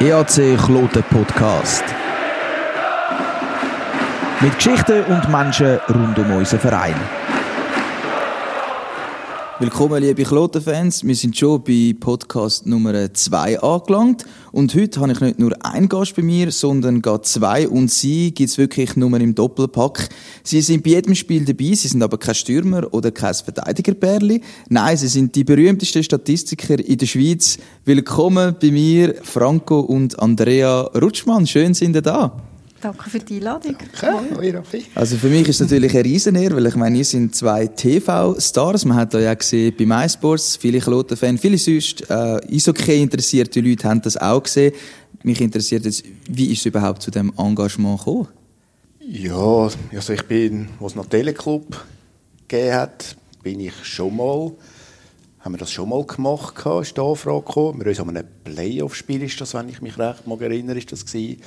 EAC 0.00 0.56
Kloten 0.56 1.02
Podcast. 1.10 1.84
Mit 4.40 4.54
Geschichten 4.54 5.02
und 5.04 5.28
Menschen 5.28 5.80
rund 5.88 6.18
um 6.18 6.30
unseren 6.36 6.60
Verein. 6.60 6.94
Willkommen, 9.60 10.00
liebe 10.00 10.22
Kloten-Fans. 10.22 11.04
Wir 11.04 11.16
sind 11.16 11.36
schon 11.36 11.64
bei 11.64 11.92
Podcast 11.98 12.64
Nummer 12.64 13.12
2 13.12 13.58
angelangt. 13.58 14.24
Und 14.52 14.72
heute 14.76 15.00
habe 15.00 15.10
ich 15.10 15.20
nicht 15.20 15.40
nur 15.40 15.52
einen 15.66 15.88
Gast 15.88 16.14
bei 16.14 16.22
mir, 16.22 16.52
sondern 16.52 17.02
gar 17.02 17.24
zwei. 17.24 17.68
Und 17.68 17.90
sie 17.90 18.32
gibt 18.32 18.50
es 18.50 18.56
wirklich 18.56 18.94
nur 18.94 19.12
im 19.18 19.34
Doppelpack. 19.34 20.10
Sie 20.44 20.60
sind 20.60 20.84
bei 20.84 20.90
jedem 20.90 21.16
Spiel 21.16 21.44
dabei. 21.44 21.74
Sie 21.74 21.88
sind 21.88 22.04
aber 22.04 22.18
kein 22.18 22.36
Stürmer 22.36 22.86
oder 22.94 23.10
kein 23.10 23.34
Verteidigerbärli. 23.34 24.42
Nein, 24.68 24.96
sie 24.96 25.08
sind 25.08 25.34
die 25.34 25.42
berühmtesten 25.42 26.04
Statistiker 26.04 26.78
in 26.78 26.96
der 26.96 27.06
Schweiz. 27.06 27.58
Willkommen 27.84 28.54
bei 28.62 28.70
mir, 28.70 29.16
Franco 29.24 29.80
und 29.80 30.20
Andrea 30.20 30.82
Rutschmann. 30.82 31.48
Schön 31.48 31.74
sind 31.74 31.96
ihr 31.96 32.02
da. 32.02 32.47
Danke 32.80 33.10
für 33.10 33.18
die 33.18 33.36
Einladung. 33.36 33.76
Danke, 34.00 34.62
Also 34.94 35.16
für 35.16 35.28
mich 35.28 35.48
ist 35.48 35.56
es 35.56 35.60
natürlich 35.62 35.92
eine 35.94 36.04
Riesenehre, 36.04 36.54
weil 36.54 36.66
ich 36.66 36.76
meine, 36.76 36.98
ihr 36.98 37.04
sind 37.04 37.34
zwei 37.34 37.66
TV-Stars. 37.66 38.84
Man 38.84 38.96
hat 38.96 39.14
da 39.14 39.18
ja 39.18 39.34
gesehen 39.34 39.74
bei 39.76 39.84
MySports, 39.84 40.56
viele 40.56 40.78
Kloten-Fans, 40.78 41.40
viele 41.40 41.58
sonst 41.58 42.08
äh, 42.08 42.38
Eishockey 42.54 43.02
interessierte 43.02 43.60
Leute 43.60 43.88
haben 43.88 44.00
das 44.00 44.16
auch 44.16 44.42
gesehen. 44.42 44.72
Mich 45.24 45.40
interessiert 45.40 45.86
jetzt, 45.86 46.04
wie 46.30 46.52
ist 46.52 46.60
es 46.60 46.66
überhaupt 46.66 47.02
zu 47.02 47.10
dem 47.10 47.32
Engagement 47.36 47.98
gekommen? 47.98 48.28
Ja, 49.00 49.68
also 49.92 50.12
ich 50.12 50.22
bin, 50.22 50.68
als 50.80 50.92
es 50.92 50.96
noch 50.96 51.06
Teleclub 51.06 51.84
gegeben 52.46 52.74
hat, 52.74 53.16
bin 53.42 53.58
ich 53.58 53.74
schon 53.82 54.14
mal, 54.16 54.52
haben 55.40 55.54
wir 55.54 55.58
das 55.58 55.72
schon 55.72 55.88
mal 55.88 56.04
gemacht, 56.04 56.54
ist 56.82 56.96
die 56.96 57.00
Anfrage 57.00 57.44
gekommen. 57.44 57.80
Wir 57.80 57.86
haben 57.86 57.94
so 57.94 58.04
einem 58.04 58.24
Playoff-Spiel, 58.44 59.22
ist 59.24 59.40
das, 59.40 59.54
wenn 59.54 59.68
ich 59.68 59.80
mich 59.80 59.98
recht 59.98 60.26
mag 60.28 60.40
erinnere, 60.42 60.78
ist 60.78 60.92
das 60.92 61.04
gewesen. 61.04 61.40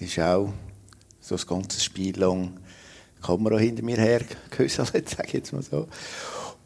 Ist 0.00 0.18
auch 0.18 0.52
so 1.20 1.34
das 1.34 1.46
ganze 1.46 1.80
Spiel 1.80 2.18
lang 2.18 2.58
die 3.18 3.26
Kamera 3.26 3.58
hinter 3.58 3.82
mir 3.82 3.98
her 3.98 4.22
gehöselt, 4.50 5.08
sage 5.08 5.26
ich 5.26 5.32
jetzt 5.34 5.52
mal 5.52 5.62
so. 5.62 5.86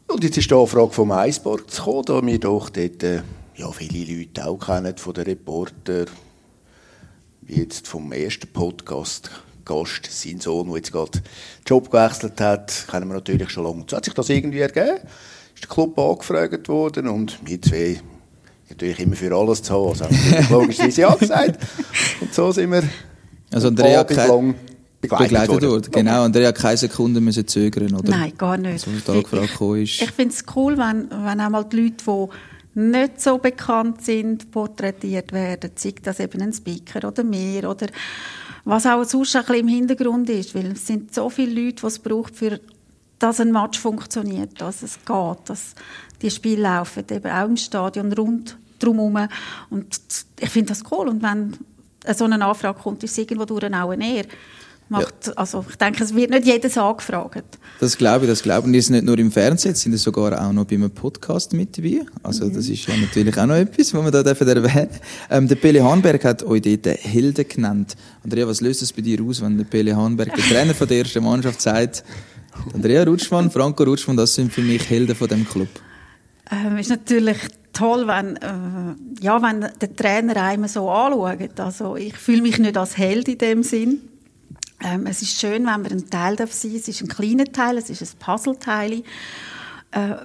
Und 0.07 0.23
jetzt 0.23 0.37
ist 0.37 0.49
die 0.49 0.55
Anfrage 0.55 0.91
vom 0.91 1.11
Eisborg 1.11 1.67
gekommen, 1.67 2.03
da 2.05 2.25
wir 2.25 2.39
doch 2.39 2.69
dort 2.69 3.03
äh, 3.03 3.21
ja, 3.55 3.71
viele 3.71 4.19
Leute 4.19 4.45
auch 4.45 4.57
kennen, 4.57 4.97
von 4.97 5.13
den 5.13 5.25
Reportern, 5.25 6.07
wie 7.41 7.59
jetzt 7.59 7.87
vom 7.87 8.11
ersten 8.11 8.47
Podcast 8.47 9.29
Gast, 9.65 10.07
sein 10.11 10.39
Sohn, 10.39 10.67
der 10.67 10.77
jetzt 10.77 10.91
gerade 10.91 11.11
den 11.11 11.23
Job 11.65 11.89
gewechselt 11.91 12.39
hat, 12.39 12.85
kennen 12.89 13.07
wir 13.07 13.15
natürlich 13.15 13.49
schon 13.49 13.63
lange. 13.63 13.85
So 13.89 13.97
hat 13.97 14.05
sich 14.05 14.13
das 14.13 14.29
irgendwie 14.29 14.59
ergeben. 14.59 14.99
Ist 15.55 15.63
der 15.63 15.69
Club 15.69 15.97
angefragt 15.97 16.69
worden 16.69 17.07
und 17.07 17.39
wir 17.43 17.61
zwei 17.61 17.99
natürlich 18.69 18.99
immer 18.99 19.15
für 19.15 19.35
alles 19.35 19.63
zu 19.63 19.73
haben. 19.73 19.89
Also 19.89 20.05
haben 20.09 20.49
logischerweise 20.51 21.01
ja 21.01 21.15
gesagt. 21.15 21.59
Und 22.21 22.33
so 22.33 22.51
sind 22.51 22.71
wir 22.71 22.83
Also 23.51 23.67
Andrea 23.67 24.01
Abend 24.01 24.55
begleitet, 25.01 25.29
begleitet 25.29 25.61
worden. 25.61 25.91
Genau, 25.91 26.23
Andrea 26.23 26.49
hat 26.49 26.55
keine 26.55 26.77
Sekunde 26.77 27.21
müssen 27.21 27.47
zögern, 27.47 27.93
oder? 27.93 28.09
Nein, 28.09 28.33
gar 28.37 28.57
nicht. 28.57 28.87
Also, 28.87 29.21
gekommen 29.21 29.83
ist. 29.83 30.01
Ich 30.01 30.11
finde 30.11 30.33
es 30.33 30.43
cool, 30.55 30.77
wenn, 30.77 31.09
wenn 31.09 31.41
auch 31.41 31.49
mal 31.49 31.63
die 31.63 31.81
Leute, 31.81 32.03
die 32.05 32.79
nicht 32.79 33.21
so 33.21 33.37
bekannt 33.37 34.03
sind, 34.03 34.51
porträtiert 34.51 35.31
werden. 35.31 35.71
Sei 35.75 35.93
das 36.01 36.19
eben 36.19 36.41
ein 36.41 36.53
Speaker 36.53 37.07
oder 37.07 37.23
mehr 37.23 37.69
oder 37.69 37.87
was 38.65 38.85
auch 38.85 39.03
sonst 39.03 39.35
ein 39.35 39.43
bisschen 39.43 39.59
im 39.61 39.67
Hintergrund 39.67 40.29
ist. 40.29 40.53
Weil 40.55 40.71
es 40.73 40.85
sind 40.85 41.13
so 41.13 41.29
viele 41.29 41.65
Leute, 41.65 41.81
die 41.81 41.87
es 41.87 41.99
braucht, 41.99 42.35
für 42.35 42.59
dass 43.17 43.39
ein 43.39 43.53
Match 43.53 43.79
funktioniert, 43.79 44.59
dass 44.59 44.83
es 44.83 44.99
geht, 45.05 45.37
dass 45.49 45.73
die 46.21 46.29
Spiele 46.29 46.63
laufen, 46.63 47.05
eben 47.09 47.31
auch 47.31 47.45
im 47.45 47.55
Stadion, 47.55 48.11
rund 48.11 48.57
drumherum. 48.79 49.29
Und 49.69 49.97
ich 50.39 50.49
finde 50.49 50.69
das 50.69 50.83
cool. 50.91 51.07
Und 51.07 51.23
wenn 51.23 51.57
so 52.13 52.25
eine 52.25 52.43
Anfrage 52.45 52.79
kommt, 52.79 53.03
ist 53.03 53.11
es 53.11 53.17
irgendwo 53.17 53.45
durch 53.45 53.73
auch 53.73 53.91
Ehre. 53.93 54.27
Macht, 54.87 55.35
Also 55.35 55.65
ich 55.67 55.77
denke, 55.77 56.03
es 56.03 56.13
wird 56.13 56.29
nicht 56.29 56.45
jedes 56.45 56.77
angefragt. 56.77 57.57
Das 57.79 57.97
glaube 57.97 58.25
ich, 58.25 58.31
das 58.31 58.43
glaube 58.43 58.69
ich. 58.69 58.75
Und 58.75 58.81
seid 58.81 58.91
nicht 58.91 59.05
nur 59.05 59.17
im 59.17 59.31
Fernsehen, 59.31 59.71
jetzt 59.71 59.81
sind 59.81 59.97
sogar 59.97 60.39
auch 60.39 60.53
noch 60.53 60.65
bei 60.65 60.75
einem 60.75 60.91
Podcast 60.91 61.53
mit 61.53 61.75
dabei. 61.75 62.01
Also 62.21 62.47
das 62.49 62.69
ist 62.69 62.85
ja 62.85 62.95
natürlich 62.95 63.35
auch 63.35 63.47
noch 63.47 63.55
etwas, 63.55 63.91
was 63.95 64.03
wir 64.03 64.11
da 64.11 64.21
dürfen 64.21 64.47
erwähnen 64.47 64.89
ähm, 65.31 65.47
Der 65.47 65.55
Pele 65.55 65.83
Hahnberg 65.83 66.23
hat 66.23 66.43
euch 66.43 66.61
dort 66.61 66.85
Helden 66.85 67.47
genannt. 67.47 67.95
Andrea, 68.23 68.47
was 68.47 68.61
löst 68.61 68.83
es 68.83 68.93
bei 68.93 69.01
dir 69.01 69.23
aus, 69.23 69.41
wenn 69.41 69.57
der 69.57 69.65
Pele 69.65 69.95
Hahnberg, 69.95 70.35
der 70.35 70.43
Trainer 70.43 70.75
von 70.75 70.87
der 70.87 70.99
ersten 70.99 71.23
Mannschaft, 71.23 71.61
sagt, 71.61 72.03
Andrea 72.71 73.03
Rutschmann, 73.03 73.49
Franco 73.49 73.83
Rutschmann, 73.83 74.17
das 74.17 74.35
sind 74.35 74.53
für 74.53 74.61
mich 74.61 74.87
Helden 74.87 75.15
von 75.15 75.27
dem 75.27 75.49
Club. 75.49 75.69
Ähm, 76.51 76.77
ist 76.77 76.89
natürlich 76.89 77.37
toll, 77.75 78.07
wenn, 78.07 78.35
äh, 78.37 78.95
ja, 79.23 79.41
wenn 79.41 79.61
der 79.61 79.95
Trainer 79.95 80.35
einem 80.41 80.67
so 80.67 80.89
anschaut. 80.89 81.59
Also 81.59 81.95
ich 81.95 82.15
fühle 82.15 82.41
mich 82.41 82.57
nicht 82.57 82.77
als 82.77 82.97
Held 82.97 83.27
in 83.27 83.37
dem 83.37 83.63
Sinn. 83.63 84.01
Ähm, 84.83 85.05
es 85.07 85.21
ist 85.21 85.39
schön, 85.39 85.65
wenn 85.65 85.81
man 85.81 85.85
ein 85.85 86.09
Teil 86.09 86.35
darf 86.35 86.51
sein. 86.51 86.75
Es 86.75 86.87
ist 86.87 87.01
ein 87.01 87.07
kleiner 87.07 87.45
Teil, 87.45 87.77
es 87.77 87.89
ist 87.89 88.01
ein 88.01 88.19
Puzzleteil. 88.19 89.03
Äh, 89.91 90.15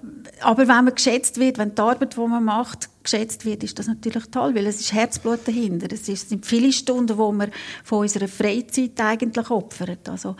aber 0.40 0.58
wenn 0.68 0.84
man 0.84 0.94
geschätzt 0.94 1.38
wird, 1.38 1.58
wenn 1.58 1.74
die 1.74 1.80
Arbeit, 1.82 2.16
die 2.16 2.20
man 2.20 2.44
macht, 2.44 2.88
geschätzt 3.04 3.44
wird, 3.44 3.62
ist 3.62 3.78
das 3.78 3.86
natürlich 3.86 4.24
toll, 4.30 4.54
weil 4.54 4.66
es 4.66 4.80
ist 4.80 4.92
Herzblut 4.92 5.40
dahinter. 5.46 5.86
Es 5.92 6.08
ist- 6.08 6.28
sind 6.30 6.44
viele 6.44 6.72
Stunden, 6.72 7.06
die 7.08 7.18
wir 7.18 7.50
von 7.84 7.98
unserer 8.00 8.28
Freizeit 8.28 9.00
eigentlich 9.00 9.50
opfern. 9.50 9.98
Also, 10.08 10.36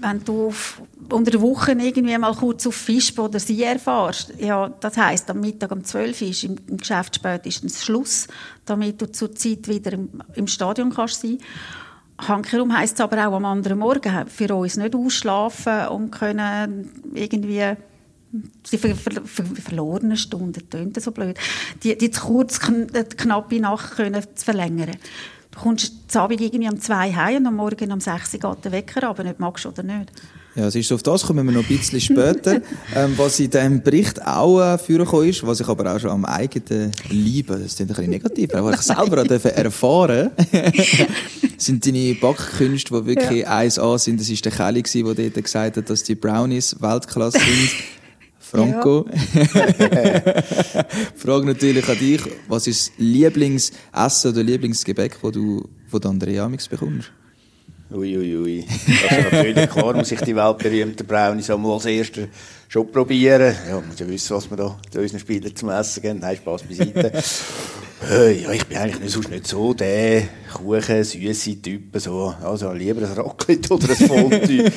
wenn 0.00 0.22
du 0.24 0.46
auf, 0.48 0.80
unter 1.10 1.30
der 1.30 1.40
Woche 1.40 1.72
irgendwie 1.72 2.16
mal 2.18 2.34
kurz 2.34 2.66
auf 2.66 2.74
Fisch 2.74 3.16
oder 3.18 3.38
See 3.38 3.62
erfährst, 3.62 4.34
ja, 4.38 4.68
das 4.68 4.96
heisst, 4.96 5.30
am 5.30 5.40
Mittag 5.40 5.72
um 5.72 5.84
12 5.84 6.22
Uhr 6.22 6.28
ist 6.28 6.44
im, 6.44 6.76
Geschäft 6.76 7.16
spätestens 7.16 7.84
Schluss, 7.84 8.28
damit 8.64 9.00
du 9.00 9.10
zur 9.10 9.34
Zeit 9.34 9.68
wieder 9.68 9.92
im, 9.92 10.22
im 10.34 10.46
Stadion 10.46 10.92
kannst 10.92 11.22
sein. 11.22 11.38
Hankerum 12.18 12.76
heisst 12.76 12.94
es 12.94 13.00
aber 13.00 13.28
auch 13.28 13.34
am 13.34 13.44
anderen 13.44 13.78
Morgen 13.78 14.26
für 14.28 14.54
uns 14.54 14.76
nicht 14.76 14.94
ausschlafen 14.94 15.88
und 15.88 16.10
können 16.10 16.90
irgendwie 17.14 17.76
die 18.70 18.78
ver 18.78 18.94
ver 18.94 19.22
ver 19.24 19.44
verlorenen 19.44 20.16
Stunden, 20.16 20.68
tönt 20.68 21.00
so 21.00 21.12
blöd, 21.12 21.38
die, 21.82 21.96
die 21.96 22.10
zu 22.10 22.22
kurz, 22.22 22.60
kn 22.60 22.88
die 22.88 23.16
knappe 23.16 23.60
Nacht 23.60 23.96
können 23.96 24.22
verlängern. 24.34 24.96
Du 25.50 25.60
kommst 25.60 26.10
zu 26.10 26.20
Abend 26.20 26.40
irgendwie 26.40 26.68
um 26.68 26.80
zwei 26.80 27.12
heim 27.12 27.38
und 27.38 27.46
am 27.46 27.56
Morgen 27.56 27.92
um 27.92 28.00
sechs 28.00 28.34
Uhr 28.34 28.40
geht 28.40 28.64
der 28.64 28.72
Wecker, 28.72 29.08
aber 29.08 29.24
nicht 29.24 29.40
magst 29.40 29.66
oder 29.66 29.82
nicht. 29.82 30.12
Ja, 30.56 30.68
es 30.68 30.74
ist 30.74 30.88
so, 30.88 30.94
auf 30.94 31.02
das 31.02 31.22
kommen 31.22 31.44
wir 31.44 31.52
noch 31.52 31.68
ein 31.68 31.76
bisschen 31.76 32.00
später. 32.00 32.62
ähm, 32.94 33.12
was 33.18 33.38
in 33.38 33.50
diesem 33.50 33.82
Bericht 33.82 34.26
auch 34.26 34.58
äh, 34.58 34.78
vorgekommen 34.78 35.28
ist, 35.28 35.46
was 35.46 35.60
ich 35.60 35.68
aber 35.68 35.94
auch 35.94 36.00
schon 36.00 36.10
am 36.10 36.24
eigenen 36.24 36.92
Lieben, 37.10 37.62
das 37.62 37.76
klingt 37.76 37.90
ein 37.90 37.94
bisschen 37.94 38.10
negativ, 38.10 38.54
aber 38.54 38.72
ich 38.72 38.80
selber 38.80 39.22
auch 39.22 39.44
erfahren 39.44 40.30
sind 41.58 41.86
deine 41.86 42.14
Backkünste, 42.14 42.94
die 42.94 43.06
wirklich 43.06 43.46
1A 43.46 43.98
sind. 43.98 44.18
Das 44.18 44.30
war 44.30 44.36
der 44.36 44.52
Kelly, 44.52 44.82
der 44.82 45.14
dort 45.30 45.44
gesagt 45.44 45.76
hat, 45.76 45.90
dass 45.90 46.02
die 46.04 46.14
Brownies 46.14 46.76
Weltklasse 46.80 47.38
sind. 47.38 47.70
Franco. 48.38 49.06
Frage 51.16 51.46
natürlich 51.46 51.86
an 51.88 51.98
dich, 51.98 52.22
was 52.48 52.66
ist 52.66 52.88
das 52.88 52.98
Lieblingsessen 52.98 54.30
oder 54.30 54.42
Lieblingsgebäck, 54.42 55.18
das 55.20 55.32
du 55.32 55.68
von 55.88 56.04
Andrea 56.04 56.44
Amix 56.44 56.68
bekommst? 56.68 57.10
Ui, 57.90 58.16
ui, 58.16 58.36
ui. 58.36 58.66
Also 59.08 59.30
natürlich, 59.30 59.70
klar 59.70 59.94
muss 59.94 60.10
ich 60.10 60.20
die 60.20 60.34
weltberühmten 60.34 61.06
Brownies 61.06 61.50
einmal 61.50 61.74
als 61.74 61.84
Erster 61.84 62.22
schon 62.68 62.90
probieren. 62.90 63.54
Ja, 63.68 63.76
man 63.76 63.88
muss 63.88 64.00
ja 64.00 64.08
wissen, 64.08 64.36
was 64.36 64.50
wir 64.50 64.56
da 64.56 64.76
zu 64.90 65.00
unseren 65.00 65.20
Spielern 65.20 65.54
zum 65.54 65.70
Essen 65.70 66.02
geben. 66.02 66.18
Nein, 66.18 66.36
Spaß 66.36 66.64
beiseite. 66.64 67.12
ja, 68.42 68.50
ich 68.50 68.66
bin 68.66 68.76
eigentlich 68.76 69.00
nicht, 69.00 69.12
sonst 69.12 69.30
nicht 69.30 69.46
so 69.46 69.72
der 69.72 70.24
Kuchen, 70.52 71.04
süße 71.04 71.62
Typ. 71.62 71.96
So. 72.00 72.34
Also 72.42 72.72
lieber 72.72 73.06
ein 73.06 73.12
Raclette 73.12 73.70
oder 73.72 73.88
ein 73.88 73.96
Fondue. 73.96 74.72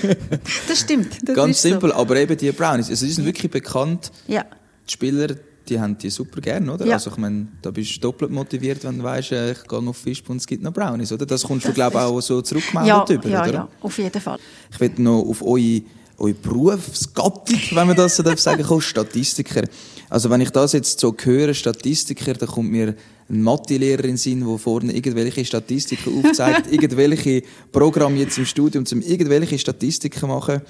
Das 0.68 0.80
stimmt. 0.80 1.18
Das 1.28 1.36
Ganz 1.36 1.56
ist 1.58 1.62
so. 1.64 1.70
simpel, 1.70 1.91
aber 1.91 2.16
eben 2.16 2.38
die 2.38 2.52
Brownies, 2.52 2.91
also 2.91 3.08
die 3.08 3.12
sind 3.12 3.26
wirklich 3.26 3.52
bekannt. 3.52 4.12
Ja. 4.28 4.46
Die 4.88 4.94
Spieler, 4.94 5.36
die 5.69 5.80
haben 5.80 5.97
die 5.97 6.09
super 6.09 6.41
gern, 6.41 6.69
oder? 6.69 6.85
Ja. 6.85 6.96
Also 6.96 7.12
ich 7.12 7.18
meine, 7.18 7.47
da 7.62 7.72
bist 7.72 7.96
du 7.96 8.00
doppelt 8.00 8.32
motiviert, 8.32 8.84
wenn 8.84 8.97
du 8.97 9.03
weißt, 9.03 9.32
äh, 9.32 9.52
ich 9.52 9.67
gehe 9.67 9.79
auf 9.79 9.97
Fischbund, 9.97 10.41
es 10.41 10.47
gibt 10.47 10.64
noch 10.64 10.73
Brownies, 10.73 11.11
oder? 11.11 11.26
Das 11.26 11.43
kommst 11.43 11.67
du, 11.67 11.73
glaube 11.73 11.97
ich, 11.97 12.02
auch 12.02 12.22
so 12.22 12.41
zurückgemeldet 12.41 13.09
Ja, 13.09 13.16
über, 13.16 13.29
ja, 13.29 13.43
oder? 13.43 13.53
ja, 13.53 13.67
auf 13.82 13.97
jeden 13.97 14.22
Fall. 14.22 14.40
Ich 14.72 14.79
will 14.79 14.91
noch 14.97 15.22
auf 15.22 15.41
eure, 15.41 15.82
eure 16.17 16.34
Berufsgattung, 16.34 17.59
wenn 17.72 17.88
man 17.88 17.96
das 17.96 18.16
so 18.16 18.23
darf 18.23 18.40
sagen 18.40 18.64
kommen, 18.64 18.82
Statistiker. 18.82 19.64
Also 20.09 20.29
wenn 20.29 20.41
ich 20.41 20.49
das 20.49 20.73
jetzt 20.73 20.99
so 20.99 21.16
höre, 21.22 21.53
Statistiker, 21.53 22.34
dann 22.34 22.49
kommt 22.49 22.72
mir 22.72 22.96
ein 23.29 23.41
Mathelehrer 23.43 24.05
in 24.05 24.17
Sinn, 24.17 24.46
der 24.46 24.58
vorne 24.58 24.91
irgendwelche 24.91 25.46
Statistiken 25.46 26.26
aufzeigt, 26.26 26.66
irgendwelche 26.72 27.43
Programme 27.72 28.17
jetzt 28.17 28.38
im 28.40 28.46
Studium, 28.46 28.85
um 28.91 29.02
irgendwelche 29.02 29.59
Statistiken 29.59 30.28
machen. 30.29 30.61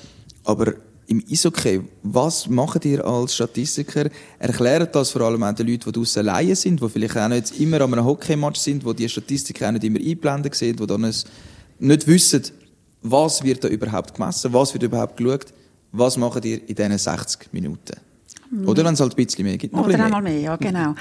Aber 0.43 0.73
im 1.09 1.23
Eishockey, 1.29 1.81
was 2.03 2.47
macht 2.47 2.85
ihr 2.85 3.03
als 3.03 3.33
Statistiker? 3.33 4.09
Erklärt 4.37 4.93
das 4.95 5.09
vor 5.09 5.21
allem 5.21 5.41
auch 5.41 5.53
den 5.53 5.67
Leuten, 5.67 5.91
die 5.91 5.91
draussen 5.91 6.25
Laien 6.25 6.55
sind, 6.55 6.81
die 6.81 6.87
vielleicht 6.89 7.17
auch 7.17 7.27
nicht 7.27 7.59
immer 7.59 7.81
an 7.81 7.93
einem 7.93 8.05
Hockeymatch 8.05 8.59
sind, 8.59 8.85
die 8.85 8.93
die 8.93 9.09
Statistiken 9.09 9.65
auch 9.65 9.71
nicht 9.71 9.83
immer 9.83 9.99
einblenden 9.99 10.53
sehen, 10.53 10.75
die 10.75 10.85
dann 10.85 11.11
nicht 11.79 12.07
wissen, 12.07 12.43
was 13.01 13.43
wird 13.43 13.63
da 13.63 13.69
überhaupt 13.69 14.13
gemessen, 14.13 14.53
was 14.53 14.71
wird 14.73 14.83
überhaupt 14.83 15.17
geschaut, 15.17 15.47
was 15.91 16.15
macht 16.15 16.45
ihr 16.45 16.61
in 16.67 16.75
diesen 16.75 16.97
60 16.97 17.53
Minuten? 17.53 17.95
Oder 18.65 18.85
wenn 18.85 18.93
es 18.93 18.99
halt 18.99 19.13
ein 19.13 19.25
bisschen 19.25 19.45
mehr 19.45 19.57
gibt. 19.57 19.73
noch 19.73 19.85
Oder 19.85 20.03
einmal 20.03 20.21
mehr, 20.21 20.39
ja, 20.39 20.55
genau. 20.57 20.95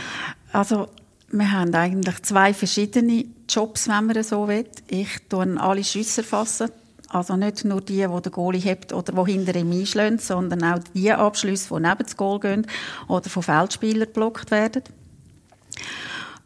Also, 0.53 0.89
wir 1.31 1.51
haben 1.51 1.75
eigentlich 1.75 2.23
zwei 2.23 2.55
verschiedene 2.55 3.27
Jobs, 3.49 3.89
wenn 3.89 4.07
man 4.07 4.23
so 4.23 4.49
will. 4.49 4.67
Ich 4.89 5.09
tue 5.29 5.61
alle 5.61 5.85
Schüsse 5.85 6.23
erfassen. 6.23 6.71
Also 7.11 7.37
nicht 7.37 7.65
nur 7.65 7.81
die, 7.81 8.07
die 8.07 8.23
der 8.23 8.33
Goalie 8.33 8.61
hebt 8.61 8.93
oder 8.93 9.13
die 9.13 9.33
hinter 9.33 9.57
ihm 9.57 9.73
einschlagen, 9.73 10.19
sondern 10.19 10.63
auch 10.63 10.79
die 10.95 11.11
Abschlüsse, 11.11 11.75
die 11.75 11.81
neben 11.81 12.03
das 12.03 12.17
Goal 12.17 12.39
gehen 12.39 12.67
oder 13.09 13.31
von 13.31 13.43
Feldspielern 13.43 14.09
geblockt 14.09 14.51
werden. 14.51 14.83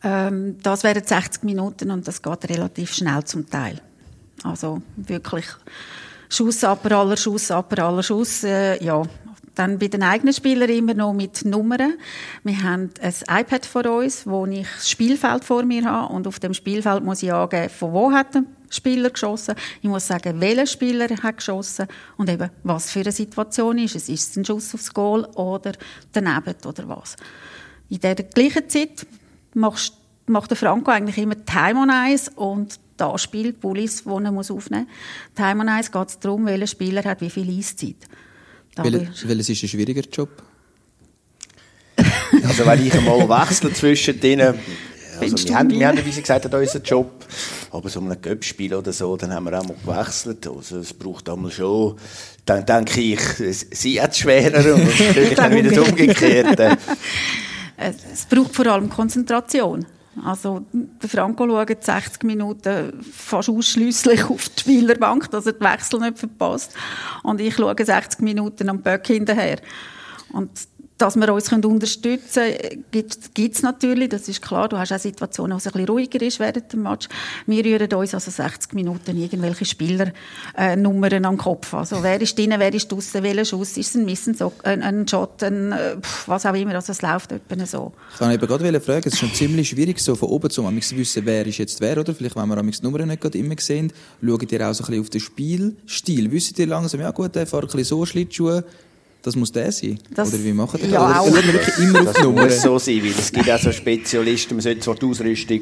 Ähm, 0.05 0.59
das 0.63 0.85
wären 0.85 1.05
60 1.05 1.43
Minuten 1.43 1.91
und 1.91 2.07
das 2.07 2.23
geht 2.23 2.49
relativ 2.49 2.95
schnell 2.95 3.25
zum 3.25 3.49
Teil. 3.49 3.81
Also 4.45 4.83
wirklich 4.97 5.47
Schuss, 6.29 6.65
aber 6.65 6.97
aller 6.97 7.17
Schuss, 7.17 7.51
aber 7.51 7.83
aller 7.83 8.03
Schuss, 8.03 8.45
äh, 8.45 8.83
ja. 8.83 9.03
Dann 9.55 9.79
bei 9.79 9.89
den 9.89 10.03
eigenen 10.03 10.33
Spielern 10.33 10.71
immer 10.71 10.95
noch 10.95 11.13
mit 11.13 11.45
Nummern. 11.45 11.99
Wir 12.43 12.63
haben 12.63 12.91
ein 13.03 13.41
iPad 13.41 13.67
vor 13.67 13.85
uns, 13.85 14.27
wo 14.27 14.47
ich 14.47 14.67
das 14.77 14.89
Spielfeld 14.89 15.45
vor 15.45 15.65
mir 15.65 15.85
habe 15.85 16.15
und 16.15 16.27
auf 16.27 16.41
dem 16.41 16.55
Spielfeld 16.55 17.05
muss 17.05 17.23
ich 17.23 17.35
angeben, 17.35 17.69
von 17.69 17.93
wo 17.93 18.13
hat 18.13 18.35
Spieler 18.75 19.11
geschossen. 19.11 19.55
Ich 19.81 19.89
muss 19.89 20.07
sagen, 20.07 20.41
welcher 20.41 20.67
Spieler 20.67 21.09
hat 21.09 21.37
geschossen 21.37 21.87
und 22.17 22.29
eben, 22.29 22.51
was 22.63 22.91
für 22.91 23.01
eine 23.01 23.13
Situation 23.13 23.79
ist 23.79 23.97
es. 23.97 24.09
Ist 24.09 24.31
es 24.31 24.37
ein 24.37 24.45
Schuss 24.45 24.75
aufs 24.75 24.93
Goal 24.93 25.25
oder 25.35 25.73
daneben 26.13 26.55
oder 26.65 26.89
was. 26.89 27.17
In 27.89 28.01
der 28.01 28.15
gleichen 28.15 28.69
Zeit 28.69 29.07
machst, 29.55 29.95
macht 30.27 30.51
der 30.51 30.57
Franco 30.57 30.91
eigentlich 30.91 31.19
immer 31.19 31.45
Time 31.45 31.81
on 31.81 31.91
Ice 32.11 32.31
und 32.35 32.81
da 32.97 33.19
spielt 33.19 33.61
Bullis, 33.61 34.05
die 34.05 34.09
er 34.09 34.33
muss 34.33 34.51
aufnehmen 34.51 34.87
muss. 34.87 35.37
Time 35.37 35.61
on 35.61 35.81
Ice 35.81 35.91
geht 35.91 36.09
es 36.09 36.19
darum, 36.19 36.47
welcher 36.47 36.67
Spieler 36.67 37.03
hat 37.05 37.21
wie 37.21 37.31
viel 37.31 37.59
Eiszeit. 37.59 37.97
Wel, 38.77 39.11
welches 39.25 39.49
ist 39.49 39.63
ein 39.63 39.69
schwieriger 39.69 40.09
Job? 40.11 40.31
also 42.45 42.65
wenn 42.65 42.87
ich 42.87 42.95
einmal 42.95 43.29
wechsle 43.29 43.73
zwischen 43.73 44.19
denen, 44.19 44.59
also 45.23 45.49
wir, 45.49 45.59
haben, 45.59 45.71
wir 45.71 45.89
haben, 45.89 46.05
wie 46.05 46.13
sie 46.13 46.23
gesagt 46.23 46.45
hat, 46.45 46.55
unseren 46.55 46.83
Job, 46.83 47.25
aber 47.71 47.89
so 47.89 48.01
einem 48.01 48.21
Göppspiel 48.21 48.75
oder 48.75 48.93
so, 48.93 49.17
dann 49.17 49.33
haben 49.33 49.45
wir 49.45 49.59
auch 49.59 49.67
mal 49.67 49.77
gewechselt. 49.85 50.47
Also 50.47 50.79
es 50.79 50.93
braucht 50.93 51.29
einmal 51.29 51.51
schon, 51.51 51.97
dann 52.45 52.67
denke 52.67 53.01
ich, 53.01 53.21
sie 53.71 54.01
hat 54.01 54.13
es 54.13 54.19
schwerer 54.19 54.75
und 54.75 55.39
dann 55.39 55.55
wieder 55.55 55.71
das 55.71 55.89
Umgekehrte. 55.89 56.77
es 57.77 58.27
braucht 58.27 58.55
vor 58.55 58.67
allem 58.67 58.91
Konzentration. 58.91 59.87
Also, 60.25 60.67
der 60.73 61.09
Franco 61.09 61.47
schaut 61.47 61.85
60 61.85 62.23
Minuten 62.25 63.03
fast 63.03 63.49
ausschliesslich 63.49 64.25
auf 64.25 64.47
die 64.51 64.61
Spielerbank, 64.61 65.31
dass 65.31 65.47
er 65.47 65.55
den 65.55 65.67
Wechsel 65.67 66.01
nicht 66.01 66.19
verpasst. 66.19 66.75
Und 67.23 67.41
ich 67.41 67.55
schaue 67.55 67.75
60 67.79 68.21
Minuten 68.21 68.69
am 68.69 68.83
Böck 68.83 69.07
hinterher. 69.07 69.59
Und 70.33 70.51
dass 71.03 71.17
wir 71.17 71.35
uns 71.35 71.53
unterstützen 71.53 72.43
können, 72.93 73.25
gibt 73.35 73.57
es 73.57 73.63
natürlich, 73.63 74.09
das 74.09 74.29
ist 74.29 74.41
klar. 74.41 74.69
Du 74.69 74.79
hast 74.79 74.93
auch 74.93 75.01
Situationen, 75.01 75.55
wo 75.55 75.59
es 75.59 75.67
ein 75.67 75.73
bisschen 75.73 75.89
ruhiger 75.89 76.23
ist 76.23 76.39
während 76.39 76.73
dem 76.73 76.85
Match. 76.85 77.09
Wir 77.47 77.65
rühren 77.65 77.93
uns 77.93 78.15
also 78.15 78.31
60 78.31 78.73
Minuten 78.75 79.21
irgendwelche 79.21 79.65
Spielernummern 79.65 81.13
äh, 81.13 81.21
den 81.21 81.37
Kopf. 81.37 81.75
Also 81.75 82.05
wer 82.05 82.21
ist 82.21 82.39
drin, 82.39 82.55
wer 82.57 82.73
ist 82.73 82.91
draußen, 82.91 83.21
welcher 83.21 83.45
Schuss, 83.45 83.77
ist 83.77 83.89
es 83.89 83.95
ein 83.97 84.05
Missen, 84.05 84.37
ein, 84.63 84.83
ein 84.83 85.09
Shot, 85.09 85.43
ein, 85.43 85.73
äh, 85.73 85.97
was 86.27 86.47
auch 86.47 86.55
immer. 86.55 86.77
Also 86.77 86.93
es 86.93 87.03
läuft 87.03 87.33
etwa 87.33 87.67
so. 87.67 87.93
Ich 88.13 88.19
kann 88.21 88.31
eben 88.31 88.47
gerade 88.47 88.81
fragen, 88.81 89.03
es 89.09 89.15
ist 89.15 89.19
schon 89.19 89.35
ziemlich 89.35 89.71
schwierig, 89.71 89.99
so 89.99 90.15
von 90.15 90.29
oben 90.29 90.51
zu 90.51 90.65
wissen, 90.73 91.23
wer 91.27 91.45
ist 91.45 91.59
jetzt 91.59 91.81
wer, 91.81 91.99
oder? 91.99 92.15
Vielleicht, 92.15 92.37
wenn 92.37 92.49
wir 92.49 92.63
die 92.63 92.83
Nummern 92.83 93.09
nicht 93.09 93.21
gerade 93.21 93.39
immer 93.39 93.57
sehen, 93.59 93.93
schaut 94.25 94.53
ihr 94.53 94.69
auch 94.69 94.73
so 94.73 94.85
ein 94.85 94.87
bisschen 94.87 95.01
auf 95.01 95.11
den 95.11 95.21
Spielstil. 95.21 96.31
Wisst 96.31 96.61
ihr 96.61 96.69
langsam, 96.69 97.01
ja 97.01 97.11
gut, 97.11 97.35
der 97.35 97.49
fährt 97.49 97.65
ein 97.65 97.67
bisschen 97.67 97.85
so 97.85 98.07
Schlittschuhe, 98.07 98.65
das 99.23 99.37
muss 99.37 99.53
der 99.53 99.71
sein? 99.71 99.99
Das, 100.13 100.35
Oder 100.35 100.43
wie 100.43 100.53
machen 100.53 100.81
die 100.83 100.91
ja, 100.91 101.09
das? 101.09 101.19
Auch. 101.19 101.33
wirklich 101.33 101.79
immer 101.79 102.05
das 102.05 102.23
muss 102.23 102.61
so 102.61 102.79
sein, 102.79 103.03
weil 103.03 103.11
es 103.11 103.31
gibt 103.31 103.49
auch 103.49 103.59
so 103.59 103.71
Spezialisten, 103.71 104.57
man 104.57 104.63
sollte 104.63 104.81
zwar 104.81 104.97
die 104.97 105.07
Ausrüstung, 105.07 105.61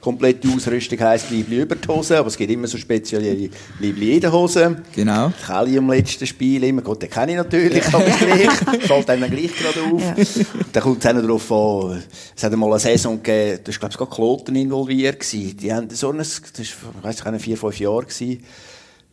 komplette 0.00 0.48
Ausrüstung 0.48 0.98
heisst 0.98 1.30
Liebli 1.30 1.60
über 1.60 1.76
die 1.76 1.86
Hose, 1.86 2.18
aber 2.18 2.28
es 2.28 2.36
gibt 2.38 2.50
immer 2.50 2.66
so 2.66 2.78
spezielle 2.78 3.50
Liebli 3.78 4.14
in 4.14 4.20
der 4.20 4.32
Hose. 4.32 4.82
Genau. 4.94 5.30
Kelly 5.46 5.76
im 5.76 5.90
letzten 5.90 6.26
Spiel 6.26 6.64
immer, 6.64 6.80
gut, 6.80 7.02
den 7.02 7.10
kenne 7.10 7.32
ich 7.32 7.36
natürlich, 7.36 7.86
aber 7.92 8.02
gleich, 8.02 8.50
fällt 8.80 9.10
einem 9.10 9.30
gleich 9.30 9.56
gerade 9.56 9.82
auf. 9.92 10.02
Ja. 10.02 10.44
Dann 10.72 10.82
kommt 10.82 11.04
es 11.04 11.10
auch 11.10 11.14
noch 11.14 11.22
darauf 11.22 11.52
an, 11.52 12.02
es 12.34 12.42
hat 12.42 12.52
einmal 12.52 12.70
eine 12.70 12.80
Saison 12.80 13.22
gegeben, 13.22 13.60
da 13.62 13.72
war 13.72 13.78
glaube 13.78 13.92
ich 13.92 13.98
sogar 13.98 14.10
Kloten 14.10 14.56
involviert 14.56 15.20
gewesen. 15.20 15.56
Die 15.58 15.72
haben 15.72 15.90
so 15.90 16.10
ein, 16.10 16.18
das 16.18 16.40
war, 16.40 16.94
ich 16.98 17.04
weiss 17.04 17.32
nicht, 17.32 17.44
vier, 17.44 17.58
fünf 17.58 17.78
Jahre 17.78 18.06
gewesen, 18.06 18.42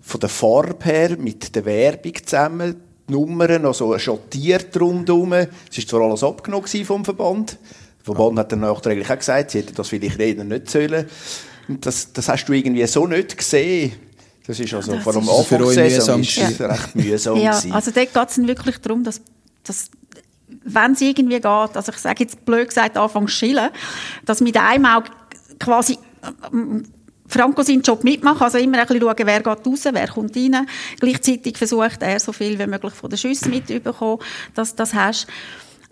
von 0.01 0.19
der 0.21 0.29
Farbe 0.29 0.85
her, 0.85 1.17
mit 1.19 1.53
der 1.53 1.65
Werbung 1.65 2.13
zusammen, 2.25 2.88
Nummern 3.09 3.61
noch 3.61 3.73
so 3.73 3.97
schattiert 3.97 4.79
rundherum. 4.79 5.33
Es 5.33 5.49
war 5.77 5.85
zwar 5.87 6.01
alles 6.01 6.23
abgenommen 6.23 6.67
vom 6.85 7.05
Verband. 7.05 7.57
Der 7.99 8.05
Verband 8.05 8.37
ja. 8.37 8.43
hat 8.43 8.51
dann 8.51 8.61
nachträglich 8.61 9.09
auch 9.09 9.17
gesagt, 9.17 9.51
sie 9.51 9.59
hätten 9.59 9.75
das 9.75 9.89
vielleicht 9.89 10.19
reden 10.19 10.47
nicht 10.47 10.69
sollen. 10.69 11.05
Und 11.67 11.85
das, 11.85 12.11
das 12.13 12.27
hast 12.29 12.45
du 12.45 12.53
irgendwie 12.53 12.85
so 12.87 13.05
nicht 13.05 13.37
gesehen. 13.37 13.93
Das 14.47 14.59
ist 14.59 14.73
also 14.73 14.93
das 14.93 15.03
vor 15.03 15.13
allem 15.15 15.29
Anfang 15.29 15.59
für 15.59 15.73
Saison 15.73 16.21
ist 16.21 16.35
ja. 16.35 16.47
recht 16.47 16.95
mühsam 16.95 17.37
Ja, 17.37 17.51
gewesen. 17.51 17.71
also 17.71 17.91
dort 17.91 18.13
geht 18.13 18.29
es 18.29 18.37
wirklich 18.47 18.77
darum, 18.79 19.03
dass, 19.03 19.21
dass 19.63 19.91
wenn 20.63 20.93
es 20.93 21.01
irgendwie 21.01 21.35
geht, 21.35 21.45
also 21.45 21.91
ich 21.91 21.97
sage 21.99 22.23
jetzt 22.23 22.45
blöd 22.45 22.67
gesagt, 22.67 22.97
Anfang 22.97 23.27
schillen, 23.27 23.69
dass 24.25 24.41
mit 24.41 24.57
einem 24.57 24.85
Auge 24.85 25.11
quasi 25.59 25.99
Franco 27.29 27.61
seinen 27.61 27.81
Job 27.81 28.03
mitmachen, 28.03 28.41
also 28.41 28.57
immer 28.57 28.79
ein 28.79 28.87
bisschen 28.87 29.01
schauen, 29.01 29.15
wer 29.23 29.39
geht 29.39 29.67
raus, 29.67 29.81
wer 29.91 30.07
kommt 30.07 30.35
rein. 30.35 30.67
Gleichzeitig 30.99 31.57
versucht 31.57 32.01
er, 32.01 32.19
so 32.19 32.31
viel 32.31 32.57
wie 32.57 32.67
möglich 32.67 32.93
von 32.93 33.09
den 33.09 33.17
Schüssen 33.17 33.51
mitzubekommen, 33.51 34.19
dass 34.55 34.75
das 34.75 34.93
hast. 34.93 35.27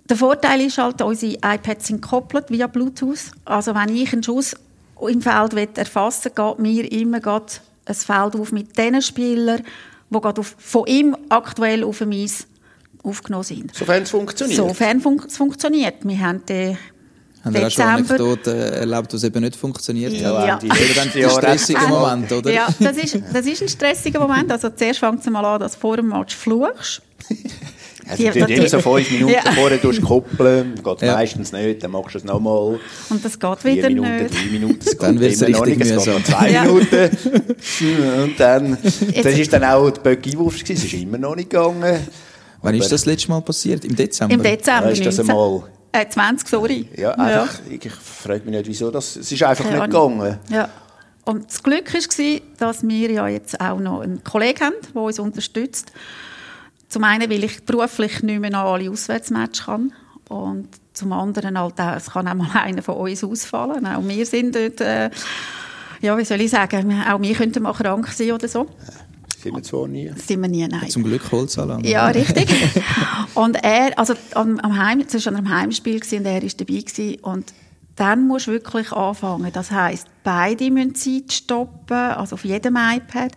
Der 0.09 0.17
Vorteil 0.17 0.61
ist 0.61 0.77
halt, 0.77 1.01
unsere 1.01 1.35
iPads 1.35 1.87
sind 1.87 2.01
gekoppelt 2.01 2.49
via 2.49 2.67
Bluetooth. 2.67 3.31
Also 3.45 3.75
wenn 3.75 3.95
ich 3.95 4.13
einen 4.13 4.23
Schuss 4.23 4.55
im 5.01 5.21
Feld 5.21 5.77
erfassen 5.77 6.31
will, 6.35 6.45
geht 6.45 6.59
mir 6.59 6.91
immer 6.91 7.17
ein 7.27 7.95
Feld 7.95 8.35
auf 8.35 8.51
mit 8.51 8.77
den 8.77 9.01
Spielern, 9.01 9.63
die 10.09 10.19
gerade 10.19 10.43
von 10.43 10.87
ihm 10.87 11.15
aktuell 11.29 11.83
auf 11.83 11.99
dem 11.99 12.11
Eis 12.11 12.47
aufgenommen 13.03 13.43
sind. 13.43 13.75
Sofern 13.75 14.03
es 14.03 14.11
funktioniert. 14.11 14.57
Sofern 14.57 15.03
es 15.27 15.37
funktioniert. 15.37 15.95
Wir 16.03 16.19
haben 16.19 16.45
den 16.45 16.77
haben 17.47 17.55
Sie 17.55 17.65
auch 17.65 17.71
schon 17.71 17.85
Anekdoten 17.85 18.55
erlebt, 18.55 19.13
wo 19.13 19.17
es 19.17 19.23
eben 19.23 19.43
nicht 19.43 19.55
funktioniert 19.55 20.13
hat? 20.13 20.21
Ja, 20.21 20.47
ja. 20.47 20.59
Die, 20.59 20.69
die 20.69 21.29
stressigen 21.29 21.89
Moment, 21.89 22.31
oder? 22.31 22.51
Ja, 22.51 22.67
das 22.79 22.97
ist, 22.97 23.19
das 23.33 23.45
ist 23.45 23.61
ein 23.61 23.69
stressiger 23.69 24.19
Moment. 24.19 24.51
Also 24.51 24.69
zuerst 24.69 24.99
fängt 24.99 25.19
es 25.19 25.29
mal 25.29 25.43
an, 25.45 25.59
dass 25.59 25.73
du 25.73 25.79
vor 25.79 25.97
dem 25.97 26.09
Match 26.09 26.35
fluchst. 26.35 27.01
Also 28.09 28.23
die, 28.23 28.45
die, 28.45 28.53
immer 28.53 28.69
so 28.69 28.79
fünf 28.79 29.11
Minuten 29.11 29.33
ja. 29.33 29.51
vorher 29.51 29.79
koppeln, 29.79 30.75
geht 30.81 31.01
ja. 31.01 31.15
meistens 31.15 31.51
nicht, 31.51 31.83
dann 31.83 31.91
machst 31.91 32.15
du 32.15 32.19
es 32.19 32.23
nochmal. 32.23 32.79
Und 33.09 33.25
das 33.25 33.37
geht 33.37 33.59
Vier 33.59 33.73
wieder 33.73 33.89
Minuten, 33.89 34.23
nicht. 34.23 34.33
drei 34.33 34.45
Minuten, 34.45 34.79
es 34.79 34.97
dann 34.99 35.19
wird 35.19 35.33
es 35.33 35.41
richtig 35.41 35.77
nicht, 35.79 35.91
es 35.91 36.05
geht 36.05 36.13
noch 36.13 36.23
zwei 36.23 36.51
ja. 36.51 36.63
Minuten. 36.63 37.17
Und 38.23 38.39
dann, 38.39 38.77
das 38.81 39.37
ist 39.37 39.51
dann 39.51 39.63
auch 39.65 39.89
die 39.89 39.99
Böcki-Wurf 39.99 40.55
es 40.63 40.69
ist 40.69 40.93
immer 40.93 41.17
noch 41.17 41.35
nicht 41.35 41.49
gegangen. 41.49 41.99
Wann 42.61 42.75
ist 42.75 42.83
das, 42.83 43.01
das 43.01 43.05
letzte 43.05 43.29
Mal 43.29 43.41
passiert? 43.41 43.83
Im 43.83 43.95
Dezember? 43.95 44.33
Im 44.33 44.43
Dezember, 44.43 44.85
ja, 44.85 44.91
ist 44.91 45.05
das 45.05 45.19
einmal 45.19 45.63
äh, 45.91 46.07
20, 46.07 46.47
sorry. 46.47 46.87
Ja, 46.95 47.11
einfach, 47.11 47.59
ja. 47.69 47.77
ich 47.79 47.91
frage 47.91 48.43
mich 48.45 48.55
nicht, 48.55 48.67
wieso 48.67 48.91
das... 48.91 49.15
Es 49.15 49.31
ist 49.31 49.43
einfach 49.43 49.65
Keine 49.65 49.77
nicht 49.77 49.91
gegangen. 49.91 50.37
Ja. 50.49 50.69
Und 51.25 51.47
das 51.49 51.61
Glück 51.61 51.93
war, 51.93 52.41
dass 52.57 52.87
wir 52.87 53.11
ja 53.11 53.27
jetzt 53.27 53.59
auch 53.59 53.79
noch 53.79 54.01
einen 54.01 54.23
Kollegen 54.23 54.61
haben, 54.61 54.75
der 54.93 55.01
uns 55.01 55.19
unterstützt. 55.19 55.91
Zum 56.87 57.03
einen, 57.03 57.29
weil 57.29 57.43
ich 57.43 57.65
beruflich 57.65 58.23
nicht 58.23 58.39
mehr 58.39 58.53
an 58.53 58.67
alle 58.67 58.89
Auswärtsmatches 58.89 59.65
kann. 59.65 59.91
Und 60.29 60.69
zum 60.93 61.13
anderen 61.13 61.59
halt 61.59 61.79
auch, 61.79 61.95
es 61.95 62.11
kann 62.11 62.27
auch 62.27 62.33
mal 62.33 62.49
einer 62.53 62.81
von 62.81 62.95
uns 62.95 63.23
ausfallen. 63.23 63.85
Auch 63.85 64.03
wir 64.03 64.25
sind 64.25 64.55
dort, 64.55 64.81
äh, 64.81 65.09
ja, 66.01 66.17
wie 66.17 66.25
soll 66.25 66.41
ich 66.41 66.51
sagen, 66.51 67.01
auch 67.09 67.21
wir 67.21 67.35
könnten 67.35 67.63
mal 67.63 67.73
krank 67.73 68.07
sein 68.07 68.31
oder 68.31 68.47
so. 68.47 68.67
Sind 69.39 69.55
wir 69.55 69.61
zwar 69.61 69.87
nie. 69.87 70.11
Sind 70.15 70.41
wir 70.41 70.49
nie, 70.49 70.67
nein. 70.67 70.89
Zum 70.89 71.03
Glück 71.03 71.31
Holzalarm. 71.31 71.83
Ja, 71.83 72.07
richtig. 72.07 72.49
und 73.35 73.55
er, 73.63 73.97
also 73.99 74.15
am, 74.33 74.59
am 74.59 74.77
Heim, 74.77 75.03
das 75.09 75.25
war 75.25 75.33
an 75.33 75.37
einem 75.37 75.49
Heimspiel 75.49 76.01
und 76.01 76.25
er 76.25 76.41
war 76.41 76.49
dabei 76.57 76.81
gewesen, 76.81 77.19
und 77.21 77.53
dann 77.95 78.27
musst 78.27 78.47
du 78.47 78.51
wirklich 78.51 78.91
anfangen. 78.91 79.51
Das 79.53 79.69
heisst, 79.71 80.07
beide 80.23 80.71
müssen 80.71 80.95
Zeit 80.95 81.33
stoppen, 81.33 81.97
also 81.97 82.35
auf 82.35 82.45
jedem 82.45 82.77
iPad. 82.77 83.31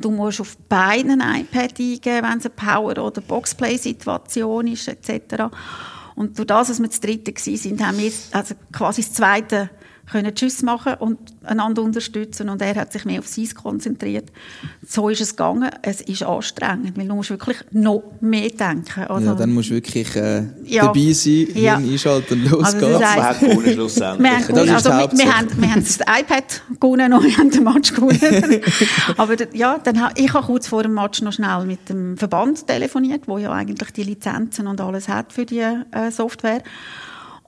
Du 0.00 0.10
musst 0.10 0.40
auf 0.40 0.56
beiden 0.68 1.20
iPad 1.20 1.78
eingeben, 1.78 2.28
wenn 2.28 2.38
es 2.38 2.46
eine 2.46 2.54
Power- 2.54 3.04
oder 3.04 3.20
Boxplay-Situation 3.20 4.68
ist, 4.68 4.88
etc. 4.88 5.44
Und 6.14 6.38
durch 6.38 6.46
das, 6.46 6.68
dass 6.68 6.80
wir 6.80 6.88
das 6.88 7.00
dritte 7.00 7.32
waren, 7.32 7.86
haben 7.86 7.98
wir 7.98 8.12
also 8.32 8.54
quasi 8.72 9.02
das 9.02 9.12
zweite 9.14 9.70
können 10.10 10.34
Tschüss 10.34 10.62
machen 10.62 10.94
und 10.98 11.18
einander 11.44 11.82
unterstützen 11.82 12.48
und 12.48 12.60
er 12.60 12.74
hat 12.74 12.92
sich 12.92 13.04
mehr 13.04 13.20
auf 13.20 13.28
sein 13.28 13.48
konzentriert. 13.54 14.30
So 14.86 15.08
ist 15.08 15.20
es 15.20 15.30
gegangen. 15.36 15.70
Es 15.82 16.00
ist 16.00 16.22
anstrengend, 16.22 16.96
weil 16.96 17.06
du 17.06 17.14
musst 17.14 17.30
wirklich 17.30 17.58
noch 17.70 18.02
mehr 18.20 18.48
denken. 18.48 19.04
Also, 19.08 19.28
ja, 19.28 19.34
dann 19.34 19.52
musst 19.52 19.70
du 19.70 19.74
wirklich 19.74 20.14
äh, 20.16 20.44
ja. 20.64 20.86
dabei 20.86 21.12
sein, 21.12 21.46
ja. 21.54 21.76
einschalten 21.76 22.42
und 22.42 22.50
los 22.50 22.74
also 22.74 22.86
geht's. 22.86 23.40
Gewonnen 23.40 23.72
schlussendlich. 23.74 24.48
Wir 24.48 24.58
haben, 24.58 24.70
also, 24.70 24.90
wir, 24.90 25.12
wir, 25.12 25.36
haben, 25.36 25.48
wir 25.56 25.70
haben 25.70 25.84
das 25.84 25.98
iPad 26.00 26.62
gewonnen 26.80 27.12
und 27.12 27.24
wir 27.24 27.36
haben 27.36 27.50
den 27.50 27.64
Match 27.64 27.94
gewonnen. 27.94 28.60
Aber 29.16 29.34
ja, 29.54 29.78
dann, 29.78 30.12
ich 30.16 30.32
habe 30.32 30.46
kurz 30.46 30.66
vor 30.66 30.82
dem 30.82 30.94
Match 30.94 31.22
noch 31.22 31.32
schnell 31.32 31.64
mit 31.66 31.88
dem 31.88 32.16
Verband 32.16 32.66
telefoniert, 32.66 33.28
wo 33.28 33.38
ja 33.38 33.52
eigentlich 33.52 33.92
die 33.92 34.02
Lizenzen 34.02 34.66
und 34.66 34.80
alles 34.80 35.08
hat 35.08 35.32
für 35.32 35.46
die 35.46 35.60
äh, 35.60 36.10
Software. 36.10 36.62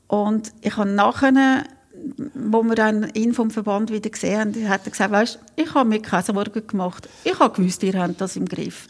Und 0.06 0.52
ich 0.60 0.76
habe 0.76 0.90
nachher 0.90 1.64
wo 2.34 2.62
wir 2.62 2.74
dann 2.74 3.10
ihn 3.14 3.34
vom 3.34 3.50
Verband 3.50 3.90
wieder 3.92 4.10
gesehen 4.10 4.40
haben, 4.40 4.68
hat 4.68 4.82
er 4.84 4.90
gesagt, 4.90 5.12
weißt, 5.12 5.38
ich 5.56 5.74
habe 5.74 5.88
mir 5.88 6.00
keine 6.00 6.22
Sorgen 6.22 6.66
gemacht. 6.66 7.08
Ich 7.24 7.38
habe 7.38 7.54
gewusst, 7.54 7.82
ihr 7.82 7.94
habt 8.00 8.20
das 8.20 8.36
im 8.36 8.46
Griff. 8.46 8.88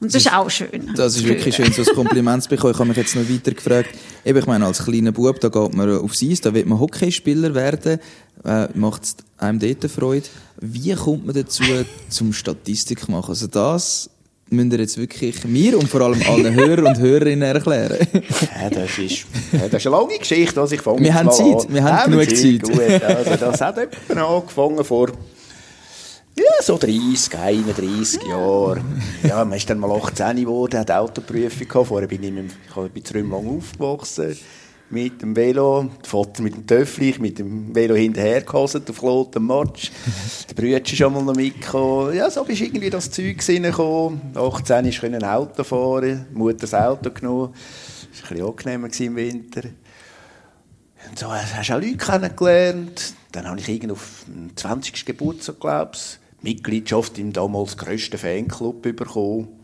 Und 0.00 0.14
das, 0.14 0.24
das 0.24 0.32
ist 0.32 0.38
auch 0.38 0.50
schön. 0.50 0.90
Das 0.96 1.16
ist 1.16 1.26
wirklich 1.26 1.54
schön, 1.54 1.70
so 1.72 1.82
ein 1.82 1.94
Kompliment 1.94 2.42
zu 2.42 2.48
bekommen. 2.48 2.72
Ich 2.72 2.78
habe 2.78 2.88
mich 2.88 2.96
jetzt 2.96 3.16
noch 3.16 3.28
weiter 3.28 3.52
gefragt. 3.52 3.90
Eben, 4.24 4.38
ich 4.38 4.46
meine, 4.46 4.64
als 4.64 4.84
kleiner 4.84 5.12
Bub, 5.12 5.38
da 5.40 5.48
geht 5.48 5.74
man 5.74 5.98
aufs 5.98 6.22
Eis, 6.22 6.40
da 6.40 6.54
wird 6.54 6.66
man 6.66 6.80
Hockeyspieler 6.80 7.54
werden, 7.54 7.98
äh, 8.44 8.68
macht 8.74 9.04
es 9.04 9.16
einem 9.36 9.58
dort 9.58 9.90
Freude. 9.90 10.26
Wie 10.60 10.94
kommt 10.94 11.26
man 11.26 11.34
dazu, 11.34 11.64
zum 12.08 12.32
Statistik 12.32 13.08
machen? 13.10 13.30
Also 13.30 13.46
das 13.46 14.08
müsst 14.50 14.72
ihr 14.72 14.78
jetzt 14.80 14.98
wirklich 14.98 15.44
mir 15.44 15.78
und 15.78 15.88
vor 15.88 16.02
allem 16.02 16.20
allen 16.28 16.54
Hörer 16.54 16.88
und 16.88 16.98
Hörerinnen 16.98 17.54
erklären. 17.54 17.98
ja, 18.12 18.70
das, 18.70 18.98
ist, 18.98 19.26
ja, 19.52 19.68
das 19.70 19.74
ist 19.74 19.86
eine 19.86 19.96
lange 19.96 20.18
Geschichte, 20.18 20.60
also 20.60 20.74
ich 20.74 20.82
fange 20.82 21.00
Wir 21.00 21.14
haben 21.14 21.30
Zeit, 21.30 21.66
an. 21.66 21.74
wir 21.74 21.84
haben 21.84 22.12
genug 22.12 22.36
Zeit. 22.36 22.62
Gut, 22.62 23.02
also 23.02 23.36
das 23.36 23.60
hat 23.60 23.76
jemand 23.76 24.28
angefangen 24.28 24.84
vor 24.84 25.10
ja, 26.36 26.62
so 26.62 26.78
30, 26.78 27.36
31 27.36 28.22
Jahre. 28.22 28.82
Ja, 29.24 29.44
man 29.44 29.58
ist 29.58 29.68
dann 29.68 29.78
mal 29.78 29.90
18 29.90 30.36
geworden, 30.36 30.78
hat 30.78 30.90
Autoprüfung 30.90 31.68
gehabt. 31.68 31.88
Vorher 31.88 32.08
bin 32.08 32.22
ich, 32.22 32.32
mit, 32.32 32.46
ich 32.46 32.92
bin 32.92 33.04
zu 33.04 33.14
Rümlang 33.14 33.58
aufgewachsen. 33.58 34.38
Mit 34.92 35.22
dem 35.22 35.36
Velo, 35.36 35.88
der 36.02 36.08
Vater 36.08 36.42
mit 36.42 36.54
dem 36.54 36.66
Töffel, 36.66 37.14
mit 37.20 37.38
dem 37.38 37.72
Velo 37.72 37.94
hinterhergehasst 37.94 38.90
auf 38.90 39.02
Lot 39.02 39.36
am 39.36 39.46
Matsch. 39.46 39.92
Der 40.48 40.54
Brüder 40.54 40.80
ist 40.80 40.96
schon 40.96 41.12
mal 41.12 41.22
noch 41.22 41.36
mitgekommen. 41.36 42.16
Ja, 42.16 42.28
so 42.28 42.42
bist 42.42 42.60
irgendwie 42.60 42.90
das 42.90 43.08
Zeug 43.08 43.36
reingekommen. 43.48 44.20
18 44.34 44.84
ist 44.86 45.04
ein 45.04 45.22
Auto 45.22 45.62
fahren, 45.62 46.26
Mutter 46.32 46.58
das 46.58 46.74
Auto 46.74 47.12
genommen. 47.12 47.54
Das 48.10 48.22
war 48.22 48.30
ein 48.30 48.54
bisschen 48.56 48.76
angenehmer 48.76 48.88
im 48.98 49.16
Winter. 49.16 49.62
Und 51.08 51.18
so 51.18 51.32
hast 51.32 51.68
du 51.68 51.74
auch 51.74 51.80
Leute 51.80 51.96
kennengelernt. 51.96 53.14
Dann 53.30 53.46
habe 53.46 53.60
ich 53.60 53.68
irgendwie 53.68 53.92
auf 53.92 54.24
dem 54.26 54.56
20. 54.56 55.06
Geburtstag, 55.06 55.60
glaube 55.60 55.92
ich, 55.94 56.18
Mitgliedschaft 56.42 57.16
im 57.18 57.32
damals 57.32 57.76
grössten 57.76 58.18
Fanclub 58.18 58.82
bekommen. 58.82 59.59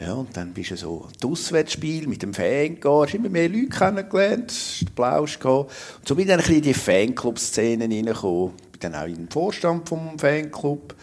Ja, 0.00 0.14
und 0.14 0.36
dann 0.36 0.52
bist 0.52 0.72
du 0.72 0.76
so 0.76 1.06
ein 1.06 1.30
Auswärtsspiel 1.30 2.08
mit 2.08 2.22
dem 2.22 2.34
Fan 2.34 2.74
gegangen, 2.74 3.02
hast 3.02 3.14
immer 3.14 3.28
mehr 3.28 3.48
Leute 3.48 3.68
kennengelernt, 3.68 4.84
Plausch 4.96 5.38
gehabt. 5.38 5.70
Und 5.98 6.08
so 6.08 6.14
bin 6.16 6.24
ich 6.24 6.28
dann 6.28 6.40
ein 6.40 6.46
bisschen 6.46 6.56
in 6.56 6.62
die 6.62 6.74
Fanclub-Szene 6.74 7.84
reingekommen. 7.84 8.52
Bin 8.72 8.80
dann 8.80 8.94
auch 8.96 9.06
im 9.06 9.28
Vorstand 9.28 9.88
vom 9.88 10.18
Fanclub 10.18 10.94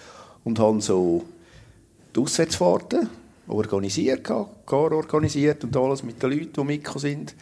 und 0.43 0.60
habe 0.60 0.81
so 0.81 1.24
die 2.13 2.19
Auswärtsfahrten 2.19 3.10
organisiert, 3.48 4.25
gar 4.25 4.48
organisiert 4.67 5.63
und 5.63 5.75
alles 5.77 6.03
mit 6.03 6.21
den 6.21 6.31
Leuten, 6.31 6.53
die 6.53 6.63
mitgekommen 6.63 7.00
sind. 7.00 7.36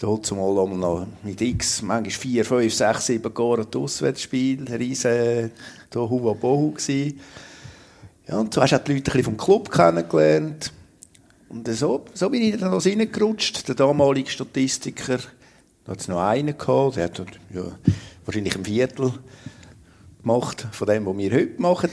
Da 0.00 0.20
zumal 0.20 0.54
noch 0.54 1.06
mit 1.22 1.40
X, 1.40 1.82
manchmal 1.82 2.10
vier, 2.10 2.44
fünf, 2.44 2.74
sechs, 2.74 3.06
sieben 3.06 3.32
Jahre 3.36 3.66
Auswärtsspiel, 3.76 4.66
ein 4.66 4.74
riesen 4.74 5.52
Huwa 5.94 6.32
Bohu 6.32 6.72
gsi. 6.72 7.16
Ja, 8.26 8.38
und 8.38 8.52
so 8.52 8.62
hast 8.62 8.72
du 8.72 8.76
auch 8.76 8.84
die 8.84 8.94
Leute 8.94 9.22
vom 9.22 9.36
Club 9.36 9.70
kennengelernt. 9.70 10.72
Und 11.50 11.66
so, 11.66 12.04
so 12.14 12.30
bin 12.30 12.42
ich 12.42 12.56
dann 12.58 12.70
noch 12.70 12.86
reingerutscht. 12.86 13.66
Der 13.66 13.74
damalige 13.74 14.30
Statistiker, 14.30 15.18
da 15.84 15.92
hat 15.92 16.00
es 16.00 16.06
noch 16.06 16.20
einen 16.20 16.56
gehabt, 16.56 16.94
der 16.94 17.04
hat 17.04 17.18
ja, 17.52 17.64
wahrscheinlich 18.24 18.54
ein 18.54 18.64
Viertel 18.64 19.12
gemacht 20.22 20.68
von 20.70 20.86
dem, 20.86 21.06
was 21.06 21.18
wir 21.18 21.32
heute 21.32 21.60
machen. 21.60 21.90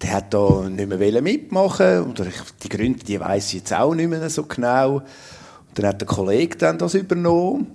Der 0.00 0.14
hat 0.14 0.32
da 0.32 0.70
nicht 0.70 0.88
mehr 0.88 1.20
mitmachen 1.20 2.02
und 2.04 2.22
die 2.62 2.68
Gründe, 2.70 3.04
die 3.04 3.20
weiss 3.20 3.48
ich 3.48 3.60
jetzt 3.60 3.74
auch 3.74 3.94
nicht 3.94 4.08
mehr 4.08 4.30
so 4.30 4.44
genau. 4.44 5.02
Dann 5.74 5.86
hat 5.86 6.00
der 6.00 6.08
Kollege 6.08 6.56
dann 6.56 6.78
das 6.78 6.94
übernommen. 6.94 7.66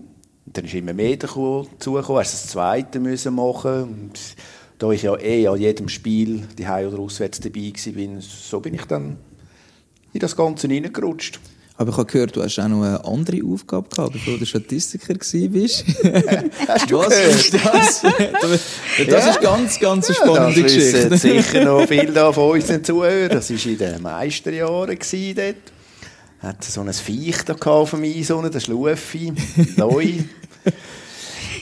Und 0.48 0.58
dann 0.58 0.66
ist 0.66 0.74
immer 0.74 0.94
mehr 0.94 1.16
dazugekommen. 1.16 1.94
Er 1.94 2.24
das 2.24 2.48
zweite 2.48 3.00
müssen 3.00 3.36
machen. 3.36 3.84
Und 3.84 4.20
da 4.80 4.90
ich 4.90 5.04
ja 5.04 5.16
eh 5.20 5.48
an 5.48 5.60
jedem 5.60 5.90
Spiel 5.90 6.48
die 6.58 6.68
Heim- 6.68 6.88
oder 6.88 7.00
Auswärts 7.00 7.40
dabei 7.40 7.72
war, 7.72 8.22
so 8.22 8.60
bin 8.62 8.74
ich 8.74 8.86
dann 8.86 9.18
in 10.14 10.20
das 10.20 10.36
Ganze 10.36 10.68
reingerutscht. 10.68 11.40
Aber 11.80 11.92
ich 11.92 11.98
habe 11.98 12.12
gehört, 12.12 12.36
du 12.36 12.44
hast 12.44 12.60
auch 12.60 12.68
noch 12.68 12.84
eine 12.84 13.06
andere 13.06 13.40
Aufgabe 13.46 13.88
gehabt, 13.88 14.12
bevor 14.12 14.38
du 14.38 14.46
Statistiker 14.46 15.16
warst. 15.16 15.86
hast 16.68 16.92
du 16.92 16.98
Was 16.98 17.08
gehört? 17.08 17.36
ist 17.36 17.54
das? 17.54 18.02
Das 19.10 19.28
ist 19.28 19.42
ganz, 19.42 19.80
ganz 19.80 20.08
eine 20.08 20.16
spannende 20.16 20.60
ja, 20.60 20.64
das 20.64 20.74
Geschichte. 20.74 21.10
wissen 21.12 21.42
sicher 21.42 21.64
noch 21.64 21.86
viele 21.88 22.12
da 22.12 22.34
von 22.34 22.52
unseren 22.52 22.84
Zuhörern. 22.84 23.30
Das 23.30 23.50
war 23.50 23.72
in 23.72 23.78
den 23.78 24.02
Meisterjahren 24.02 24.98
dort. 25.00 25.56
Hat 26.40 26.64
so 26.66 26.82
ein 26.82 26.92
Viech 26.92 27.44
da 27.44 27.54
auf 27.54 27.92
dem 27.92 28.04
Eis, 28.04 28.28
der 28.28 28.60
Schlufi, 28.60 29.32
neu. 29.78 30.16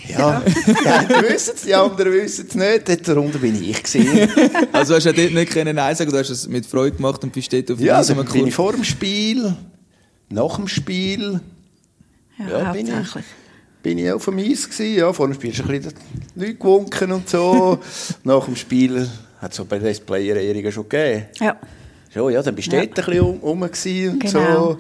Ja, 0.10 0.42
die 0.42 1.30
wissen 1.30 1.54
es, 1.56 1.62
die 1.64 1.74
anderen 1.76 2.14
wissen 2.14 2.46
es 2.50 2.56
nicht. 2.56 2.90
Dort 2.90 3.08
darunter 3.08 3.40
bin 3.40 3.62
ich. 3.62 3.84
Gewesen. 3.84 4.30
Also 4.72 4.96
hast 4.96 5.06
du 5.06 5.10
ja 5.12 5.16
dort 5.16 5.34
nicht 5.34 5.52
können 5.52 5.76
Nein 5.76 5.96
sagen, 5.96 6.12
du 6.12 6.18
hast 6.18 6.30
es 6.30 6.48
mit 6.48 6.66
Freude 6.66 6.96
gemacht 6.98 7.24
und 7.24 7.34
bist 7.34 7.52
dort 7.52 7.70
auf 7.72 7.80
Ja, 7.80 7.98
Eis 8.00 8.08
dann 8.08 8.24
bin 8.26 8.48
ich 8.48 8.54
vor 8.56 8.72
dem 8.74 8.84
Spiel, 8.84 9.54
nach 10.30 10.56
dem 10.58 10.68
Spiel, 10.68 11.40
Ja, 12.38 12.48
Ja, 12.64 12.72
bin 12.72 12.88
ich. 12.88 12.94
bin 13.84 13.98
ich 13.98 14.12
auf 14.12 14.26
dem 14.26 14.38
Eis 14.40 14.70
gewesen. 14.70 14.96
Ja, 14.96 15.12
vor 15.14 15.28
dem 15.28 15.34
Spiel 15.34 15.52
ist 15.52 15.62
ein 15.62 15.68
bisschen 15.68 15.94
Leute 16.36 16.56
gewunken 16.56 17.12
und 17.12 17.30
so. 17.30 17.80
nach 18.24 18.46
dem 18.46 18.56
Spiel 18.56 19.08
hat 19.42 19.52
es 19.52 19.58
so 19.58 19.66
bei 19.66 19.80
den 19.80 19.96
Player-Ehrungen 20.06 20.72
schon 20.72 20.88
gegeben. 20.90 21.26
Ja. 21.40 21.58
Schon, 22.14 22.32
ja, 22.34 22.42
dann 22.42 22.56
bist 22.56 22.72
du 22.72 22.76
Ja. 22.76 22.86
dort 22.86 23.00
ein 23.00 23.06
bisschen 23.06 23.22
um, 23.26 23.40
rum 23.40 23.62
gewesen 23.62 24.10
und 24.12 24.20
Genau. 24.20 24.78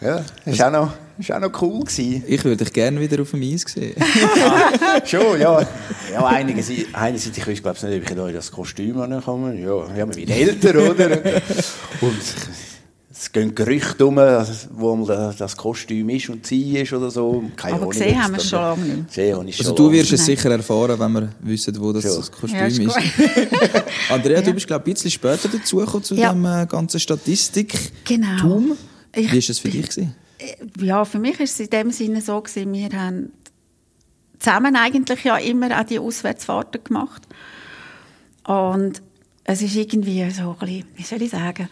so. 0.00 0.06
Ja, 0.06 0.24
war 0.46 0.66
auch 0.66 0.72
noch, 0.86 0.92
ist 1.18 1.32
auch 1.32 1.40
noch 1.40 1.62
cool. 1.62 1.80
Gewesen. 1.84 2.24
Ich 2.26 2.44
würde 2.44 2.64
dich 2.64 2.72
gerne 2.72 3.00
wieder 3.00 3.20
auf 3.22 3.30
dem 3.30 3.42
Eis 3.42 3.62
sehen. 3.66 3.94
Schon, 5.04 5.40
ja. 5.40 5.66
Ja, 6.12 6.26
einige, 6.26 6.62
sind- 6.62 6.86
einerseits, 6.94 7.36
ich 7.38 7.46
weiß 7.46 7.62
glaube 7.62 7.76
ich 7.78 7.82
nicht, 7.84 8.02
ob 8.02 8.10
ich 8.10 8.16
da 8.16 8.28
in 8.28 8.34
das 8.34 8.50
Kostüm 8.50 9.00
ankomme. 9.00 9.54
Ja, 9.58 9.86
ja, 9.96 10.06
wir 10.06 10.14
sind 10.14 10.30
älter, 10.30 10.90
oder? 10.90 11.10
Und 12.00 12.18
es 13.14 13.30
gehen 13.30 13.54
Gerüchte 13.54 14.04
um, 14.06 14.16
wo 14.16 14.96
mal 14.96 15.34
das 15.38 15.56
Kostüm 15.56 16.08
ist 16.08 16.28
und 16.28 16.44
sie 16.46 16.78
ist 16.78 16.92
oder 16.92 17.10
so. 17.10 17.44
Keine 17.56 17.74
Aber 17.74 17.82
Ahnung, 17.82 17.90
gesehen 17.92 18.22
haben 18.22 18.32
wir 18.32 18.38
es 18.38 18.48
schon 18.48 18.58
lange 18.58 19.44
nicht 19.44 19.60
Also 19.60 19.74
du 19.74 19.92
wirst 19.92 20.12
es 20.12 20.24
sicher 20.26 20.50
erfahren, 20.50 20.98
wenn 20.98 21.12
wir 21.12 21.28
wissen, 21.40 21.78
wo 21.80 21.92
das, 21.92 22.04
Ja. 22.04 22.16
das 22.16 22.32
Kostüm 22.32 22.58
Ja, 22.58 22.66
ist 22.66 22.78
ist. 22.78 22.96
Andrea, 24.10 24.40
du 24.42 24.52
bist 24.52 24.66
glaube 24.66 24.82
ich 24.86 24.90
ein 24.90 24.94
bisschen 24.94 25.10
später 25.10 25.48
dazugekommen 25.48 26.02
zu 26.04 26.14
Ja. 26.16 26.32
dem 26.32 26.44
äh, 26.44 26.66
ganzen 26.66 26.98
Statistik. 26.98 27.92
Genau. 28.04 28.38
Tum. 28.40 28.72
Wie 29.14 29.28
war 29.30 29.34
es 29.36 29.58
für 29.58 29.68
dich? 29.68 29.88
Gewesen? 29.88 30.14
Ja, 30.78 31.04
für 31.04 31.18
mich 31.18 31.40
ist 31.40 31.54
es 31.54 31.60
in 31.60 31.70
dem 31.70 31.90
Sinne 31.90 32.20
so 32.20 32.40
gewesen, 32.40 32.72
wir 32.72 32.90
haben 32.98 33.32
zusammen 34.38 34.76
eigentlich 34.76 35.24
ja 35.24 35.36
immer 35.36 35.78
auch 35.80 35.84
die 35.84 35.98
Auswärtsfahrten 35.98 36.82
gemacht. 36.84 37.22
Und 38.44 39.02
es 39.44 39.62
ist 39.62 39.76
irgendwie 39.76 40.28
so 40.30 40.50
ein 40.50 40.58
bisschen, 40.58 40.84
wie 40.96 41.02
soll 41.02 41.22
ich 41.22 41.30
sagen, 41.30 41.68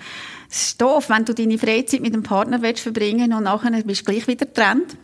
es 0.51 0.69
ist 0.69 0.81
doof, 0.81 1.09
wenn 1.09 1.25
du 1.25 1.35
deine 1.35 1.59
Freizeit 1.59 2.01
mit 2.01 2.15
dem 2.15 2.23
Partner 2.23 2.63
willst 2.63 2.83
verbringen 2.83 3.33
und 3.33 3.45
nachher 3.45 3.71
bist 3.83 4.01
du 4.01 4.13
gleich 4.13 4.27
wieder 4.27 4.47
getrennt. 4.47 4.97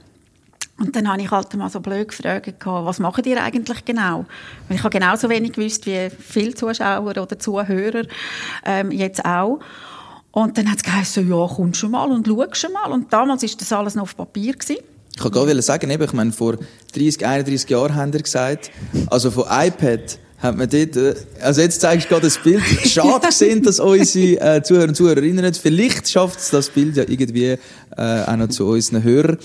Und 0.78 0.94
dann 0.94 1.10
habe 1.10 1.22
ich 1.22 1.30
halt 1.30 1.54
mal 1.54 1.70
so 1.70 1.80
blöd 1.80 2.08
gefragt, 2.08 2.52
was 2.64 2.98
macht 2.98 3.24
ihr 3.24 3.42
eigentlich 3.42 3.84
genau? 3.84 4.26
Weil 4.68 4.76
ich 4.76 4.82
habe 4.82 4.90
genauso 4.90 5.30
wenig 5.30 5.52
gewusst 5.52 5.86
wie 5.86 6.10
viele 6.10 6.54
Zuschauer 6.54 7.16
oder 7.16 7.38
Zuhörer 7.38 8.02
ähm, 8.64 8.90
jetzt 8.90 9.24
auch. 9.24 9.60
Und 10.36 10.58
dann 10.58 10.70
hat 10.70 10.76
es 10.76 10.82
geheißen, 10.82 11.26
ja, 11.30 11.46
kommst 11.46 11.80
schon 11.80 11.92
mal 11.92 12.10
und 12.10 12.26
schaust 12.26 12.58
schon 12.58 12.72
mal. 12.74 12.92
Und 12.92 13.10
damals 13.10 13.42
war 13.42 13.50
das 13.58 13.72
alles 13.72 13.94
noch 13.94 14.02
auf 14.02 14.14
Papier. 14.14 14.52
Gewesen. 14.52 14.76
Ich 15.16 15.24
wollte 15.24 15.38
gerade 15.38 15.62
sagen, 15.62 15.88
eben, 15.88 16.02
ich 16.04 16.12
meine, 16.12 16.30
vor 16.30 16.58
30, 16.92 17.24
31 17.26 17.70
Jahren 17.70 17.94
haben 17.94 18.12
ihr 18.12 18.20
gesagt, 18.20 18.70
also 19.06 19.30
von 19.30 19.44
iPad 19.48 20.18
hat 20.36 20.58
man 20.58 20.68
dort, 20.68 20.94
äh, 20.94 21.14
also 21.40 21.62
jetzt 21.62 21.80
zeigst 21.80 22.04
du 22.04 22.08
gerade 22.10 22.26
das 22.26 22.36
Bild. 22.36 22.62
Schade 22.84 23.26
gesehen, 23.28 23.62
dass 23.62 23.80
unsere 23.80 24.56
äh, 24.56 24.62
Zuhörer 24.62 24.88
und 24.88 24.94
Zuhörerinnen 24.94 25.42
nicht, 25.42 25.56
vielleicht 25.56 26.06
schafft 26.10 26.38
es 26.38 26.50
das 26.50 26.68
Bild 26.68 26.98
ja 26.98 27.04
irgendwie 27.08 27.56
äh, 27.96 28.22
auch 28.26 28.36
noch 28.36 28.48
zu 28.48 28.66
unseren 28.66 29.02
Hörern. 29.02 29.38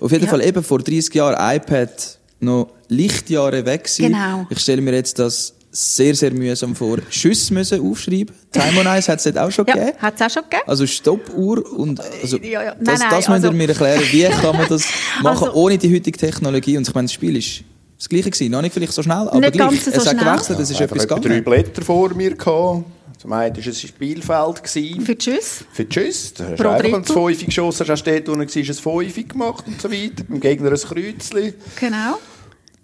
Auf 0.00 0.10
jeden 0.10 0.24
Ja. 0.24 0.30
Fall 0.30 0.42
eben 0.42 0.64
vor 0.64 0.78
30 0.78 1.14
Jahren 1.16 1.36
iPad 1.54 2.18
noch 2.40 2.70
Lichtjahre 2.88 3.66
weg 3.66 3.84
gewesen. 3.84 4.06
Genau. 4.12 4.46
Ich 4.48 4.60
stelle 4.60 4.80
mir 4.80 4.94
jetzt 4.94 5.18
das 5.18 5.52
sehr, 5.72 6.14
sehr 6.14 6.32
mühsam 6.32 6.74
vor. 6.74 6.98
Schüsse 7.10 7.54
müssen 7.54 7.80
aufschreiben. 7.80 8.34
Time 8.52 8.80
on 8.80 8.86
Ice 8.98 9.10
hat 9.12 9.18
es 9.18 9.24
dort 9.24 9.38
auch 9.38 9.50
schon 9.50 9.66
Ja, 9.68 9.74
gegeben. 9.74 9.98
hat 9.98 10.14
es 10.16 10.22
auch 10.22 10.30
schon 10.30 10.42
gegeben. 10.44 10.62
Also 10.66 10.86
Stoppuhr 10.86 11.78
und 11.78 12.00
also 12.00 12.38
Ja, 12.38 12.62
ja. 12.62 12.74
Nein, 12.74 12.84
das, 12.84 12.98
nein, 13.00 13.08
das 13.10 13.28
müsst 13.28 13.28
ihr 13.28 13.32
also- 13.48 13.52
mir 13.52 13.68
erklären, 13.68 14.02
wie 14.10 14.22
kann 14.24 14.56
man 14.56 14.68
das 14.68 14.84
machen 15.22 15.48
Also- 15.48 15.54
ohne 15.54 15.78
die 15.78 15.94
heutige 15.94 16.18
Technologie? 16.18 16.76
Und 16.76 16.88
ich 16.88 16.94
meine, 16.94 17.06
das 17.06 17.12
Spiel 17.12 17.36
ist 17.36 17.62
das 17.98 18.08
gleiche 18.08 18.30
gewesen, 18.30 18.50
noch 18.50 18.62
nicht 18.62 18.72
vielleicht 18.72 18.92
so 18.94 19.02
schnell, 19.02 19.28
aber 19.28 19.38
Nicht 19.40 19.52
gleich. 19.52 19.68
ganz 19.70 19.84
so 19.84 19.90
es 19.92 20.06
hat 20.06 20.18
gewechselt, 20.18 20.58
es 20.60 20.70
ist 20.70 20.80
etwas 20.80 21.04
etwa 21.04 21.14
drei 21.16 21.20
gegangen. 21.38 21.44
Blätter 21.44 21.82
vor 21.82 22.14
mir 22.14 22.34
gehabt. 22.34 22.84
Zum 23.18 23.32
einen 23.34 23.54
war 23.54 23.60
es 23.60 23.66
ein 23.66 23.74
Spielfeld. 23.88 24.64
Gewesen. 24.64 25.00
Für 25.02 25.18
Tschüss. 25.18 25.64
Für 25.74 25.84
die 25.84 25.92
Schüsse. 25.92 26.32
Da 26.38 26.44
hast 26.44 26.56
Pro 26.56 26.62
du 26.62 26.68
einfach, 26.70 26.84
wenn 26.92 27.02
du. 27.02 27.12
Fünfe 27.12 27.44
geschossen 27.44 27.80
hast, 27.80 27.90
hast 27.90 28.04
du 28.04 28.10
dort 28.12 28.28
unten 28.30 28.46
du 28.50 28.58
ein 28.60 28.74
Fünfe 28.74 29.24
gemacht 29.24 29.64
und 29.66 29.78
so 29.80 29.92
weiter. 29.92 30.24
Beim 30.26 30.40
Gegner 30.40 30.70
ein 30.70 30.76
Kreuzchen. 30.78 31.52
Genau. 31.78 32.18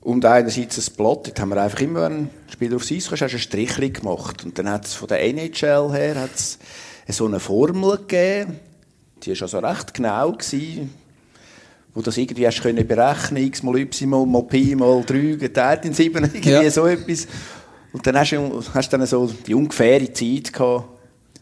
Und 0.06 0.24
einerseits 0.24 0.78
ein 0.78 0.94
Blatt. 0.96 1.26
Dort 1.26 1.40
haben 1.40 1.48
wir 1.48 1.60
einfach 1.60 1.80
immer, 1.80 2.02
wenn 2.02 2.12
ein 2.12 2.30
Spieler 2.48 2.76
aufs 2.76 2.92
Eis 2.92 3.08
kam, 3.08 3.18
hast 3.18 3.32
du 3.32 3.36
ein 3.36 3.40
Strichchen 3.40 3.92
gemacht. 3.92 4.44
Und 4.44 4.56
dann 4.56 4.70
hat 4.70 4.84
es 4.86 4.94
von 4.94 5.08
der 5.08 5.20
NHL 5.20 5.90
her 5.92 6.14
hat's 6.20 6.60
so 7.08 7.26
eine 7.26 7.40
Formel 7.40 7.96
gegeben. 7.98 8.60
Die 9.24 9.30
war 9.34 9.42
also 9.42 9.58
recht 9.58 9.94
genau. 9.94 10.30
Gewesen, 10.30 10.94
wo 11.92 12.02
das 12.02 12.16
irgendwie 12.18 12.46
hast 12.46 12.62
können 12.62 12.86
berechnen, 12.86 13.42
x 13.48 13.64
mal 13.64 13.76
y 13.78 14.08
mal 14.30 14.42
pi 14.44 14.76
mal 14.76 15.02
3 15.04 15.36
geteilt 15.40 15.84
in 15.86 15.92
7, 15.92 16.22
irgendwie 16.24 16.50
Ja. 16.50 16.70
so 16.70 16.86
etwas. 16.86 17.26
Und 17.92 18.06
dann 18.06 18.16
hast 18.16 18.30
du 18.30 18.62
hast 18.74 18.92
dann 18.92 19.04
so 19.06 19.26
die 19.26 19.54
ungefähre 19.54 20.12
Zeit 20.12 20.52
gehabt, 20.52 20.84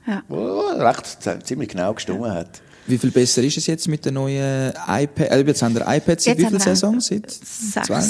Ja. 0.06 0.23
wo 0.26 0.61
recht 0.78 1.18
ziemlich 1.47 1.68
genau 1.68 1.92
gestimmt 1.92 2.25
hat. 2.25 2.62
Wie 2.86 2.98
viel 2.98 3.10
besser 3.10 3.42
ist 3.42 3.56
es 3.56 3.66
jetzt 3.66 3.88
mit 3.88 4.04
den 4.04 4.14
neuen 4.14 4.72
iPads? 4.86 5.30
Äh, 5.30 5.40
jetzt 5.46 5.62
haben 5.62 5.74
wir 5.74 5.82
iPads 5.82 6.24
seit 6.24 6.38
Jetzt 6.38 6.46
wie 6.46 6.50
viel 6.50 6.60
Saison? 6.60 7.00
Seit 7.00 7.30
Sechs. 7.30 7.86
zwei? 7.86 8.00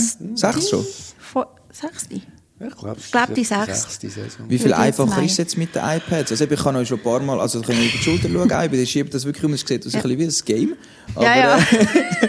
Sechs 0.53 0.69
schon? 0.71 0.85
Vor, 1.19 1.55
sechste? 1.71 2.15
Ich 2.17 2.77
glaube, 2.79 2.97
Ich 2.99 3.11
glaube, 3.13 3.35
die 3.35 3.45
sechste. 3.45 3.75
sechste 3.75 4.11
Saison. 4.11 4.47
Wie 4.49 4.59
viel 4.59 4.71
ich 4.71 4.77
einfacher 4.77 5.23
ist 5.23 5.33
es 5.33 5.37
jetzt 5.39 5.57
mit 5.59 5.75
den 5.75 5.83
iPads? 5.85 6.31
Also 6.33 6.45
ich 6.45 6.61
kann 6.61 6.75
euch 6.77 6.89
schon 6.89 6.99
ein 6.99 7.03
paar 7.05 7.21
Mal, 7.21 7.41
also 7.41 7.61
ich 7.61 7.67
kann 7.67 7.77
über 7.77 7.85
die 7.93 7.99
Schulter 7.99 8.29
schauen, 8.29 8.47
iPad, 8.51 8.73
ich 8.75 8.91
schiebe 8.91 9.11
das 9.11 9.25
wirklich 9.25 9.45
um, 9.45 9.53
es 9.53 9.61
sieht 9.61 9.87
aus 9.87 9.95
ein 9.95 10.03
bisschen 10.03 10.19
wie 10.19 10.25
ein 10.25 10.33
Game. 10.45 10.77
Aber, 11.15 11.25
Ja, 11.25 11.37
ja. 11.37 11.59
äh, 11.59 12.29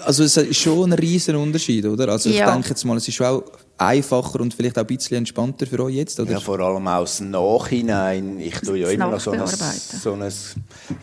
also 0.04 0.24
es 0.24 0.36
ist 0.36 0.56
schon 0.58 0.90
ein 0.90 0.98
riesen 0.98 1.36
Unterschied, 1.36 1.84
oder? 1.86 2.08
Also 2.08 2.28
ich 2.30 2.36
Ja. 2.36 2.52
denke 2.52 2.68
jetzt 2.70 2.84
mal, 2.84 2.96
es 2.96 3.08
ist 3.08 3.14
schon 3.14 3.26
auch 3.26 3.42
einfacher 3.78 4.40
und 4.40 4.54
vielleicht 4.54 4.78
auch 4.78 4.82
ein 4.82 4.86
bisschen 4.86 5.18
entspannter 5.18 5.66
für 5.66 5.84
euch 5.84 5.94
jetzt, 5.94 6.18
oder? 6.18 6.32
Ja, 6.32 6.40
vor 6.40 6.58
allem 6.60 6.86
aus 6.88 7.18
dem 7.18 7.30
Nachhinein. 7.30 8.38
Ich 8.40 8.58
tue 8.60 8.78
ja 8.78 8.88
immer 8.88 9.10
noch 9.10 9.20
so 9.20 9.32
ein, 9.32 9.46
so 9.46 10.12
ein, 10.12 10.32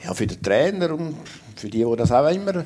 ja, 0.03 0.13
für 0.13 0.27
den 0.27 0.41
Trainer 0.41 0.93
und 0.93 1.15
für 1.55 1.69
die, 1.69 1.83
die 1.83 1.95
das 1.95 2.11
auch 2.11 2.29
immer, 2.29 2.65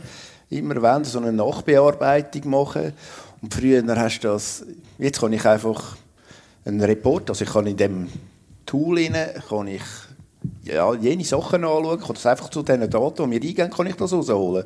immer 0.49 0.81
wollen, 0.81 1.03
so 1.03 1.19
eine 1.19 1.33
Nachbearbeitung 1.33 2.49
machen. 2.49 2.93
Und 3.41 3.53
früher 3.53 3.83
hast 3.95 4.19
du 4.21 4.29
das, 4.29 4.65
jetzt 4.97 5.19
kann 5.19 5.33
ich 5.33 5.45
einfach 5.45 5.97
einen 6.65 6.81
Report, 6.81 7.29
also 7.29 7.43
ich 7.43 7.51
kann 7.51 7.67
in 7.67 7.77
dem 7.77 8.07
Tool 8.65 8.97
rein, 8.97 9.15
kann 9.47 9.67
ich 9.67 9.83
ja, 10.63 10.93
jene 10.93 11.23
Sachen 11.23 11.63
anschauen, 11.63 11.99
kann 11.99 12.13
das 12.13 12.25
einfach 12.25 12.49
zu 12.49 12.63
den 12.63 12.89
Daten, 12.89 13.31
die 13.31 13.41
wir 13.41 13.49
eingeben, 13.49 13.71
kann 13.71 13.87
ich 13.87 13.95
das 13.95 14.13
rausholen. 14.13 14.65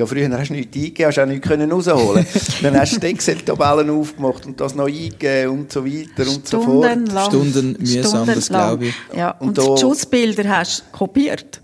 Ja, 0.00 0.06
früher 0.06 0.30
hast 0.38 0.48
du 0.48 0.54
nichts 0.54 0.74
eingegeben, 0.76 1.06
hast 1.08 1.18
auch 1.18 1.26
nichts 1.26 1.46
können 1.46 1.70
rausholen. 1.70 2.26
Dann 2.62 2.80
hast 2.80 2.96
du 2.96 3.00
die 3.00 3.06
Excel-Tabellen 3.08 3.90
aufgemacht 3.90 4.46
und 4.46 4.58
das 4.60 4.74
noch 4.74 4.86
eingegeben 4.86 5.50
und 5.60 5.72
so 5.72 5.84
weiter 5.84 6.28
und 6.30 6.48
so 6.48 6.60
fort. 6.62 6.86
Stundenlang. 6.86 7.24
Stunden 7.26 7.76
mühsam, 7.78 8.26
das 8.26 8.48
glaube 8.48 8.86
ich. 8.86 8.94
Ja, 9.14 9.32
Und 9.32 9.48
und, 9.48 9.58
da- 9.58 9.74
die 9.74 9.80
Schussbilder 9.80 10.48
hast 10.48 10.84
du 10.92 10.96
kopiert. 10.98 11.60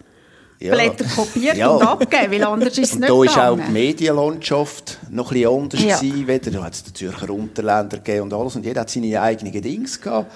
Ja. 0.58 0.74
Blätter 0.74 1.04
kopiert 1.04 1.56
Ja. 1.56 1.68
und 1.68 1.82
abgegeben, 1.82 2.32
weil 2.32 2.44
anders 2.44 2.78
ist 2.78 2.84
es 2.88 2.92
Und 2.94 3.00
nicht 3.00 3.10
da 3.10 3.14
war 3.14 3.20
auch 3.50 3.54
die 3.56 3.56
gegangen. 3.60 3.72
Medienlandschaft 3.72 4.98
noch 5.10 5.30
ein 5.30 5.34
bisschen 5.34 5.54
anders. 5.54 5.82
Ja. 5.82 5.98
Gewesen. 5.98 6.52
Da 6.54 6.62
hat 6.62 6.72
es 6.74 6.82
den 6.84 6.94
Zürcher 6.94 7.30
Unterländer 7.30 7.96
gegeben 7.98 8.22
und 8.22 8.32
alles. 8.34 8.56
Und 8.56 8.64
jeder 8.64 8.80
hat 8.82 8.90
seine 8.90 9.20
eigenen 9.20 9.52
Dings 9.62 10.00
gehabt. 10.00 10.30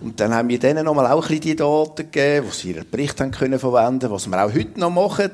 Und 0.00 0.18
dann 0.18 0.32
haben 0.34 0.48
wir 0.48 0.58
denen 0.58 0.84
nochmal 0.84 1.06
auch 1.06 1.16
ein 1.22 1.28
bisschen 1.28 1.40
die 1.42 1.56
Daten 1.56 1.96
gegeben, 2.10 2.46
die 2.50 2.56
sie 2.56 2.70
ihren 2.70 2.88
Bericht 2.90 3.20
haben 3.20 3.30
können 3.32 3.58
verwenden 3.58 4.10
was 4.10 4.26
wir 4.28 4.44
auch 4.44 4.52
heute 4.52 4.80
noch 4.80 4.90
machen. 4.90 5.30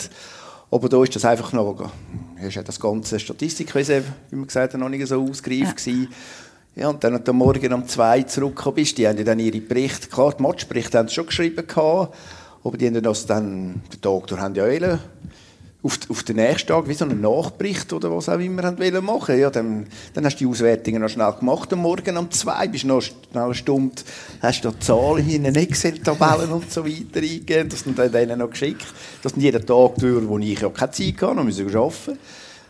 Aber 0.71 0.89
da 0.89 1.03
ist 1.03 1.15
das 1.15 1.25
einfach 1.25 1.53
noch, 1.53 1.91
ist 2.41 2.57
ja 2.57 2.63
das 2.63 2.81
ganze 2.81 3.21
Statistikwesen, 3.21 4.05
wie 4.31 4.37
man 4.37 4.47
gesagt 4.47 4.75
hat, 4.75 4.81
noch 4.81 4.89
nicht 4.89 5.07
so 5.07 5.23
ausgereift 5.23 5.77
gewesen. 5.77 6.09
Ja, 6.75 6.89
und 6.89 7.03
dann, 7.03 7.23
du 7.23 7.31
am 7.31 7.39
Morgen 7.39 7.73
um 7.73 7.87
zwei 7.89 8.23
zurückgekommen 8.23 8.75
bist, 8.75 8.99
die 8.99 9.09
haben 9.09 9.17
ja 9.17 9.25
dann 9.25 9.39
ihre 9.39 9.61
Berichte, 9.61 10.09
klar, 10.09 10.35
die 10.37 10.43
Matchberichte 10.43 10.99
haben 10.99 11.09
sie 11.09 11.15
schon 11.15 11.27
geschrieben 11.27 11.67
gehabt, 11.67 12.15
aber 12.63 12.77
die 12.77 12.87
haben 12.87 13.03
das 13.03 13.25
dann, 13.25 13.81
den 13.93 14.01
Tag 14.01 14.27
durch 14.27 14.41
haben 14.41 14.55
ja 14.55 14.65
alle 14.65 14.99
auf, 15.87 15.99
auf 16.11 16.23
den 16.25 16.37
nächsten 16.37 16.69
Tag 16.69 16.89
wie 16.89 16.95
so 16.95 17.05
einen 17.05 17.21
Nachbericht 17.21 17.93
oder 17.93 18.15
was 18.15 18.29
auch 18.29 18.39
immer 18.39 18.65
haben 18.65 18.79
wollen 18.79 19.05
machen. 19.05 19.39
Ja, 19.39 19.51
dann, 19.51 19.87
dann 20.13 20.25
hast 20.25 20.35
du 20.37 20.45
die 20.45 20.51
Auswertungen 20.51 21.01
noch 21.01 21.09
schnell 21.09 21.33
gemacht 21.33 21.73
am 21.73 21.81
Morgen 21.81 22.17
um 22.17 22.31
zwei, 22.31 22.67
bist 22.69 22.85
noch 22.85 23.01
schnell 23.01 23.17
eine 23.33 23.55
Stunde, 23.55 23.95
hast 24.43 24.65
da 24.65 24.71
die 24.71 24.81
Zahlen 24.81 25.29
in 25.31 25.45
Excel-Tabellen 25.45 26.51
und 26.51 26.71
so 26.71 26.85
weiter 26.85 27.21
eingegeben, 27.21 27.69
das 27.69 27.81
sind 27.81 27.99
dann 27.99 28.13
denen 28.13 28.39
noch 28.41 28.51
geschickt. 28.51 28.87
Das 29.23 29.33
sind 29.33 29.43
jeden 29.43 29.65
Tag 29.65 29.95
durch, 29.97 30.29
wo 30.29 30.39
ich 30.39 30.61
ja 30.61 30.69
keine 30.69 30.91
Zeit 30.91 31.23
hatte, 31.23 31.35
noch 31.35 31.45
müssen 31.45 31.67
arbeiten 31.69 32.19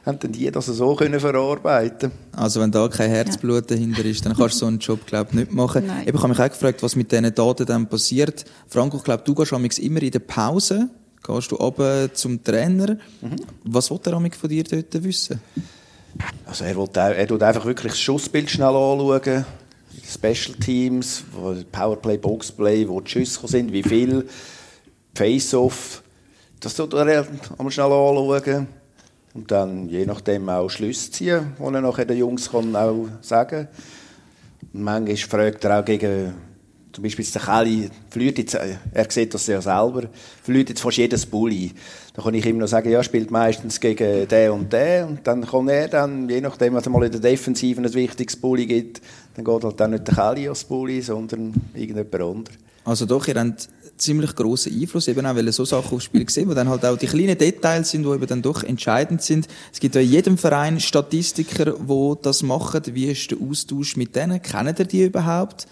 haben 0.06 0.20
dann 0.20 0.30
die 0.30 0.49
das 0.50 0.66
so 0.66 0.94
können 0.94 1.18
verarbeiten 1.18 2.12
Also 2.30 2.61
wenn 2.61 2.70
da 2.70 2.87
kein 2.87 3.11
Herzblut 3.11 3.68
dahinter 3.68 4.04
ist, 4.04 4.25
dann 4.25 4.37
kannst 4.37 4.54
du 4.54 4.58
so 4.61 4.66
einen 4.66 4.78
Job 4.78 5.04
glaube 5.04 5.30
ich 5.30 5.37
nicht 5.37 5.52
machen. 5.52 5.85
Nein. 5.87 6.04
Ich 6.06 6.14
habe 6.14 6.28
mich 6.28 6.38
auch 6.38 6.49
gefragt, 6.49 6.82
was 6.82 6.94
mit 6.94 7.11
diesen 7.11 7.35
Daten 7.35 7.66
dann 7.66 7.88
passiert. 7.88 8.45
Franco, 8.69 8.99
ich 8.99 9.02
glaube, 9.02 9.25
du 9.25 9.34
gehst 9.34 9.78
immer 9.80 10.00
in 10.00 10.10
der 10.12 10.21
Pause, 10.21 10.88
gehst 11.26 11.50
du 11.50 11.56
runter 11.56 12.12
zum 12.15 12.43
Trainer. 12.43 12.99
Was 13.65 13.91
will 13.91 13.99
der 13.99 14.21
von 14.32 14.49
dir 14.49 14.65
dort 14.65 15.02
wissen? 15.02 15.41
Also 16.47 16.65
er, 16.65 16.76
will, 16.76 16.89
er 16.95 17.26
tut 17.26 17.43
einfach 17.43 17.65
wirklich 17.65 17.93
das 17.93 18.00
Schussbild 18.00 18.50
schnell 18.50 18.69
anschauen, 18.69 19.45
Special 20.08 20.56
Teams, 20.58 21.25
Powerplay, 21.73 22.17
Boxplay, 22.17 22.89
wo 22.89 23.00
die 23.00 23.10
Schüsse 23.10 23.47
sind, 23.49 23.73
wie 23.73 23.82
viel, 23.82 24.26
Face-Off, 25.15 26.02
das 26.60 26.75
tut 26.75 26.95
er 26.95 27.26
einmal 27.58 27.73
schnell 27.73 27.93
anschauen. 27.93 28.69
Und 29.34 29.50
dann 29.50 29.89
je 29.91 30.06
nachdem 30.06 30.49
auch 30.49 30.71
Schlüsse 30.71 31.10
ziehen, 31.10 31.52
die 31.58 31.62
er 31.62 31.80
nachher 31.82 32.06
den 32.06 32.17
Jungs 32.17 32.50
kann 32.50 32.75
auch 32.75 33.08
sagen. 33.21 33.69
Und 34.73 34.82
manchmal 34.82 35.17
fragt 35.17 35.65
er 35.65 35.80
auch 35.80 35.84
gegen, 35.84 36.34
zum 36.97 37.02
Beispiel 37.02 37.26
der 37.26 37.43
Kelly, 37.43 37.91
verliert 38.09 38.39
jetzt, 38.39 38.54
äh, 38.54 38.76
er 38.91 39.11
sieht 39.11 39.35
das 39.35 39.47
ja 39.49 39.61
selber, 39.61 40.04
verliert 40.43 40.71
jetzt 40.71 40.80
fast 40.80 40.97
jedes 40.97 41.26
Bulli. 41.26 41.73
Dann 42.15 42.25
kann 42.25 42.32
ich 42.32 42.47
ihm 42.47 42.56
noch 42.56 42.69
sagen, 42.69 42.91
ja, 42.91 43.02
spielt 43.02 43.30
meistens 43.30 43.80
gegen 43.80 44.26
den 44.26 44.50
und 44.50 44.73
den. 44.73 45.04
Und 45.04 45.26
dann 45.26 45.47
kann 45.47 45.69
er 45.69 45.89
dann, 45.89 46.26
je 46.26 46.41
nachdem, 46.41 46.73
was 46.73 46.87
er 46.87 46.91
mal 46.93 47.04
in 47.04 47.13
der 47.13 47.21
Defensive 47.21 47.82
ein 47.82 47.93
wichtiges 47.93 48.37
Bulli 48.37 48.65
gibt, 48.65 49.02
dann 49.35 49.45
geht 49.45 49.63
halt 49.63 49.78
dann 49.78 49.91
nicht 49.91 50.09
der 50.09 50.15
Kelly 50.15 50.49
als 50.49 50.65
Bulli, 50.65 51.02
sondern 51.02 51.52
irgendjemand 51.75 52.15
anderes. 52.15 52.59
Also 52.87 53.04
doch, 53.04 53.28
ihr 53.28 53.35
habt 53.35 53.69
ziemlich 53.99 54.35
grossen 54.35 54.73
Einfluss, 54.80 55.09
eben 55.09 55.26
auch, 55.26 55.37
weil 55.37 55.52
so 55.52 55.67
Sachen 55.67 55.97
aufs 55.97 56.04
Spiel 56.04 56.26
sehen, 56.30 56.49
wo 56.49 56.54
dann 56.54 56.71
halt 56.71 56.87
auch 56.87 56.97
die 56.97 57.09
kleinen 57.09 57.37
Details 57.37 57.91
sind, 57.91 58.06
die 58.06 58.09
eben 58.09 58.26
dann 58.26 58.41
doch 58.41 58.63
entscheidend 58.63 59.21
sind. 59.21 59.49
Es 59.71 59.80
gibt 59.80 59.97
ja 59.97 60.00
in 60.00 60.11
jedem 60.11 60.39
Verein 60.39 60.80
Statistiker, 60.80 61.75
die 61.75 62.15
das 62.23 62.43
machen. 62.43 62.80
Wie 62.87 63.04
ist 63.04 63.30
der 63.30 63.39
Austausch 63.39 63.97
mit 63.97 64.17
denen? 64.17 64.41
Kennen 64.41 64.75
ihr 64.78 64.85
die 64.87 65.04
überhaupt? 65.04 65.67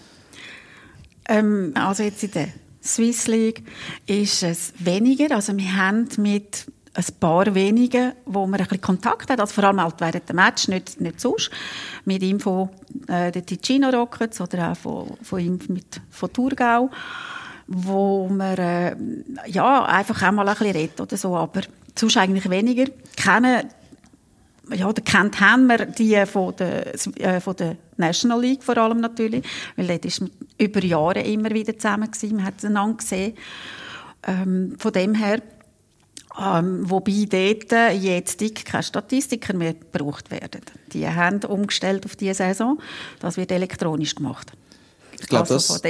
Ähm, 1.27 1.73
also 1.75 2.03
jetzt 2.03 2.23
in 2.23 2.31
der 2.31 2.47
Swiss 2.83 3.27
League 3.27 3.63
ist 4.05 4.43
es 4.43 4.73
weniger. 4.79 5.35
Also 5.35 5.57
wir 5.57 5.75
haben 5.75 6.07
mit 6.17 6.65
ein 6.95 7.05
paar 7.19 7.53
wenigen, 7.53 8.13
wo 8.25 8.47
man 8.47 8.59
ein 8.59 8.65
bisschen 8.65 8.81
Kontakt 8.81 9.29
hat, 9.29 9.39
also 9.39 9.53
vor 9.53 9.65
allem 9.65 9.81
halt 9.81 9.95
während 9.99 10.29
dem 10.29 10.37
Match, 10.37 10.67
nicht, 10.69 11.01
nicht 11.01 11.19
sonst, 11.19 11.51
mit 12.05 12.23
ihm 12.23 12.39
von 12.39 12.69
äh, 13.07 13.31
den 13.31 13.45
Ticino 13.45 13.89
Rockets 13.89 14.39
oder 14.39 14.71
auch 14.71 14.77
von, 14.77 15.17
von 15.21 15.39
ihm 15.39 15.59
mit, 15.67 15.99
von 16.09 16.31
Thurgau, 16.31 16.89
wo 17.67 18.29
man 18.29 18.57
äh, 18.57 18.95
ja, 19.47 19.83
einfach 19.83 20.23
auch 20.23 20.31
mal 20.31 20.47
ein 20.47 20.55
bisschen 20.55 20.75
redet 20.75 21.01
oder 21.01 21.17
so, 21.17 21.35
aber 21.35 21.61
sonst 21.97 22.17
eigentlich 22.17 22.49
weniger. 22.49 22.85
Kennen 23.17 23.67
ja, 24.73 24.91
da 24.91 25.01
kennt 25.01 25.39
haben 25.39 25.67
wir 25.67 25.85
die 25.85 26.25
von 26.25 26.55
der, 26.55 26.93
äh, 26.95 27.39
von 27.39 27.55
der 27.55 27.77
National 27.97 28.41
League 28.41 28.63
vor 28.63 28.77
allem 28.77 28.99
natürlich, 28.99 29.45
weil 29.75 29.87
dort 29.87 30.05
ist 30.05 30.21
man 30.21 30.31
über 30.57 30.83
Jahre 30.83 31.21
immer 31.21 31.51
wieder 31.51 31.77
zusammen 31.77 32.09
gewesen, 32.09 32.37
man 32.37 32.45
hat 32.45 32.63
einander 32.65 32.97
gesehen. 32.97 33.35
Ähm, 34.27 34.75
von 34.79 34.91
dem 34.91 35.13
her, 35.13 35.41
ähm, 36.39 36.89
wobei 36.89 37.25
dort 37.29 37.71
äh, 37.71 37.91
jetzt 37.91 38.43
keine 38.65 38.83
Statistiker 38.83 39.53
mehr 39.53 39.73
gebraucht 39.73 40.31
werden. 40.31 40.61
Die 40.91 41.07
haben 41.07 41.43
umgestellt 41.43 42.05
auf 42.05 42.15
diese 42.15 42.33
Saison. 42.33 42.79
Das 43.19 43.37
wird 43.37 43.51
elektronisch 43.51 44.15
gemacht. 44.15 44.51
Ich 45.19 45.27
glaube, 45.27 45.49
Also 45.53 45.77
das, 45.77 45.81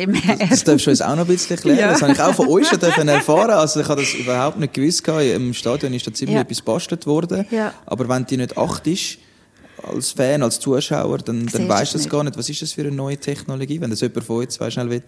das, 0.49 0.63
darfst 0.63 0.85
du 0.85 0.89
uns 0.91 1.01
auch 1.01 1.15
noch 1.15 1.19
ein 1.19 1.27
bisschen 1.27 1.55
erklären. 1.57 1.79
Ja. 1.79 1.89
Das 1.89 2.01
habe 2.01 2.13
ich 2.13 2.21
auch 2.21 2.33
von 2.33 2.47
euch 2.47 2.67
schon 2.67 2.79
erfahren. 2.81 3.51
Also 3.51 3.81
ich 3.81 3.87
habe 3.87 4.01
das 4.01 4.13
überhaupt 4.13 4.59
nicht 4.59 4.73
gewusst. 4.73 5.07
Im 5.07 5.53
Stadion 5.53 5.93
ist 5.93 6.07
da 6.07 6.13
ziemlich 6.13 6.35
Ja. 6.35 6.41
etwas 6.41 6.61
bastelt 6.61 7.05
worden. 7.05 7.45
Ja. 7.51 7.73
Aber 7.85 8.07
wenn 8.07 8.25
die 8.25 8.37
nicht 8.37 8.57
achtest, 8.57 9.17
als 9.83 10.11
Fan, 10.11 10.41
als 10.41 10.59
Zuschauer, 10.59 11.19
dann, 11.19 11.45
dann 11.47 11.69
weißt 11.69 11.93
du 11.93 11.97
das 11.97 12.09
gar 12.09 12.23
nicht. 12.23 12.37
Was 12.37 12.49
ist 12.49 12.61
das 12.61 12.71
für 12.71 12.81
eine 12.81 12.91
neue 12.91 13.17
Technologie? 13.17 13.79
Wenn 13.81 13.89
das 13.89 14.01
jemand 14.01 14.23
von 14.23 14.37
euch 14.37 14.49
zwei 14.49 14.71
schnell 14.71 14.89
will 14.89 15.03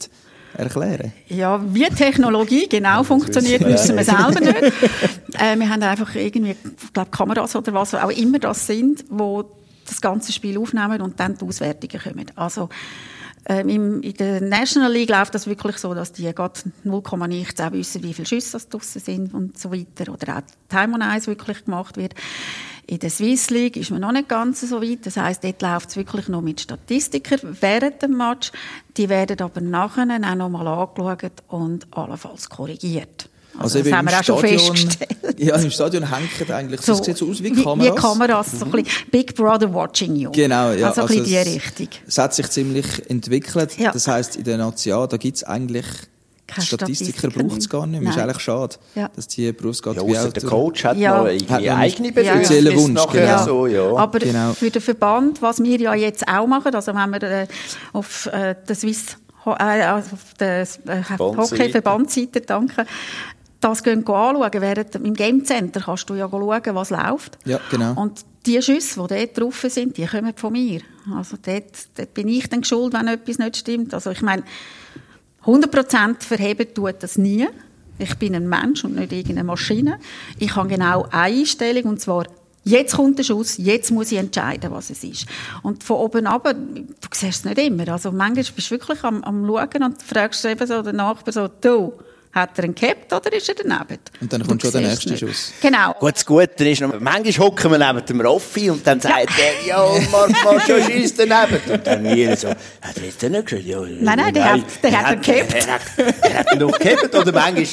erklären 0.56 1.12
Ja, 1.28 1.62
wie 1.74 1.86
Technologie 1.86 2.68
genau 2.68 3.04
funktioniert, 3.04 3.66
wissen 3.66 3.96
wir 3.96 4.04
selber 4.04 4.40
nicht. 4.40 4.74
Äh, 5.40 5.60
wir 5.60 5.70
haben 5.70 5.84
einfach 5.84 6.16
irgendwie, 6.16 6.56
ich 6.82 6.94
glaube, 6.94 7.12
Kameras 7.12 7.56
oder 7.56 7.72
was 7.72 7.94
auch 7.94 8.10
immer 8.10 8.40
das 8.40 8.66
sind, 8.66 9.06
wo 9.08 9.44
das 9.86 10.02
ganze 10.02 10.32
Spiel 10.32 10.58
aufnehmen 10.58 11.00
und 11.02 11.20
dann 11.20 11.38
die 11.38 11.46
Auswertungen 11.46 12.02
kommen. 12.02 12.26
Also, 12.36 12.70
im, 13.50 14.02
in 14.02 14.14
der 14.14 14.42
National 14.42 14.92
League 14.92 15.10
läuft 15.10 15.34
das 15.34 15.48
wirklich 15.48 15.78
so, 15.78 15.94
dass 15.94 16.12
die 16.12 16.34
gerade 16.34 16.60
0, 16.84 17.02
nichts 17.28 17.62
auch 17.62 17.72
wissen, 17.72 18.04
wie 18.04 18.14
viele 18.14 18.28
Schüsse 18.28 18.54
das 18.54 18.68
draussen 18.68 19.00
sind 19.00 19.34
und 19.34 19.58
so 19.58 19.72
weiter. 19.72 20.12
Oder 20.12 20.38
auch 20.38 20.42
Time 20.68 20.96
on 20.96 21.02
Ice 21.02 21.28
wirklich 21.28 21.64
gemacht 21.64 21.96
wird. 21.96 22.14
In 22.88 23.00
der 23.00 23.10
Swiss 23.10 23.50
League 23.50 23.76
ist 23.78 23.92
man 23.92 24.02
noch 24.02 24.12
nicht 24.12 24.30
ganz 24.30 24.62
so 24.62 24.82
weit. 24.82 25.06
Das 25.06 25.18
heisst, 25.18 25.44
dort 25.44 25.62
läuft 25.62 25.90
es 25.90 25.96
wirklich 25.98 26.28
nur 26.28 26.42
mit 26.42 26.62
Statistikern 26.62 27.58
während 27.60 28.02
dem 28.02 28.18
Match. 28.18 28.52
Die 28.96 29.10
werden 29.10 29.40
aber 29.42 29.62
nachher 29.62 30.08
auch 30.10 30.36
nochmal 30.36 30.68
angeschaut 30.68 31.44
und 31.48 31.88
allenfalls 31.92 32.50
korrigiert. 32.50 33.30
Also, 33.60 33.80
das 33.80 33.88
eben 33.88 33.98
haben 33.98 34.08
wir 34.10 34.20
auch 34.20 34.24
schon 34.24 34.40
festgestellt. 34.40 35.18
Ja, 35.38 35.56
im 35.56 35.70
Stadion 35.72 36.10
hängen 36.10 36.30
eigentlich, 36.52 36.82
das 36.82 37.04
sieht 37.04 37.18
so 37.18 37.30
aus 37.30 37.42
wie 37.44 37.52
Kameras. 37.52 37.96
Wie 37.96 38.00
Kameras, 38.00 38.52
so 38.60 38.66
ein 38.66 38.72
bisschen 38.72 38.88
Big 39.12 39.36
Brother 39.36 39.74
watching 39.74 40.16
you. 40.16 40.32
Genau, 40.32 40.72
ja. 40.72 40.88
Also 40.90 41.02
ein 41.02 41.08
bisschen 41.08 41.24
es- 41.26 41.44
die 41.46 41.54
Richtung. 41.54 41.88
Es 42.08 42.18
hat 42.18 42.34
sich 42.34 42.50
ziemlich 42.50 42.86
entwickelt. 43.10 43.78
Ja. 43.78 43.92
Das 43.92 44.08
heißt 44.08 44.36
in 44.38 44.44
der 44.44 44.58
National, 44.58 45.08
da 45.08 45.18
gibt 45.18 45.38
es 45.38 45.44
eigentlich 45.44 45.86
Keine 46.48 46.66
Statistiker 46.66 47.30
braucht 47.30 47.58
es 47.58 47.68
gar 47.70 47.86
nicht 47.86 48.02
mehr. 48.02 48.10
Ist 48.12 48.18
eigentlich 48.18 48.40
schade, 48.40 48.76
Ja. 48.96 49.10
dass 49.14 49.28
die 49.28 49.52
Berufsgattung 49.52 50.10
Ja, 50.10 50.26
wie 50.26 50.32
der 50.32 50.44
Coach 50.44 50.86
hat 50.86 50.98
Ja. 50.98 51.18
noch 51.18 51.26
einen 51.26 51.50
eigene 51.70 52.10
speziellen 52.10 52.14
Bedürfnisse 52.14 52.76
Wunsch, 52.78 52.94
nachher 52.94 53.26
genau. 53.26 53.46
so, 53.46 53.68
ja. 53.68 53.96
Aber 53.98 54.20
Genau. 54.20 54.54
für 54.54 54.70
den 54.72 54.82
Verband, 54.82 55.42
was 55.42 55.62
wir 55.62 55.78
ja 55.80 55.94
jetzt 55.94 56.26
auch 56.28 56.48
machen, 56.48 56.74
also 56.74 56.94
wenn 56.96 57.10
wir 57.10 57.24
äh, 57.24 57.48
auf 57.92 58.28
äh, 58.28 58.56
der 58.68 58.76
Swiss 58.76 59.18
äh, 59.46 59.50
also 59.50 60.12
auf 60.14 60.34
der 60.40 60.62
äh, 60.62 60.66
Verbandsseite. 60.66 61.38
Hockey-Verbandsseite, 61.64 62.42
danke, 62.42 62.86
das 63.60 63.84
gehen 63.84 64.00
anschauen. 64.08 64.52
Während 64.54 64.96
im 64.96 65.14
Game 65.14 65.46
Center 65.46 65.82
kannst 65.82 66.10
du 66.10 66.16
ja 66.16 66.30
schauen, 66.30 66.76
was 66.76 66.90
läuft. 66.90 67.38
Ja, 67.46 67.60
genau. 67.72 67.94
Und 68.00 68.26
die 68.46 68.62
Schüsse, 68.62 69.02
die 69.08 69.16
dort 69.16 69.38
drauf 69.38 69.66
sind, 69.68 69.98
die 69.98 70.06
kommen 70.06 70.34
von 70.36 70.54
mir. 70.54 70.82
Also 71.16 71.38
dort, 71.42 71.74
dort 71.96 72.14
bin 72.14 72.28
ich 72.28 72.48
dann 72.50 72.64
schuld, 72.64 72.94
wenn 72.94 73.08
etwas 73.08 73.40
nicht 73.40 73.58
stimmt. 73.58 73.94
Also 73.94 74.12
ich 74.12 74.22
meine, 74.22 74.44
100% 75.46 76.24
verheben 76.24 76.74
tut 76.74 76.96
das 77.02 77.18
nie. 77.18 77.48
Ich 78.00 78.16
bin 78.16 78.36
ein 78.36 78.48
Mensch 78.48 78.84
und 78.84 78.96
nicht 78.96 79.12
irgendeine 79.12 79.44
Maschine. 79.44 80.00
Ich 80.38 80.56
habe 80.56 80.70
genau 80.70 81.04
eine 81.04 81.40
Einstellung, 81.40 81.86
und 81.86 82.02
zwar, 82.02 82.26
jetzt 82.64 82.96
kommt 82.96 83.18
der 83.18 83.24
Schuss, 83.24 83.58
jetzt 83.58 83.92
muss 83.92 84.12
ich 84.12 84.20
entscheiden, 84.20 84.72
was 84.72 84.90
es 84.90 85.04
ist. 85.04 85.26
Und 85.64 85.84
von 85.84 85.98
oben 85.98 86.28
ab, 86.28 86.44
du 86.54 86.86
siehst 87.12 87.40
es 87.40 87.46
nicht 87.46 87.58
immer. 87.58 87.88
Also 87.88 88.12
manchmal 88.12 88.44
bist 88.44 88.70
du 88.70 88.72
wirklich 88.72 89.04
am, 89.04 89.24
am 89.24 89.46
Schauen 89.46 89.84
und 89.84 90.04
fragst 90.04 90.46
eben 90.46 90.68
so 90.68 90.82
den 90.84 90.98
Nachbarn 90.98 91.34
so, 91.34 91.48
du, 91.48 91.94
hat 92.38 92.58
er 92.58 92.64
ihn 92.66 92.76
gehabt 92.76 93.12
oder 93.12 93.34
ist 93.34 93.50
er 93.50 93.56
daneben? 93.56 94.00
Und 94.22 94.32
dann 94.32 94.42
Du 94.42 94.48
kommt 94.48 94.62
schon 94.62 94.72
der 94.72 94.82
nächste 94.82 95.10
nicht. 95.10 95.20
Schuss. 95.20 95.52
Genau. 95.62 95.94
Gut, 96.00 96.16
das 96.16 96.26
Gute 96.26 96.70
ist, 96.70 96.82
noch, 96.82 97.00
manchmal 97.00 97.48
hocken 97.48 97.72
wir 97.72 97.78
neben 97.78 98.06
dem 98.06 98.22
Raffi 98.22 98.70
und 98.70 98.86
dann 98.88 99.00
sagt 99.00 99.30
er, 99.38 99.68
ja, 99.68 99.86
Marc, 100.12 100.32
mach 100.44 100.66
schon 100.68 100.82
Schiss 100.84 101.14
daneben. 101.16 101.60
Und 101.72 101.86
dann 101.86 102.04
wir 102.04 102.36
so, 102.38 102.50
hat 102.50 102.58
er 102.96 103.04
jetzt 103.04 103.22
nicht 103.22 103.46
gesagt? 103.46 103.66
Ja, 103.66 103.80
Nein, 103.82 104.18
nein, 104.20 104.34
der 104.34 104.54
hat- 104.54 104.62
der 104.84 104.92
hat 105.02 105.14
ihn 105.16 105.22
gehabt. 105.22 105.54
Er 105.54 105.74
hat, 105.74 106.38
hat 106.38 106.54
ihn 106.54 106.60
noch 106.60 106.80
gehabt. 106.80 107.16
Oder 107.16 107.32
manchmal, 107.32 107.64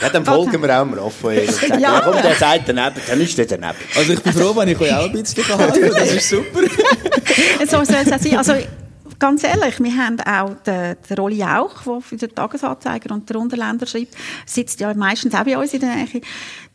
ja, 0.00 0.08
dann 0.10 0.24
folgen 0.24 0.62
wir 0.62 0.78
auch 0.80 0.84
dem 0.84 0.94
Raphael 0.94 1.48
und 1.48 1.54
sagen, 1.54 1.72
Ja. 1.80 1.94
ja, 1.94 2.00
komm, 2.00 2.22
der 2.22 2.34
sagt 2.36 2.62
daneben, 2.68 2.96
dann 3.08 3.20
ist 3.20 3.38
der 3.38 3.46
daneben. 3.46 3.74
Also 3.96 4.12
ich 4.12 4.20
bin 4.22 4.32
froh, 4.32 4.54
wenn 4.56 4.68
ich 4.68 4.80
euch 4.80 4.92
auch 4.94 5.04
ein 5.04 5.12
bisschen 5.12 5.44
kann. 5.48 5.58
Das 5.58 6.12
ist 6.12 6.28
super. 6.28 6.60
so 7.68 7.84
soll 7.84 7.96
es 8.04 8.12
auch 8.12 8.18
sein. 8.18 8.36
Also, 8.36 8.52
ganz 9.20 9.44
ehrlich, 9.44 9.78
wir 9.78 9.96
haben 9.96 10.20
auch 10.20 10.54
den, 10.64 10.96
den 11.08 11.16
Rolli 11.16 11.36
Jauch, 11.36 11.82
der 11.82 12.00
für 12.00 12.16
den 12.16 12.34
Tagesanzeiger 12.34 13.14
und 13.14 13.30
den 13.30 13.36
Unterländer 13.36 13.86
schreibt, 13.86 14.16
sitzt 14.44 14.80
ja 14.80 14.92
meistens 14.94 15.34
auch 15.34 15.44
bei 15.44 15.56
uns 15.56 15.72
in 15.72 15.80
der 15.80 15.94
Nähe. 15.94 16.20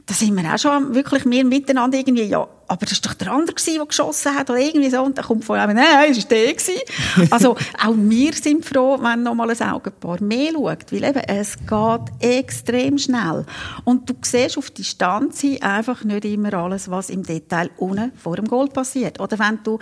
Da 0.05 0.13
sind 0.13 0.35
wir 0.35 0.53
auch 0.53 0.59
schon 0.59 0.93
wirklich 0.93 1.25
wir 1.25 1.43
miteinander 1.43 1.97
irgendwie, 1.97 2.23
ja, 2.25 2.47
aber 2.67 2.85
das 2.85 3.03
war 3.03 3.11
doch 3.11 3.13
der 3.13 3.31
andere, 3.31 3.55
gewesen, 3.55 3.75
der 3.77 3.85
geschossen 3.85 4.35
hat 4.35 4.49
oder 4.49 4.59
irgendwie 4.59 4.89
so. 4.89 5.01
Und 5.01 5.17
dann 5.17 5.25
kommt 5.25 5.45
von 5.45 5.57
einem, 5.57 5.75
nein, 5.75 6.11
es 6.11 6.17
war 6.17 6.29
der. 6.29 6.53
Gewesen. 6.53 6.81
Also 7.31 7.55
auch 7.83 7.93
wir 7.95 8.33
sind 8.33 8.65
froh, 8.65 8.97
wenn 9.01 9.23
noch 9.23 9.35
mal 9.35 9.49
ein 9.49 9.61
Augenpaar 9.61 10.21
mehr 10.21 10.51
schaut, 10.53 10.91
weil 10.91 11.03
eben, 11.03 11.21
es 11.27 11.57
geht 11.57 12.11
extrem 12.19 12.97
schnell. 12.97 13.45
Und 13.83 14.09
du 14.09 14.13
siehst 14.21 14.57
auf 14.57 14.71
Distanz 14.71 15.41
hin 15.41 15.61
einfach 15.61 16.03
nicht 16.03 16.25
immer 16.25 16.53
alles, 16.53 16.89
was 16.89 17.09
im 17.09 17.23
Detail 17.23 17.69
unten 17.77 18.11
vor 18.15 18.35
dem 18.35 18.47
Goal 18.47 18.67
passiert. 18.67 19.19
Oder 19.19 19.37
wenn 19.39 19.59
du 19.63 19.79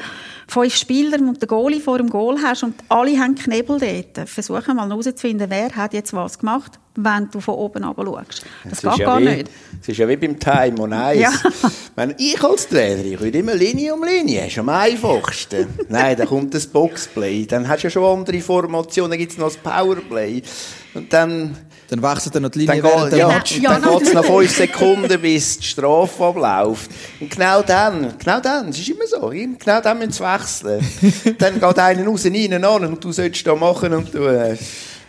fünf 0.47 0.75
Spieler 0.75 1.19
und 1.19 1.41
den 1.41 1.47
Goalie 1.47 1.79
vor 1.79 1.97
dem 1.97 2.09
Goal 2.09 2.39
hast 2.41 2.63
und 2.63 2.75
alle 2.89 3.17
haben 3.19 3.35
Knebel 3.35 3.79
dort, 3.79 4.29
versuche 4.29 4.73
mal 4.73 4.87
herauszufinden, 4.87 5.49
wer 5.49 5.75
hat 5.75 5.93
jetzt 5.93 6.13
was 6.13 6.39
gemacht, 6.39 6.79
wenn 6.95 7.29
du 7.31 7.39
von 7.39 7.55
oben 7.55 7.83
runter 7.83 8.05
schaust. 8.05 8.45
Das, 8.63 8.73
Es 8.73 8.81
geht 8.81 8.91
ist 8.91 8.97
ja 8.99 9.05
gar 9.05 9.19
wie, 9.19 9.25
nicht. 9.25 9.49
Es 9.81 9.89
ist 9.89 9.97
ja 9.97 10.07
wie 10.07 10.17
beim 10.17 10.39
Time 10.39 10.79
on 10.79 10.91
Ice. 10.91 11.19
Ja. 11.19 11.31
Wenn 11.95 12.15
ich 12.17 12.43
als 12.43 12.67
Trainer, 12.67 13.03
ich 13.03 13.19
würde 13.19 13.37
immer 13.39 13.55
Linie 13.55 13.93
um 13.93 14.03
Linie, 14.03 14.47
ist 14.47 14.57
am 14.57 14.69
einfachsten. 14.69 15.67
Nein, 15.89 16.17
dann 16.17 16.27
kommt 16.27 16.53
das 16.53 16.67
Boxplay, 16.67 17.45
dann 17.45 17.67
hast 17.67 17.83
du 17.83 17.87
ja 17.87 17.91
schon 17.91 18.19
andere 18.19 18.39
Formationen, 18.41 19.11
dann 19.11 19.19
gibt 19.19 19.31
es 19.31 19.37
noch 19.37 19.47
das 19.47 19.57
Powerplay. 19.57 20.41
Und 20.93 21.11
dann, 21.11 21.57
Dann 21.89 22.03
wechselt 22.03 22.35
er 22.35 22.41
noch 22.41 22.49
die 22.49 22.67
dann, 22.67 22.75
Linie 22.75 22.91
während 22.91 23.09
geht, 23.09 23.13
dem 23.13 23.19
ja, 23.19 23.27
Match. 23.27 23.57
Ja, 23.59 23.79
dann 23.79 23.97
geht 23.97 24.07
es 24.07 24.13
noch 24.13 24.25
fünf 24.25 24.55
Sekunden, 24.55 25.21
bis 25.21 25.57
die 25.57 25.65
Strafe 25.65 26.23
abläuft. 26.23 26.91
Und 27.19 27.31
genau 27.31 27.63
dann, 27.63 28.13
genau 28.19 28.39
dann, 28.39 28.69
es 28.69 28.77
ist 28.77 28.89
immer 28.89 29.07
so, 29.07 29.29
genau 29.29 29.81
dann 29.81 29.97
müssen 29.97 30.11
sie 30.11 30.23
wechseln. 30.23 31.35
dann 31.39 31.59
geht 31.59 31.79
einer 31.79 32.05
raus, 32.05 32.25
rein, 32.25 32.63
an 32.63 32.85
und 32.85 33.03
du 33.03 33.11
sollst 33.11 33.47
da 33.47 33.55
machen 33.55 33.93
und 33.93 34.13
du... 34.13 34.19
Äh, 34.19 34.57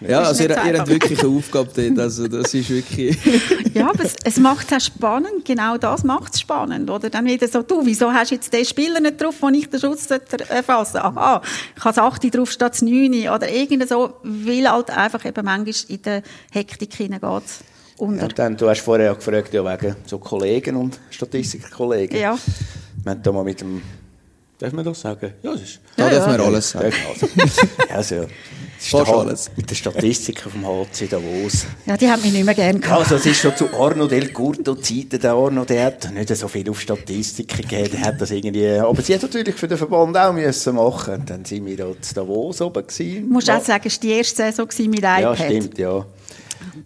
Ja, 0.09 0.23
also 0.23 0.43
ihr, 0.45 0.51
ihr 0.51 0.79
habt 0.79 0.89
wirklich 0.89 1.21
eine 1.21 1.29
Aufgabe 1.29 1.71
dort. 1.75 1.99
Also 1.99 2.29
das 2.29 2.55
ist 2.55 2.71
wirklich... 2.71 3.17
Ja, 3.75 3.91
aber 3.91 4.05
es, 4.05 4.15
es 4.23 4.39
macht 4.39 4.71
es 4.71 4.77
auch 4.77 4.81
spannend. 4.81 5.45
Genau 5.45 5.77
das 5.77 6.05
macht 6.05 6.35
es 6.35 6.41
spannend. 6.41 6.89
Oder 6.89 7.11
dann 7.11 7.25
wieder 7.25 7.49
so, 7.49 7.63
du, 7.63 7.85
wieso 7.85 8.13
hast 8.13 8.31
du 8.31 8.37
jetzt 8.37 8.53
den 8.53 8.65
Spieler 8.65 9.01
nicht 9.01 9.21
drauf, 9.21 9.35
wo 9.41 9.49
ich 9.49 9.69
den 9.69 9.81
Schutz 9.81 10.09
erfassen 10.09 10.93
sollte? 10.93 11.05
Aha, 11.05 11.43
ich 11.77 11.85
habe 11.85 11.95
das 11.95 11.99
8 11.99 12.35
drauf 12.37 12.53
statt 12.53 12.75
das 12.75 12.83
9. 12.83 13.29
Oder 13.29 13.51
irgend 13.51 13.89
so, 13.89 14.15
weil 14.23 14.71
halt 14.71 14.91
einfach 14.91 15.25
eben 15.25 15.45
manchmal 15.45 15.75
in 15.89 16.03
der 16.03 16.23
Hektik 16.53 16.95
hineingeht. 16.95 17.43
Unter. 17.97 18.23
Ja, 18.23 18.29
dann, 18.29 18.57
du 18.57 18.69
hast 18.69 18.81
vorher 18.81 19.07
ja 19.07 19.13
gefragt, 19.15 19.53
ja, 19.55 19.65
wegen 19.65 19.97
so 20.07 20.19
Kollegen 20.19 20.77
und 20.77 20.99
Statistikerkollegen. 21.11 22.19
Ja. 22.19 22.39
Wir 23.03 23.11
haben 23.11 23.23
da 23.23 23.33
mal 23.33 23.45
mit 23.45 23.61
dem, 23.61 23.83
darf 24.59 24.73
man 24.73 24.85
das 24.85 25.01
sagen? 25.01 25.33
Ja, 25.43 25.53
das 25.53 25.63
ist... 25.63 25.81
Da 25.97 26.05
Ja, 26.05 26.11
dürfen 26.11 26.31
ja. 26.33 26.39
wir 26.39 26.45
alles 26.45 26.71
sagen. 26.71 26.93
Also, 27.09 27.29
also, 27.93 28.15
ja. 28.15 28.27
Der 28.93 29.09
alles. 29.09 29.51
Mit 29.57 29.71
den 29.71 29.75
Statistikern 29.75 30.53
vom 30.53 30.67
HC 30.67 31.07
Davos. 31.09 31.67
Ja, 31.87 31.97
die 31.97 32.09
haben 32.09 32.23
mich 32.23 32.33
nicht 32.33 32.45
mehr 32.45 32.55
gerne 32.55 32.79
gehabt. 32.79 33.01
Also, 33.01 33.17
es 33.17 33.27
ist 33.27 33.41
schon 33.41 33.57
zu 33.57 33.73
Arno 33.73 34.07
Del 34.07 34.33
Curto 34.33 34.75
Zeiten. 34.75 35.21
Der 35.21 35.33
Arno, 35.33 35.65
der 35.65 35.87
hat 35.87 36.13
nicht 36.13 36.37
so 36.37 36.49
viel 36.49 36.69
auf 36.69 36.81
Statistiken 36.81 37.63
gegeben. 37.63 37.91
Der 37.93 38.01
hat 38.03 38.21
das 38.21 38.31
irgendwie, 38.31 38.69
aber 38.69 39.01
sie 39.03 39.15
hat 39.15 39.23
natürlich 39.23 39.55
für 39.55 39.69
den 39.69 39.79
Verband 39.79 40.17
auch 40.17 40.33
müssen 40.33 40.75
machen. 40.75 41.15
Und 41.15 41.31
dann 41.31 41.45
sind 41.45 41.65
wir 41.67 41.77
da 41.77 41.87
zu 42.01 42.15
Davos 42.15 42.61
oben 42.61 42.87
gewesen. 42.87 43.27
Du 43.27 43.33
musst 43.33 43.51
auch 43.51 43.63
sagen, 43.63 43.85
es 43.87 43.95
war 43.95 44.01
die 44.01 44.11
erste 44.11 44.37
Saison 44.37 44.69
gewesen 44.69 44.91
mit 44.91 45.01
iPad. 45.01 45.21
Ja, 45.21 45.37
stimmt, 45.37 45.79
ja. 45.79 46.07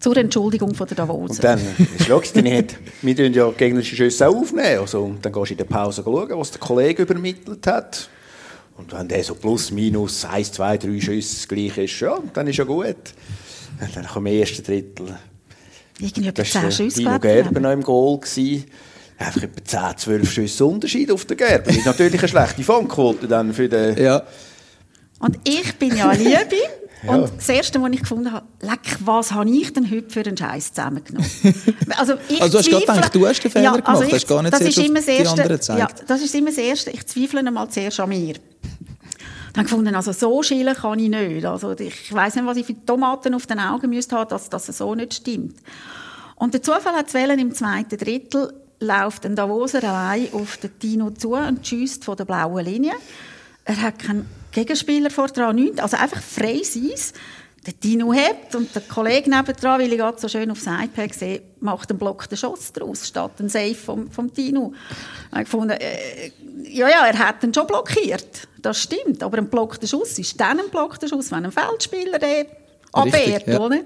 Zur 0.01 0.17
Entschuldigung 0.17 0.75
von 0.75 0.87
der 0.87 0.97
Davos. 0.97 1.31
Und 1.31 1.45
dann, 1.45 1.61
ist 1.99 2.09
logisch, 2.09 2.33
dann 2.33 2.47
hat, 2.53 2.77
wir 3.03 3.17
tun 3.17 3.33
ja 3.33 3.51
gegnerische 3.51 3.97
Schüsse 3.97 4.29
auch 4.29 4.37
aufnehmen. 4.37 4.81
Also, 4.81 5.03
und 5.03 5.25
dann 5.25 5.33
gehst 5.33 5.51
du 5.51 5.55
in 5.55 5.59
der 5.59 5.65
Pause 5.65 6.03
schauen, 6.05 6.31
was 6.31 6.51
der 6.51 6.61
Kollege 6.61 7.03
übermittelt 7.03 7.67
hat. 7.67 8.09
Und 8.79 8.93
wenn 8.93 9.09
der 9.09 9.25
so 9.25 9.35
plus, 9.35 9.71
minus, 9.71 10.25
eins, 10.25 10.53
zwei, 10.53 10.79
drei 10.79 11.01
Schüsse 11.01 11.47
gleich 11.49 11.77
ist, 11.77 12.01
ja, 12.01 12.19
dann 12.33 12.47
ist 12.47 12.57
ja 12.57 12.65
gut. 12.65 12.97
Und 13.81 13.97
dann 13.97 14.07
kommt 14.07 14.29
im 14.29 14.39
ersten 14.39 14.63
Drittel. 14.63 15.19
Irgendwie 15.99 16.29
etwa 16.29 16.43
Das 16.43 16.53
10 16.53 16.63
war 16.63 16.71
Schüsse. 16.71 16.99
Dino 16.99 17.19
Gerber 17.19 17.61
noch 17.61 17.73
im 17.73 17.83
Goal. 17.83 18.21
Gewesen. 18.21 18.65
Einfach 19.19 19.43
etwa 19.43 19.65
10, 19.65 19.99
12 19.99 20.33
Schüsse 20.33 20.65
Unterschied 20.65 21.11
auf 21.11 21.25
den 21.25 21.37
Gerber. 21.37 21.65
Das 21.65 21.77
ist 21.77 21.87
natürlich 21.87 22.21
eine 22.21 22.29
schlechte 22.29 22.63
Fangquote 22.63 23.27
dann 23.27 23.53
für 23.53 23.69
den... 23.69 24.01
Ja. 24.01 24.23
Und 25.19 25.37
ich 25.43 25.75
bin 25.75 25.97
ja 25.97 26.13
Liebe. 26.13 26.57
Ja. 27.03 27.15
Und 27.15 27.33
das 27.37 27.49
Erste, 27.49 27.81
was 27.81 27.91
ich 27.93 28.01
gefunden 28.01 28.33
habe, 28.33 28.47
leck, 28.61 28.99
was 29.05 29.33
habe 29.33 29.49
ich 29.49 29.73
denn 29.73 29.89
heute 29.91 30.11
für 30.11 30.21
einen 30.21 30.37
Scheiß 30.37 30.73
zusammengenommen? 30.73 31.29
Also, 31.97 32.15
ich 32.29 32.41
Also 32.43 32.53
du 32.53 32.59
hast 32.59 32.71
gerade 32.71 32.87
gedacht, 32.87 33.15
du 33.15 33.27
hast 33.27 33.41
den 33.41 33.51
Fehler 33.51 33.65
ja, 33.65 33.71
gemacht, 33.73 33.89
also 33.89 34.13
hast 34.13 34.29
gar 34.29 34.43
nicht 34.43 34.53
das 34.53 34.61
ist 34.61 34.79
immer 34.79 35.01
das 35.01 35.09
Erste. 35.09 35.77
Ja, 35.79 35.89
das 36.07 36.23
ist 36.23 36.35
immer 36.35 36.51
das 36.51 36.59
Erste. 36.59 36.91
Ich 36.91 37.07
zweifle 37.07 37.41
einmal 37.41 37.69
zuerst 37.71 38.01
an 38.01 38.09
mir. 38.09 38.35
Dann 39.53 39.65
gefunden, 39.65 39.95
also 39.95 40.13
so 40.13 40.43
schillen 40.43 40.75
kann 40.75 40.99
ich 40.99 41.09
nicht. 41.09 41.45
Also 41.45 41.73
ich 41.79 42.13
weiß 42.13 42.37
nicht, 42.37 42.47
was 42.47 42.57
ich 42.57 42.67
für 42.67 42.85
Tomaten 42.85 43.35
auf 43.35 43.47
den 43.47 43.61
Augen 43.61 43.91
müsste 43.91 44.17
haben, 44.17 44.29
dass 44.29 44.51
das 44.51 44.67
so 44.67 44.95
nicht 44.95 45.15
stimmt. 45.15 45.57
Und 46.37 46.55
der 46.55 46.63
Zufall 46.63 46.95
hat 46.95 47.09
es 47.09 47.15
wählen, 47.15 47.39
im 47.39 47.53
zweiten 47.53 47.97
Drittel 47.97 48.53
läuft 48.81 49.27
ein 49.27 49.35
Davoser 49.35 49.83
allein 49.83 50.29
auf 50.33 50.57
den 50.59 50.79
Tino 50.79 51.11
zu 51.11 51.33
und 51.33 51.67
schießt 51.67 52.05
von 52.05 52.17
der 52.17 52.25
blauen 52.25 52.65
Linie. 52.65 52.93
Er 53.65 53.83
hat 53.83 53.99
keinen 53.99 54.27
Gegenspieler 54.59 55.11
vor 55.11 55.29
dran, 55.29 55.57
nichts, 55.57 55.81
also 55.81 55.97
einfach 55.97 56.21
freies 56.21 56.77
Eis. 56.77 57.13
Der 57.67 57.79
Tino 57.79 58.13
hebt 58.15 58.55
und 58.55 58.75
der 58.75 58.83
Kollege 58.83 59.29
nebendran, 59.29 59.81
weil 59.81 59.93
ich 59.93 59.99
gerade 59.99 60.19
so 60.19 60.29
schön 60.29 60.51
aufs 60.51 60.67
iPad 60.67 61.13
sehe, 61.13 61.43
macht 61.61 61.91
einen 61.91 61.99
Block 61.99 62.29
den 62.29 62.39
Schuss 62.39 62.73
draus, 62.73 63.07
statt 63.07 63.33
einen 63.41 63.49
Safe 63.49 63.75
vom, 63.75 64.11
vom 64.11 64.33
Tino. 64.33 64.73
Ich 65.33 65.41
gefunden, 65.41 65.73
äh, 65.73 66.31
ja, 66.65 66.89
ja, 66.89 67.07
er 67.07 67.19
hat 67.19 67.43
ihn 67.43 67.53
schon 67.53 67.67
blockiert. 67.67 68.49
Das 68.63 68.81
stimmt. 68.81 69.23
Aber 69.23 69.39
ein 69.39 69.49
blockter 69.49 69.87
Schuss 69.87 70.19
ist 70.19 70.41
dann 70.41 70.61
ein 70.61 70.71
blockter 70.71 71.09
Schuss, 71.09 71.31
wenn 71.31 71.45
ein 71.45 71.53
Feldspieler 71.53 72.19
den 72.19 72.47
abwehrt, 72.93 73.47
ja. 73.47 73.61
oder? 73.61 73.81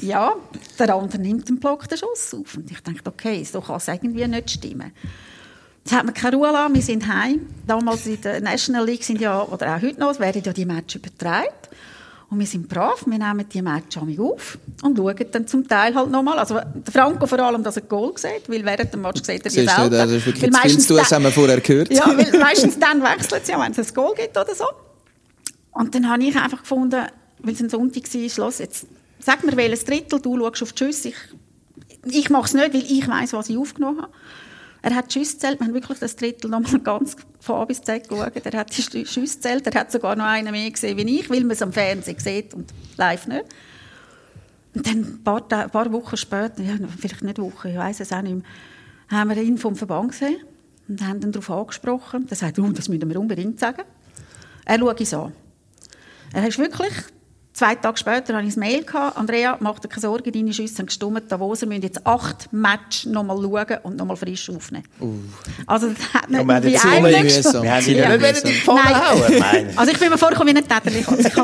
Ja, 0.00 0.34
der 0.78 0.94
andere 0.94 1.20
nimmt 1.20 1.48
den 1.48 1.60
blockten 1.60 1.96
Schuss 1.96 2.34
auf. 2.34 2.56
Und 2.56 2.70
ich 2.70 2.80
dachte, 2.80 3.08
okay, 3.08 3.44
so 3.44 3.60
kann 3.60 3.76
es 3.76 3.88
irgendwie 3.88 4.26
nicht 4.26 4.50
stimmen. 4.50 4.92
Jetzt 5.88 5.96
hat 5.96 6.04
man 6.04 6.12
keine 6.12 6.36
Ruhe 6.36 6.52
lassen, 6.52 6.74
wir 6.74 6.82
sind 6.82 7.08
heim. 7.08 7.46
Damals 7.66 8.04
in 8.04 8.20
der 8.20 8.42
National 8.42 8.84
League 8.84 9.02
sind 9.02 9.22
ja, 9.22 9.42
oder 9.42 9.74
auch 9.74 9.80
heute 9.80 9.98
noch, 9.98 10.20
werden 10.20 10.42
ja 10.44 10.52
die 10.52 10.66
Matches 10.66 10.96
übertragen. 10.96 11.48
Und 12.28 12.38
wir 12.38 12.46
sind 12.46 12.68
brav, 12.68 13.06
wir 13.06 13.16
nehmen 13.16 13.48
die 13.50 13.62
Match 13.62 13.96
auf 13.96 14.58
und 14.82 14.98
schauen 14.98 15.26
dann 15.32 15.46
zum 15.46 15.66
Teil 15.66 15.94
halt 15.94 16.10
nochmal. 16.10 16.38
Also 16.38 16.60
Franco 16.92 17.26
vor 17.26 17.38
allem, 17.38 17.62
dass 17.62 17.76
er 17.76 17.82
Goal 17.84 18.12
sieht, 18.16 18.50
weil 18.50 18.62
während 18.66 18.92
dem 18.92 19.00
Match 19.00 19.22
sieht 19.22 19.46
er 19.46 19.50
die 19.50 19.66
selten. 19.66 19.90
das 19.90 20.10
ist 20.10 20.26
wirklich 20.26 20.78
zu 20.78 20.88
tun, 20.88 20.96
das 20.98 21.10
haben 21.10 21.24
wir 21.24 21.32
vorher 21.32 21.58
gehört. 21.58 21.90
Ja, 21.90 22.06
weil 22.06 22.38
meistens 22.38 22.78
dann 22.78 23.02
wechselt 23.02 23.44
es 23.44 23.48
ja, 23.48 23.58
wenn 23.58 23.72
es 23.72 23.78
ein 23.78 23.94
Goal 23.94 24.14
gibt 24.14 24.36
oder 24.36 24.54
so. 24.54 24.66
Und 25.70 25.94
dann 25.94 26.10
habe 26.10 26.22
ich 26.22 26.36
einfach 26.36 26.60
gefunden, 26.60 27.06
weil 27.38 27.54
es 27.54 27.60
ein 27.62 27.70
Sonntag 27.70 28.02
war, 28.02 28.28
Schluss, 28.28 28.58
jetzt 28.58 28.86
sag 29.20 29.42
mir 29.42 29.56
welches 29.56 29.86
Drittel, 29.86 30.20
du 30.20 30.38
schaust 30.38 30.62
auf 30.64 30.72
die 30.74 30.84
Schüsse. 30.84 31.08
Ich, 31.08 31.16
ich 32.14 32.28
mache 32.28 32.44
es 32.44 32.52
nicht, 32.52 32.74
weil 32.74 32.82
ich 32.82 33.08
weiß, 33.08 33.32
was 33.32 33.48
ich 33.48 33.56
aufgenommen 33.56 34.02
habe. 34.02 34.12
Er 34.88 34.94
hat 34.94 35.14
die 35.14 35.18
Schüsse 35.18 35.36
wir 35.42 35.58
haben 35.66 35.74
wirklich 35.74 35.98
das 35.98 36.16
Drittel 36.16 36.50
nochmal 36.50 36.80
ganz 36.84 37.14
von 37.40 37.56
A 37.56 37.64
bis 37.66 37.82
Z 37.82 38.08
geschaut. 38.08 38.32
Er 38.42 38.58
hat 38.58 38.74
die 38.74 38.82
Schü- 38.82 39.06
Schüsse 39.06 39.36
gezählt, 39.36 39.66
er 39.66 39.78
hat 39.80 39.92
sogar 39.92 40.16
noch 40.16 40.24
einen 40.24 40.50
mehr 40.50 40.70
gesehen 40.70 40.96
wie 40.96 41.18
ich, 41.20 41.28
weil 41.28 41.40
man 41.40 41.50
es 41.50 41.60
am 41.60 41.72
Fernsehen 41.74 42.18
sieht 42.18 42.54
und 42.54 42.72
live 42.96 43.26
nicht. 43.26 43.44
Und 44.74 44.86
dann 44.86 44.98
ein 45.00 45.22
paar, 45.22 45.44
ein 45.52 45.70
paar 45.70 45.92
Wochen 45.92 46.16
später, 46.16 46.62
ja, 46.62 46.74
vielleicht 46.98 47.22
nicht 47.22 47.38
Wochen, 47.38 47.68
ich 47.68 47.76
weiß 47.76 48.00
es 48.00 48.12
auch 48.12 48.22
nicht 48.22 48.36
mehr, 48.36 48.44
haben 49.10 49.28
wir 49.28 49.36
ihn 49.42 49.58
vom 49.58 49.76
Verband 49.76 50.12
gesehen 50.12 50.36
und 50.88 51.06
haben 51.06 51.20
ihn 51.20 51.32
darauf 51.32 51.50
angesprochen. 51.50 52.26
Er 52.30 52.36
sagt, 52.36 52.58
oh, 52.58 52.68
das 52.72 52.88
müssen 52.88 53.10
wir 53.10 53.20
unbedingt 53.20 53.60
sagen. 53.60 53.82
Er 54.64 54.78
schaut 54.78 55.00
es 55.02 55.12
an. 55.12 55.32
Er 56.32 56.46
ist 56.48 56.58
wirklich, 56.58 56.92
zwei 57.58 57.74
Tage 57.74 57.96
später 57.98 58.34
hatte 58.34 58.46
ich 58.46 58.56
ein 58.56 58.60
Mail, 58.60 58.84
gehabt, 58.84 59.16
Andrea, 59.16 59.56
mach 59.60 59.78
dir 59.80 59.88
keine 59.88 60.00
Sorgen, 60.00 60.32
deine 60.32 60.52
Schüsse 60.52 60.74
sind 60.76 60.86
gestummt, 60.86 61.24
Davos, 61.30 61.60
wir 61.62 61.68
müssen 61.68 61.82
jetzt 61.82 62.06
acht 62.06 62.52
Matches 62.52 63.06
nochmal 63.06 63.36
schauen 63.36 63.78
und 63.82 63.96
nochmal 63.96 64.16
frisch 64.16 64.48
aufnehmen. 64.50 64.84
Also 65.66 65.88
das 65.88 66.14
hat 66.14 66.30
nicht 66.30 66.46
wir 66.46 66.54
haben 66.54 66.64
wie 66.64 66.72
gesprochen. 66.72 67.22
mühsam. 67.22 67.62
Wir 67.62 67.72
haben 67.74 67.86
Ja. 67.86 68.08
nicht 68.08 68.22
wollen 68.22 68.36
in 68.36 68.42
die 68.44 68.52
Pfanne 68.52 68.80
Nein. 68.84 68.94
hauen. 68.94 69.38
Meine. 69.38 69.68
Also 69.76 69.92
ich 69.92 69.98
bin 69.98 70.08
mir 70.10 70.18
vorgekommen 70.18 70.54
wie 70.54 70.58
ein 70.58 70.68
Täterli. 70.68 71.04
Also 71.06 71.28
ich 71.28 71.36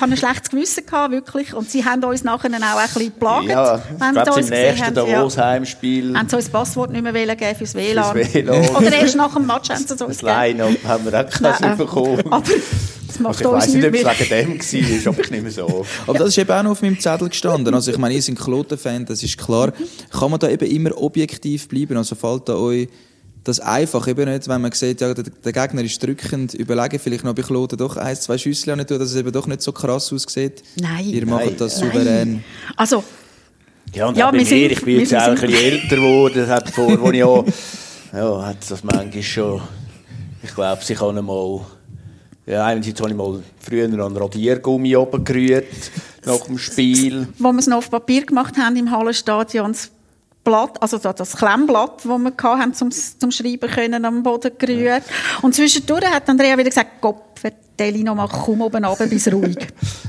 habe 0.00 0.12
ein 0.12 0.16
schlechtes 0.16 0.50
Gewissen 0.50 0.86
gehabt, 0.86 1.12
wirklich. 1.12 1.52
Und 1.54 1.68
sie 1.70 1.84
haben 1.84 2.02
uns 2.04 2.22
nachher 2.24 2.48
auch 2.50 2.78
ein 2.78 2.86
bisschen 2.86 3.04
geplagt. 3.12 3.44
Ja, 3.46 3.82
wenn 3.98 4.14
sie 4.14 4.20
uns 4.20 4.36
im 4.36 4.36
gesehen 4.50 4.62
nächsten 4.68 4.84
haben. 4.86 4.94
Davos-Heimspiel, 4.94 6.16
Haben 6.16 6.28
sie 6.28 6.36
uns 6.36 6.44
das 6.44 6.52
Passwort 6.52 6.90
nicht 6.92 7.02
mehr 7.02 7.14
wollen 7.14 7.36
geben 7.36 7.56
fürs 7.56 7.74
WLAN. 7.74 8.12
Fürs 8.16 8.34
WLAN. 8.34 8.68
Oder 8.76 8.92
erst 8.92 9.16
nach 9.16 9.34
dem 9.34 9.46
Match 9.46 9.68
haben 9.70 9.78
sie 9.78 9.84
es 9.84 9.90
uns 9.90 9.98
das 9.98 10.18
gegeben. 10.18 10.58
Line-Up, 10.58 10.84
haben 10.86 11.04
wir 11.10 11.20
auch 11.20 11.30
keins 11.30 11.76
bekommen. 11.78 12.22
Aber 12.32 12.42
das 13.16 13.20
macht 13.20 13.44
Also 13.46 13.56
ich 13.56 13.62
weiss 13.62 13.74
nicht, 13.74 13.86
ob 13.86 13.94
es 13.94 14.30
wegen 14.30 14.48
dem 14.48 15.04
war, 15.04 15.12
aber 15.12 15.20
ich 15.22 15.30
nicht 15.30 15.42
mehr 15.42 15.52
so. 15.52 15.86
Aber 16.06 16.18
das 16.18 16.28
ist 16.28 16.38
eben 16.38 16.50
auch 16.50 16.62
noch 16.62 16.70
auf 16.72 16.82
meinem 16.82 16.98
Zettel 17.00 17.28
gestanden. 17.28 17.74
Also 17.74 17.90
ich 17.90 17.98
meine, 17.98 18.14
ihr 18.14 18.22
seid 18.22 18.36
Kloten-Fan, 18.38 19.06
das 19.06 19.22
ist 19.22 19.36
klar. 19.38 19.72
Kann 20.10 20.30
man 20.30 20.40
da 20.40 20.48
eben 20.48 20.68
immer 20.70 20.96
objektiv 21.00 21.68
bleiben? 21.68 21.96
Also 21.96 22.14
fällt 22.14 22.48
da 22.48 22.54
euch 22.56 22.88
das 23.44 23.60
einfach 23.60 24.08
eben 24.08 24.28
nicht, 24.28 24.48
wenn 24.48 24.60
man 24.60 24.72
sieht, 24.72 25.00
ja, 25.00 25.14
der, 25.14 25.22
der 25.22 25.52
Gegner 25.52 25.82
ist 25.84 26.02
drückend, 26.02 26.54
überlegen 26.54 26.98
vielleicht 26.98 27.22
noch 27.22 27.32
bei 27.32 27.42
Kloten 27.42 27.78
doch 27.78 27.96
ein, 27.96 28.16
zwei 28.16 28.36
Schüsse 28.38 28.74
nicht 28.74 28.88
tun, 28.88 28.98
dass 28.98 29.10
es 29.10 29.14
eben 29.16 29.30
doch 29.30 29.46
nicht 29.46 29.62
so 29.62 29.70
krass 29.70 30.12
aussieht. 30.12 30.64
Nein. 30.80 31.04
Ihr 31.08 31.24
macht 31.26 31.44
Nein. 31.44 31.54
das 31.56 31.80
Nein. 31.80 31.90
souverän. 31.92 32.44
Also, 32.76 33.04
Ja, 33.94 34.08
und 34.08 34.16
Ja, 34.16 34.26
bei 34.32 34.38
wir 34.38 34.40
mir, 34.40 34.46
sind- 34.46 34.72
ich 34.72 34.82
bin 34.84 34.98
jetzt 34.98 35.14
auch 35.14 35.28
ein 35.28 35.34
bisschen 35.36 35.54
älter 35.54 35.94
geworden, 35.94 36.34
das 36.34 36.48
hat 36.48 36.70
vor, 36.70 37.00
wo 37.00 37.12
ich 37.12 37.22
auch, 37.22 37.44
ja, 38.12 38.46
hat 38.46 38.56
das 38.68 38.82
manchmal 38.82 39.22
schon, 39.22 39.60
ich 40.42 40.52
glaube, 40.52 40.82
ich 40.88 40.98
kann 40.98 41.16
einmal, 41.16 41.60
ja, 42.46 42.64
einerseits 42.64 43.00
habe 43.00 43.10
ich 43.10 43.16
mal 43.16 43.42
früher 43.58 43.84
an 44.04 44.16
Radiergummi 44.16 44.96
oben 44.96 45.24
gerührt, 45.24 45.66
nach 46.24 46.40
dem 46.40 46.58
Spiel. 46.58 47.28
wo 47.38 47.52
wir 47.52 47.58
es 47.58 47.66
noch 47.66 47.78
auf 47.78 47.90
Papier 47.90 48.24
gemacht 48.24 48.56
haben 48.56 48.76
im 48.76 48.90
Hallenstadion, 48.90 49.72
das 49.72 49.90
Blatt, 50.44 50.80
also 50.80 50.98
da- 50.98 51.12
das 51.12 51.36
Klemmblatt, 51.36 52.04
das 52.04 52.06
wir 52.06 52.32
hatten, 52.58 52.72
zum, 52.74 52.90
zum 52.92 53.30
Schreiben 53.32 53.68
können, 53.68 54.04
am 54.04 54.22
Boden 54.22 54.52
gerührt. 54.56 55.02
Und 55.42 55.54
zwischendurch 55.54 56.06
hat 56.06 56.28
Andrea 56.28 56.56
wieder 56.56 56.68
gesagt, 56.70 57.00
Gott, 57.00 57.16
ich 57.78 58.02
noch 58.04 58.14
mal, 58.14 58.28
komm 58.28 58.60
oben 58.62 58.84
runter, 58.84 59.06
bis 59.06 59.30
ruhig. 59.32 59.56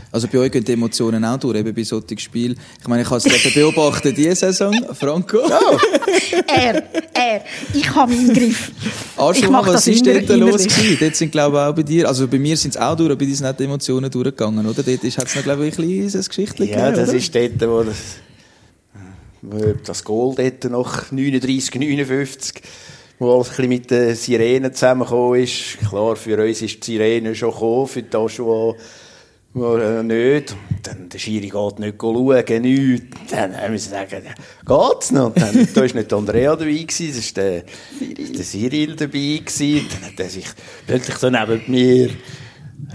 Also 0.09 0.27
bei 0.29 0.39
euch 0.39 0.51
gehen 0.51 0.63
die 0.63 0.71
Emotionen 0.71 1.23
auch 1.25 1.37
durch, 1.37 1.57
eben 1.57 1.75
bei 1.75 1.83
solchen 1.83 2.17
Spielen. 2.17 2.57
Ich 2.81 2.87
meine, 2.87 3.03
ich 3.03 3.09
habe 3.09 3.17
es 3.17 3.23
gerade 3.25 3.53
beobachtet 3.53 4.17
diese 4.17 4.35
Saison, 4.35 4.73
Franco. 4.93 5.37
er, 6.47 6.83
er, 7.13 7.41
ich 7.73 7.93
habe 7.93 8.13
meinen 8.13 8.33
Griff. 8.33 8.71
Arschloch, 9.17 9.65
was 9.67 9.73
das 9.73 9.87
ist 9.87 10.05
denn 10.05 10.25
da 10.25 10.35
los 10.35 10.63
gewesen? 10.63 10.97
Dort 10.99 11.15
sind, 11.15 11.31
glaube 11.31 11.57
ich, 11.57 11.63
auch 11.63 11.75
bei 11.75 11.83
dir, 11.83 12.07
also 12.07 12.27
bei 12.27 12.39
mir 12.39 12.55
sind 12.55 12.75
es 12.75 12.81
auch 12.81 12.95
durch, 12.95 13.09
aber 13.11 13.17
bei 13.17 13.25
dir 13.25 13.35
sind 13.35 13.45
auch 13.45 13.55
die 13.55 13.65
Emotionen 13.65 14.09
durchgegangen, 14.09 14.65
oder? 14.65 14.81
Dort 14.81 14.97
hat 14.97 15.03
es 15.03 15.35
noch, 15.35 15.43
glaube 15.43 15.67
ich, 15.67 15.77
ein 15.77 15.85
kleines 15.85 16.29
Geschichtchen 16.29 16.67
Ja, 16.67 16.89
gegeben, 16.89 16.95
das 16.95 17.09
oder? 17.09 17.17
ist 17.17 17.35
dort, 17.35 17.69
wo 17.69 17.83
das, 17.83 17.97
wo 19.41 19.73
das 19.85 20.03
Goal 20.03 20.35
dort 20.35 20.63
nach 20.71 21.11
39, 21.11 21.75
59, 21.75 22.61
wo 23.19 23.33
alles 23.33 23.49
ein 23.49 23.55
bisschen 23.55 23.69
mit 23.69 23.91
den 23.91 24.15
Sirenen 24.15 24.73
zusammengekommen 24.73 25.41
ist. 25.41 25.77
Klar, 25.89 26.15
für 26.15 26.43
uns 26.43 26.61
ist 26.61 26.85
die 26.85 26.91
Sirene 26.91 27.35
schon 27.35 27.51
gekommen, 27.51 27.87
für 27.87 28.03
die 28.03 28.13
Joshua 28.13 28.75
äh, 29.55 30.03
nicht. 30.03 30.55
Dann 30.83 31.09
der 31.09 31.17
Schiri 31.17 31.49
geht 31.49 31.79
nicht 31.79 31.95
schauen, 31.99 32.61
nichts. 32.61 33.31
Dann 33.31 33.57
haben 33.57 33.71
wir 33.71 33.79
sagen, 33.79 34.23
geht's 34.65 35.11
noch? 35.11 35.27
Und 35.27 35.41
dann, 35.41 35.67
da 35.73 35.81
war 35.81 35.93
nicht 35.95 36.13
Andrea 36.13 36.55
dabei, 36.55 36.71
gewesen, 36.73 37.13
das 37.15 37.35
war 37.35 37.43
der, 37.43 37.63
der 38.35 38.43
Cyril 38.43 38.95
dabei. 38.95 39.41
Gewesen. 39.43 39.87
Dann 39.91 40.11
hat 40.11 40.19
er 40.19 40.29
sich 40.29 40.45
plötzlich 40.85 41.17
so 41.17 41.29
neben 41.29 41.63
mir 41.67 42.09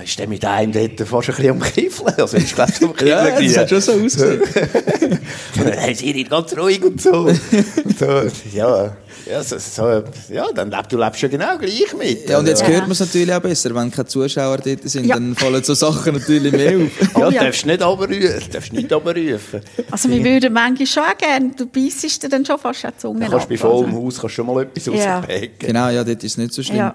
ist 0.03 0.19
der 0.19 0.29
mit 0.29 0.45
einem 0.45 0.73
dort 0.73 1.01
fast 1.09 1.29
ein 1.31 1.35
bisschen 1.37 1.51
am 1.51 1.61
Kiffeln. 1.61 2.15
Also, 2.17 2.37
ich 2.37 2.55
glaube, 2.55 2.73
am 2.83 2.93
Kiffeln. 2.97 3.09
Ja, 3.09 3.41
das 3.41 3.57
hat 3.59 3.69
schon 3.71 3.81
so 3.81 3.93
ausgesehen. 3.93 4.41
Und 5.59 5.67
dann 5.69 5.81
haben 5.81 5.95
sie 5.95 6.11
ihn 6.13 6.29
ganz 6.29 6.57
ruhig 6.57 6.83
und 6.83 7.01
so. 7.01 7.13
Und 7.27 7.99
so 7.99 8.07
ja, 8.55 8.97
ja, 9.31 9.43
so, 9.43 9.57
so, 9.59 10.03
ja, 10.33 10.47
dann 10.55 10.71
lebst 10.71 10.91
du 10.93 10.99
lebst 10.99 11.21
ja 11.23 11.29
genau 11.29 11.57
gleich 11.59 11.95
mit. 11.97 12.29
Ja, 12.29 12.39
und 12.39 12.49
jetzt 12.49 12.67
hört 12.67 12.83
man 12.83 12.91
es 12.93 13.01
natürlich 13.01 13.33
auch 13.33 13.41
besser. 13.41 13.75
Wenn 13.75 13.91
keine 13.91 14.07
Zuschauer 14.07 14.59
dort 14.59 14.89
sind, 14.89 15.07
Ja. 15.07 15.15
dann 15.17 15.35
fallen 15.37 15.63
so 15.63 15.75
Sachen 15.75 16.15
natürlich 16.15 16.53
mehr 16.53 16.77
auf. 16.79 16.91
Ja, 17.19 17.27
Oh, 17.29 17.31
ja. 17.31 17.45
darfst 17.45 17.67
nicht 17.67 17.83
runterrufen. 17.83 18.51
Darfst 18.51 18.73
nicht 18.73 18.93
runterrufen. 18.93 19.61
Also 19.91 20.09
wir 20.09 20.25
würden 20.25 20.53
manchmal 20.53 20.87
schon 20.87 21.03
auch 21.05 21.19
gerne, 21.19 21.51
du 21.57 21.67
beißest 21.67 22.23
dir 22.23 22.29
dann 22.29 22.45
schon 22.45 22.59
fast 22.59 22.85
auch 22.87 22.91
die 22.91 22.97
Zunge 22.99 23.21
Dann 23.21 23.31
kannst 23.31 23.45
du 23.45 23.49
bei 23.51 23.55
ab, 23.61 23.65
also. 23.65 23.83
vollem 23.83 23.95
Haus 23.95 24.15
kannst 24.21 24.23
du 24.25 24.29
schon 24.29 24.47
mal 24.47 24.63
etwas 24.63 24.87
Ja. 24.87 25.17
rauspacken. 25.19 25.51
Genau, 25.59 25.89
ja, 25.91 26.05
dort 26.05 26.25
ist 26.25 26.33
es 26.33 26.39
nicht 26.39 26.53
so 26.55 26.63
schlimm. 26.63 26.77
Ja. 26.79 26.95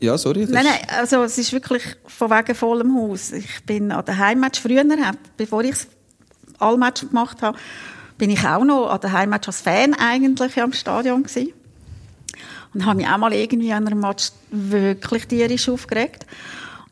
Ja, 0.00 0.16
sorry. 0.18 0.40
das- 0.42 0.50
Nein, 0.50 0.64
nein, 0.64 0.80
also 0.98 1.22
es 1.22 1.36
ist 1.38 1.52
wirklich 1.52 1.82
von 2.06 2.30
wegen 2.30 2.54
vollem 2.54 2.94
Haus. 2.96 3.32
Ich 3.32 3.64
bin 3.64 3.92
an 3.92 4.04
der 4.04 4.18
Heimmatch 4.18 4.60
früher, 4.60 4.84
bevor 5.36 5.62
ich 5.62 5.74
alle 6.58 6.78
Match 6.78 7.02
gemacht 7.02 7.42
habe, 7.42 7.56
bin 8.18 8.30
ich 8.30 8.44
auch 8.46 8.64
noch 8.64 8.88
an 8.90 9.00
der 9.00 9.12
Heimmatch 9.12 9.48
als 9.48 9.60
Fan 9.60 9.94
eigentlich 9.94 10.60
am 10.60 10.72
Stadion 10.72 11.22
gewesen. 11.22 11.52
Und 12.72 12.86
habe 12.86 12.96
mich 12.96 13.08
auch 13.08 13.18
mal 13.18 13.32
irgendwie 13.32 13.72
an 13.72 13.86
einem 13.86 14.00
Match 14.00 14.30
wirklich 14.50 15.26
tierisch 15.26 15.68
aufgeregt. 15.68 16.24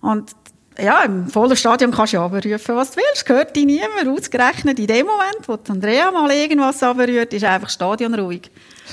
Und 0.01 0.33
ja, 0.79 1.03
im 1.03 1.29
vollen 1.29 1.57
Stadion 1.57 1.91
kannst 1.93 2.13
du 2.13 2.19
ja 2.19 2.27
rufen, 2.27 2.77
was 2.77 2.93
du 2.93 2.97
willst. 2.99 3.27
Gehört 3.27 3.55
dich 3.57 3.65
niemand. 3.65 4.07
Ausgerechnet 4.09 4.79
in 4.79 4.87
dem 4.87 5.07
Moment, 5.07 5.47
wo 5.47 5.59
Andrea 5.73 6.11
mal 6.11 6.31
irgendwas 6.31 6.83
runterrührt, 6.83 7.33
ist 7.33 7.45
einfach 7.45 7.67
das 7.69 7.75
Stadion 7.75 8.15
ruhig. 8.15 8.51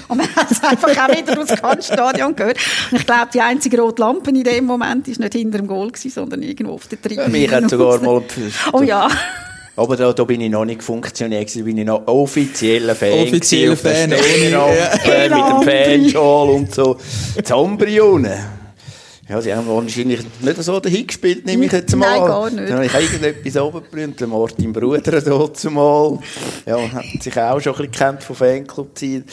Und 0.07 0.17
man 0.17 0.35
hat 0.35 0.51
es 0.51 0.63
einfach 0.63 0.89
auch 0.89 1.15
wieder 1.15 1.39
aus 1.39 1.47
dem 1.47 1.61
ganzen 1.61 1.93
Stadion 1.93 2.35
gehört. 2.35 2.57
Und 2.91 2.99
ich 2.99 3.05
glaube, 3.05 3.29
die 3.33 3.41
einzige 3.41 3.79
rote 3.79 4.01
Lampe 4.01 4.29
in 4.29 4.43
dem 4.43 4.65
Moment 4.65 5.07
war 5.07 5.23
nicht 5.23 5.33
hinter 5.33 5.57
dem 5.57 5.67
Goal, 5.67 5.91
gewesen, 5.91 6.09
sondern 6.09 6.41
irgendwo 6.41 6.73
auf 6.73 6.87
der 6.87 7.01
Tribüne. 7.01 7.23
Ja, 7.23 7.29
mich 7.29 7.51
hat 7.51 7.69
sogar 7.69 7.99
mal... 8.01 8.21
Oh 8.73 8.81
ja. 8.81 9.09
Aber 9.77 9.97
da, 9.97 10.13
da 10.13 10.23
bin 10.23 10.39
ich 10.39 10.49
noch 10.49 10.63
nicht 10.63 10.81
Funktionär 10.81 11.43
gewesen, 11.43 11.59
da 11.59 11.65
bin 11.65 11.77
ich 11.77 11.85
noch 11.85 12.07
offizieller 12.07 12.95
Fan 12.95 13.27
Offizieller 13.27 13.75
gewesen, 13.75 14.13
auf 14.13 14.19
der 14.19 14.19
Fan, 14.99 15.31
ja. 15.31 15.59
mit 15.59 15.67
dem. 15.67 16.03
Fanschal 16.03 16.49
und 16.49 16.73
so. 16.73 16.97
Zambrionen. 17.43 18.55
Ja, 19.27 19.41
sie 19.41 19.53
haben 19.55 19.67
wahrscheinlich 19.67 20.19
nicht 20.41 20.63
so 20.63 20.79
dahin 20.79 21.07
gespielt, 21.07 21.45
nehme 21.47 21.65
ich 21.65 21.71
jetzt 21.71 21.95
mal. 21.95 22.19
Nein, 22.19 22.27
gar 22.27 22.49
nicht. 22.51 22.69
Dann 22.69 22.75
habe 22.75 22.85
ich 22.85 22.93
irgendetwas 22.93 23.61
runtergebrüllt, 23.61 24.19
der 24.19 24.27
Martin 24.27 24.71
Bruder 24.71 25.21
dort 25.25 25.57
zumal. 25.57 26.19
Ja, 26.65 26.77
hat 26.91 27.05
sich 27.21 27.35
auch 27.37 27.59
schon 27.59 27.73
ein 27.73 27.89
bisschen 27.89 27.91
kennt 27.91 28.23
von 28.23 28.35
Fanclub-Zeit. 28.35 29.23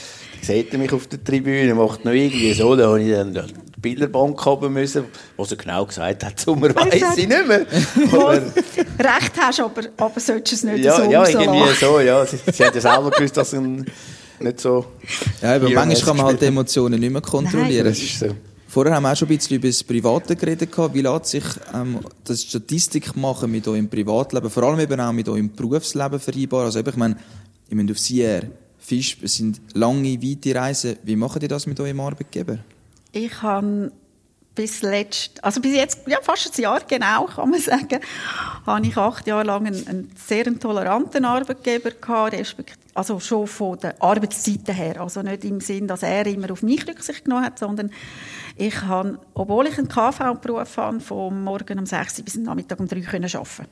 Seht 0.43 0.73
ihr 0.73 0.79
mich 0.79 0.93
auf 0.93 1.07
der 1.07 1.23
Tribüne, 1.23 1.75
macht 1.75 2.05
noch 2.05 2.13
irgendwie 2.13 2.53
so, 2.53 2.75
da 2.75 2.89
habe 2.89 3.01
ich 3.01 3.13
dann 3.13 3.33
die 3.33 3.81
Bilderbank 3.81 4.45
haben 4.45 4.73
müssen, 4.73 5.05
was 5.37 5.53
er 5.53 5.57
genau 5.57 5.87
gesagt 5.87 6.25
hat, 6.25 6.41
Sommer 6.45 6.75
weiss 6.75 7.17
ich 7.17 7.29
nicht 7.29 7.47
mehr. 7.47 7.65
Aber, 8.13 8.33
Recht 8.33 9.33
hast, 9.39 9.61
aber, 9.61 9.83
aber 9.97 10.21
solltest 10.21 10.65
du 10.65 10.69
es 10.69 10.75
nicht 10.75 10.85
ja, 10.85 10.97
so 10.97 11.11
ja, 11.11 11.29
irgendwie 11.29 11.75
so, 11.75 12.01
ja. 12.01 12.27
Sie, 12.27 12.39
sie 12.53 12.65
haben 12.65 12.75
ja 12.75 12.81
selber 12.81 13.11
gewusst, 13.11 13.37
dass 13.37 13.55
ein 13.55 13.87
nicht 14.41 14.61
so... 14.61 14.85
Ja, 15.41 15.55
aber 15.55 15.71
manchmal 15.71 16.01
kann 16.01 16.17
man 16.17 16.27
halt 16.27 16.43
Emotionen 16.43 16.99
nicht 16.99 17.13
mehr 17.13 17.23
kontrollieren. 17.23 17.87
Das 17.87 17.99
ist 17.99 18.19
so. 18.19 18.27
Vorher 18.67 18.95
haben 18.95 19.03
wir 19.03 19.13
auch 19.13 19.17
schon 19.17 19.29
ein 19.29 19.37
bisschen 19.37 19.57
über 19.59 19.69
das 19.69 19.85
Private 19.85 20.35
geredet. 20.35 20.73
gehabt. 20.73 20.95
Wie 20.95 21.03
lässt 21.03 21.27
sich 21.27 21.45
ähm, 21.75 22.01
das 22.25 22.43
Statistik 22.43 23.15
machen 23.17 23.51
mit 23.51 23.69
eurem 23.69 23.89
Privatleben, 23.89 24.49
vor 24.51 24.63
allem 24.63 24.81
eben 24.81 24.99
auch 24.99 25.13
mit 25.13 25.29
eurem 25.29 25.53
Berufsleben 25.53 26.19
vereinbar? 26.19 26.65
Also 26.65 26.79
eben, 26.79 26.89
ich 26.89 26.97
meine, 26.97 27.17
ihr 27.69 27.77
müsst 27.77 27.91
auf 27.91 27.99
Sierra, 27.99 28.47
Fisch, 28.83 29.17
es 29.23 29.37
sind 29.37 29.61
lange, 29.75 30.21
weite 30.21 30.55
Reisen. 30.55 30.97
Wie 31.05 31.15
macht 31.15 31.43
ihr 31.43 31.49
das 31.49 31.67
mit 31.67 31.79
eurem 31.79 32.01
Arbeitgeber? 32.01 32.59
Ich 33.13 33.41
habe 33.41 33.93
bis 34.55 34.83
letzt, 34.83 35.43
also 35.43 35.61
bis 35.61 35.75
jetzt, 35.75 36.01
ja, 36.07 36.19
fast 36.21 36.59
ein 36.59 36.63
Jahr 36.63 36.81
genau, 36.87 37.27
kann 37.27 37.51
man 37.51 37.61
sagen, 37.61 38.01
habe 38.67 38.87
ich 38.87 38.97
acht 38.97 39.27
Jahre 39.27 39.45
lang 39.45 39.67
einen, 39.67 39.87
einen 39.87 40.11
sehr 40.17 40.45
toleranten 40.59 41.25
Arbeitgeber 41.25 41.93
gehabt, 41.93 42.37
also 42.95 43.21
schon 43.21 43.47
von 43.47 43.79
den 43.79 43.93
Arbeitszeiten 44.01 44.75
her, 44.75 45.01
also 45.01 45.23
nicht 45.23 45.45
im 45.45 45.61
Sinn, 45.61 45.87
dass 45.87 46.03
er 46.03 46.27
immer 46.27 46.51
auf 46.51 46.63
mich 46.63 46.87
Rücksicht 46.87 47.25
genommen 47.25 47.47
hat, 47.47 47.59
sondern 47.59 47.91
ich 48.57 48.83
habe, 48.83 49.19
obwohl 49.33 49.69
ich 49.69 49.79
einen 49.79 49.89
KV-Beruf 49.89 50.77
habe, 50.77 51.01
vom 51.01 51.45
Morgen 51.45 51.79
um 51.79 51.87
6 51.87 52.19
Uhr 52.19 52.25
bis 52.25 52.37
am 52.37 52.43
Nachmittag 52.43 52.79
um 52.81 52.89
3 52.89 52.99
Uhr 52.99 53.05
können 53.05 53.31
arbeiten. 53.35 53.67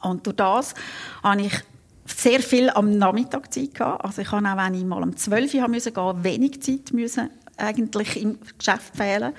Und 0.00 0.26
durch 0.26 0.36
das 0.36 0.74
habe 1.22 1.42
ich 1.42 1.52
sehr 2.06 2.40
viel 2.40 2.70
am 2.70 2.98
Nachmittag 2.98 3.52
Zeit 3.52 3.74
gehabt. 3.74 4.04
Also 4.04 4.22
ich 4.22 4.30
habe 4.30 4.46
auch, 4.46 4.56
wenn 4.56 4.74
ich 4.74 4.84
mal 4.84 5.02
um 5.02 5.16
12 5.16 5.54
Uhr 5.54 5.68
gehen, 5.68 6.24
wenig 6.24 6.62
Zeit 6.62 6.92
müssen 6.92 7.30
eigentlich 7.56 8.20
im 8.20 8.38
Geschäft 8.58 8.96
fehlen. 8.96 9.32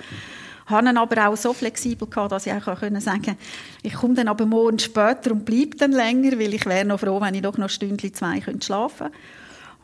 Habe 0.66 0.88
ihn 0.88 0.96
aber 0.96 1.28
auch 1.28 1.36
so 1.36 1.52
flexibel 1.52 2.08
gehabt, 2.08 2.32
dass 2.32 2.46
ich 2.46 2.52
auch 2.52 2.80
können 2.80 3.00
sagen 3.00 3.36
ich 3.82 3.94
komme 3.94 4.14
dann 4.14 4.26
aber 4.26 4.46
morgen 4.46 4.80
später 4.80 5.30
und 5.30 5.44
bleibe 5.44 5.76
dann 5.76 5.92
länger, 5.92 6.38
weil 6.38 6.54
ich 6.54 6.66
wäre 6.66 6.84
noch 6.84 7.00
froh, 7.00 7.20
wenn 7.20 7.34
ich 7.34 7.42
doch 7.42 7.56
noch 7.56 7.66
ein 7.66 7.70
Stündchen, 7.70 8.14
zwei 8.14 8.40
könnte 8.40 8.66
schlafen 8.66 9.10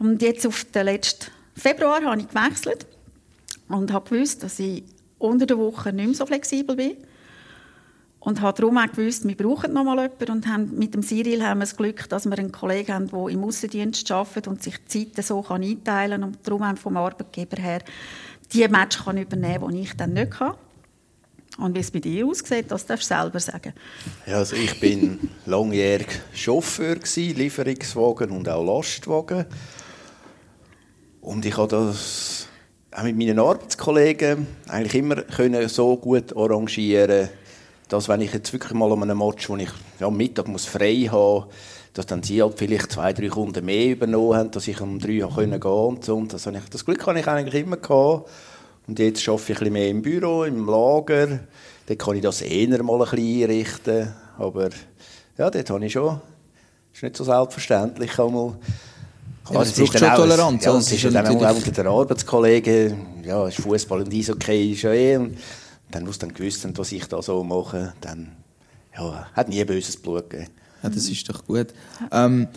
Und 0.00 0.22
jetzt 0.22 0.44
auf 0.44 0.64
den 0.64 0.86
letzten 0.86 1.30
Februar 1.54 2.02
habe 2.02 2.20
ich 2.20 2.28
gewechselt 2.28 2.86
und 3.68 3.92
habe 3.92 4.10
gewusst, 4.10 4.42
dass 4.42 4.58
ich 4.58 4.82
unter 5.18 5.46
der 5.46 5.58
Woche 5.58 5.92
nicht 5.92 6.06
mehr 6.06 6.14
so 6.16 6.26
flexibel 6.26 6.74
bin. 6.74 6.96
Und 8.24 8.40
habe 8.40 8.60
darum 8.60 8.78
auch 8.78 8.86
gewusst, 8.86 9.26
wir 9.26 9.36
brauchen 9.36 9.72
noch 9.72 9.82
mal 9.82 10.00
jemanden 10.00 10.30
und 10.30 10.46
haben, 10.46 10.78
mit 10.78 10.94
dem 10.94 11.02
Cyril 11.02 11.42
haben 11.44 11.58
wir 11.58 11.64
das 11.64 11.76
Glück, 11.76 12.08
dass 12.08 12.24
wir 12.24 12.38
einen 12.38 12.52
Kollegen 12.52 12.94
haben, 12.94 13.08
der 13.08 13.28
im 13.28 13.42
Aussendienst 13.42 14.08
arbeitet 14.12 14.46
und 14.46 14.62
sich 14.62 14.76
die 14.78 15.10
Zeiten 15.12 15.22
so 15.22 15.42
kann 15.42 15.62
einteilen 15.62 16.20
kann 16.20 16.30
und 16.30 16.38
darum 16.46 16.64
haben 16.64 16.76
vom 16.76 16.96
Arbeitgeber 16.96 17.60
her 17.60 17.80
die 18.52 18.68
Match 18.68 19.04
kann 19.04 19.18
übernehmen, 19.18 19.74
die 19.74 19.80
ich 19.80 19.96
dann 19.96 20.12
nicht 20.12 20.32
kann. 20.32 20.54
Und 21.58 21.74
wie 21.74 21.80
es 21.80 21.90
bei 21.90 21.98
dir 21.98 22.26
aussieht, 22.26 22.66
das 22.70 22.86
darfst 22.86 23.10
du 23.10 23.14
selber 23.14 23.40
sagen. 23.40 23.74
Ja, 24.26 24.36
also 24.36 24.56
ich 24.56 24.78
bin 24.78 25.30
langjährig 25.46 26.20
Chauffeur 26.32 26.94
gewesen, 26.94 27.36
Lieferungswagen 27.36 28.30
und 28.30 28.48
auch 28.48 28.64
Lastwagen. 28.64 29.46
Und 31.20 31.44
ich 31.44 31.56
habe 31.56 31.68
das 31.68 32.48
auch 32.92 33.02
mit 33.02 33.16
meinen 33.16 33.38
Arbeitskollegen 33.38 34.46
eigentlich 34.68 34.94
immer 34.94 35.16
können 35.16 35.68
so 35.68 35.96
gut 35.96 36.36
arrangieren, 36.36 37.28
dass 37.92 38.08
wenn 38.08 38.22
ich 38.22 38.32
jetzt 38.32 38.52
wirklich 38.54 38.72
mal 38.72 38.90
an 38.90 39.02
einem 39.02 39.18
Match, 39.18 39.50
wo 39.50 39.56
ich 39.56 39.68
ja, 40.00 40.06
am 40.06 40.16
Mittag 40.16 40.48
muss 40.48 40.64
frei 40.64 41.08
haben, 41.10 41.44
dass 41.92 42.06
dann 42.06 42.22
sie 42.22 42.42
halt 42.42 42.58
vielleicht 42.58 42.90
zwei, 42.90 43.12
drei 43.12 43.28
Kunden 43.28 43.64
mehr 43.66 43.90
übernommen 43.90 44.34
haben, 44.34 44.50
dass 44.50 44.66
ich 44.66 44.80
um 44.80 44.98
drei 44.98 45.08
gehen 45.08 45.28
konnte 45.28 45.62
und 45.84 46.04
so. 46.04 46.16
Und 46.16 46.32
das, 46.32 46.46
ich, 46.46 46.68
das 46.70 46.86
Glück 46.86 47.06
habe 47.06 47.20
ich 47.20 47.28
eigentlich 47.28 47.62
immer 47.62 47.76
gehabt. 47.76 48.30
Und 48.86 48.98
jetzt 48.98 49.28
arbeite 49.28 49.52
ich 49.52 49.58
ein 49.58 49.58
bisschen 49.58 49.72
mehr 49.74 49.88
im 49.88 50.00
Büro, 50.00 50.44
im 50.44 50.66
Lager. 50.66 51.40
Dort 51.86 51.98
kann 51.98 52.16
ich 52.16 52.22
das 52.22 52.40
eher 52.40 52.82
mal 52.82 52.94
ein 52.94 53.10
bisschen 53.10 53.42
einrichten. 53.42 54.14
Aber 54.38 54.70
ja, 55.36 55.50
dort 55.50 55.70
habe 55.70 55.84
ich 55.84 55.92
schon. 55.92 56.06
Das 56.06 56.94
ist 56.94 57.02
nicht 57.02 57.16
so 57.16 57.24
selbstverständlich. 57.24 58.18
Einmal. 58.18 58.54
Ja, 59.50 59.62
es 59.62 59.78
ist 59.78 59.98
schon 59.98 60.14
Toleranz. 60.14 60.64
Ja, 60.64 60.76
es 60.78 60.90
ist 60.90 61.02
ja 61.02 61.10
dann 61.10 61.26
auch 61.26 61.54
unter 61.54 61.70
den 61.70 61.86
Arbeitskollegen. 61.86 63.22
Ja, 63.22 63.50
Fußball 63.50 64.00
und 64.00 64.14
Eishockey 64.14 64.72
ist 64.72 64.82
ja 64.82 64.92
eh. 64.92 65.16
Und 65.16 65.36
dann, 65.92 66.10
sie 66.10 66.18
dann 66.18 66.34
gewusst 66.34 66.64
haben, 66.64 66.76
was 66.76 66.92
ich 66.92 67.04
da 67.06 67.22
so 67.22 67.44
mache, 67.44 67.94
dann 68.00 68.32
ja, 68.96 69.26
hat 69.32 69.48
nie 69.48 69.64
böses 69.64 69.96
Blut 69.96 70.28
gegeben. 70.30 70.50
Ja, 70.82 70.88
das 70.90 71.08
ist 71.08 71.28
doch 71.28 71.46
gut. 71.46 71.68
Ähm, 72.10 72.48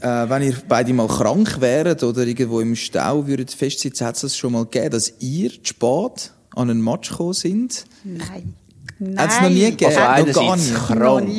äh, 0.00 0.28
wenn 0.28 0.42
ihr 0.42 0.54
beide 0.68 0.92
mal 0.92 1.08
krank 1.08 1.60
wäret 1.60 2.02
oder 2.02 2.26
irgendwo 2.26 2.60
im 2.60 2.76
Stau 2.76 3.26
würdet 3.26 3.50
festsitzen, 3.50 4.06
hat 4.06 4.16
es 4.16 4.20
das 4.20 4.36
schon 4.36 4.52
mal 4.52 4.64
gegeben, 4.64 4.90
dass 4.90 5.14
ihr 5.20 5.50
zu 5.50 5.58
spät 5.64 6.32
an 6.54 6.70
einen 6.70 6.82
Match 6.84 7.10
gekommen 7.10 7.32
sind? 7.32 7.86
Nein. 8.04 8.54
Hat 9.16 9.30
es 9.30 9.40
noch 9.40 9.48
nie 9.48 9.70
gegeben? 9.70 9.86
Also 9.86 10.00
noch 10.00 10.06
gar 10.06 10.14
einerseits 10.14 10.68
nicht? 10.68 10.74
krank. 10.74 11.30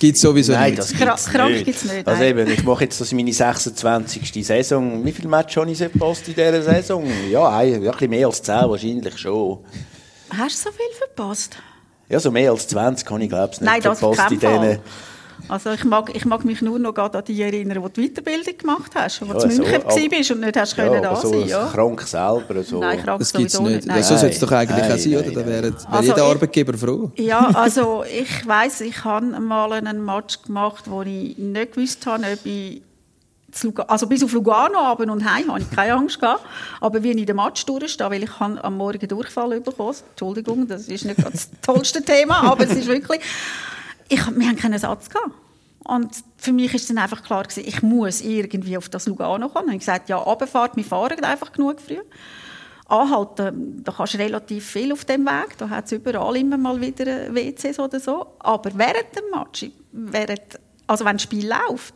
Gibt 0.00 0.16
es 0.16 0.22
sowieso 0.22 0.52
Nein, 0.52 0.70
nicht. 0.70 0.78
das 0.78 0.92
gibt's 0.92 1.26
krank 1.26 1.52
nicht. 1.52 1.64
gibt's 1.66 1.84
nicht, 1.84 2.08
Also 2.08 2.22
eben, 2.24 2.50
ich 2.50 2.64
mache 2.64 2.84
jetzt 2.84 3.00
das 3.00 3.12
meine 3.12 3.32
26. 3.32 4.46
Saison. 4.46 5.04
Wie 5.04 5.12
viele 5.12 5.28
Matches 5.28 5.56
habe 5.58 5.70
ich 5.70 5.78
verpasst 5.78 6.26
in 6.26 6.34
dieser 6.34 6.62
Saison? 6.62 7.04
Ja, 7.30 7.50
ein, 7.50 7.70
ja, 7.70 7.76
ein 7.76 7.82
bisschen 7.92 8.10
mehr 8.10 8.26
als 8.26 8.42
10 8.42 8.54
wahrscheinlich 8.54 9.18
schon. 9.18 9.58
Hast 10.36 10.64
du 10.66 10.70
so 10.70 10.76
viel 10.76 10.86
verpasst? 10.98 11.56
Ja, 12.08 12.18
so 12.20 12.30
mehr 12.30 12.50
als 12.50 12.66
20 12.68 13.08
habe 13.10 13.22
ich 13.22 13.28
glaube 13.28 13.50
ich 13.52 13.60
nicht 13.60 13.70
Nein, 13.70 13.80
das 13.82 13.98
verpasst 13.98 14.32
in 14.32 14.40
diesen... 14.40 14.56
Fall. 14.58 14.80
Also 15.48 15.70
ich 15.70 15.84
mag, 15.84 16.14
ich 16.14 16.24
mag 16.26 16.44
mich 16.44 16.60
nur 16.60 16.78
noch 16.78 16.94
an 16.96 17.24
die 17.26 17.40
erinnern, 17.42 17.82
wo 17.82 17.88
du 17.88 18.00
die 18.02 18.08
Weiterbildung 18.10 18.58
gemacht 18.58 18.92
hast, 18.94 19.22
wo 19.22 19.32
Ja, 19.32 19.40
du 19.40 19.44
in 19.46 19.50
so, 19.50 19.62
München 19.62 19.74
aber- 19.82 19.84
warst 19.96 20.30
und 20.30 20.40
nicht 20.40 20.56
hast 20.56 20.76
Ja, 20.76 20.84
können 20.88 21.02
da 21.02 21.16
so 21.16 21.28
sein. 21.30 21.42
ein 21.42 21.48
Ja. 21.48 21.66
krank 21.72 22.02
selber. 22.02 22.62
So. 22.62 22.78
Nein, 22.78 23.02
krank 23.02 23.18
Das 23.20 23.32
gibt 23.32 23.46
es 23.46 23.52
sowieso 23.54 23.74
nicht. 23.74 23.86
Nein. 23.86 24.02
so 24.02 24.16
sollte 24.16 24.34
es 24.34 24.38
doch 24.38 24.52
eigentlich 24.52 24.80
Nein, 24.82 24.92
auch 24.92 24.98
sein, 24.98 25.16
oder? 25.16 25.30
Da 25.30 25.46
wäre, 25.46 25.62
wäre 25.62 25.74
Also 25.90 26.02
jeder 26.12 26.16
ich- 26.16 26.22
Arbeitgeber 26.34 26.76
froh. 26.78 27.10
Ja, 27.16 27.50
also 27.54 28.04
ich 28.04 28.46
weiss, 28.46 28.80
ich 28.82 29.02
habe 29.02 29.26
mal 29.40 29.72
einen 29.72 30.04
Match 30.04 30.42
gemacht, 30.42 30.84
wo 30.90 31.02
ich 31.02 31.38
nicht 31.38 31.72
gewusst 31.74 32.04
habe, 32.06 32.24
ob 32.32 32.44
ich 32.46 32.82
also 33.86 34.06
bis 34.06 34.22
auf 34.22 34.32
Lugano 34.32 34.78
runter 34.78 35.12
und 35.12 35.24
heim 35.24 35.48
habe 35.50 35.60
ich 35.60 35.70
keine 35.70 35.94
Angst 35.94 36.20
gehabt. 36.20 36.44
Aber 36.80 37.02
wie 37.02 37.12
ich 37.12 37.26
den 37.26 37.36
Match 37.36 37.64
durchstehe, 37.66 38.10
weil 38.10 38.22
ich 38.22 38.40
habe 38.40 38.62
am 38.62 38.76
Morgen 38.76 39.06
Durchfall 39.06 39.60
bekommen. 39.60 39.96
Entschuldigung, 40.10 40.66
das 40.66 40.88
ist 40.88 41.04
nicht 41.04 41.22
das 41.22 41.50
tollste 41.62 42.02
Thema, 42.02 42.42
aber 42.42 42.64
es 42.64 42.72
ist 42.72 42.86
wirklich, 42.86 43.20
ich, 44.08 44.26
wir 44.26 44.46
haben 44.46 44.56
keinen 44.56 44.78
Satz 44.78 45.08
gehabt. 45.08 45.32
Und 45.84 46.10
für 46.36 46.52
mich 46.52 46.74
ist 46.74 46.88
dann 46.90 46.98
einfach 46.98 47.22
klar 47.22 47.42
gewesen, 47.42 47.64
ich 47.66 47.82
muss 47.82 48.20
irgendwie 48.20 48.76
auf 48.76 48.88
das 48.88 49.06
Lugano 49.06 49.48
kommen. 49.48 49.68
Und 49.68 49.74
ich 49.74 49.80
gesagt, 49.80 50.08
ja, 50.08 50.24
Abfahrt, 50.24 50.76
wir 50.76 50.84
fahren 50.84 51.22
einfach 51.24 51.52
genug 51.52 51.80
früh. 51.80 51.98
Anhalten, 52.86 53.82
da 53.84 53.92
kannst 53.92 54.14
du 54.14 54.18
relativ 54.18 54.66
viel 54.66 54.92
auf 54.92 55.04
dem 55.04 55.24
Weg. 55.24 55.56
Da 55.58 55.68
hat 55.68 55.86
es 55.86 55.92
überall 55.92 56.36
immer 56.36 56.58
mal 56.58 56.80
wieder 56.80 57.34
WCs 57.34 57.78
oder 57.78 58.00
so. 58.00 58.26
Aber 58.40 58.70
während 58.74 59.16
dem 59.16 59.30
Match, 59.32 59.70
während, 59.92 60.60
also 60.86 61.04
wenn 61.04 61.16
das 61.16 61.22
Spiel 61.22 61.48
läuft, 61.48 61.94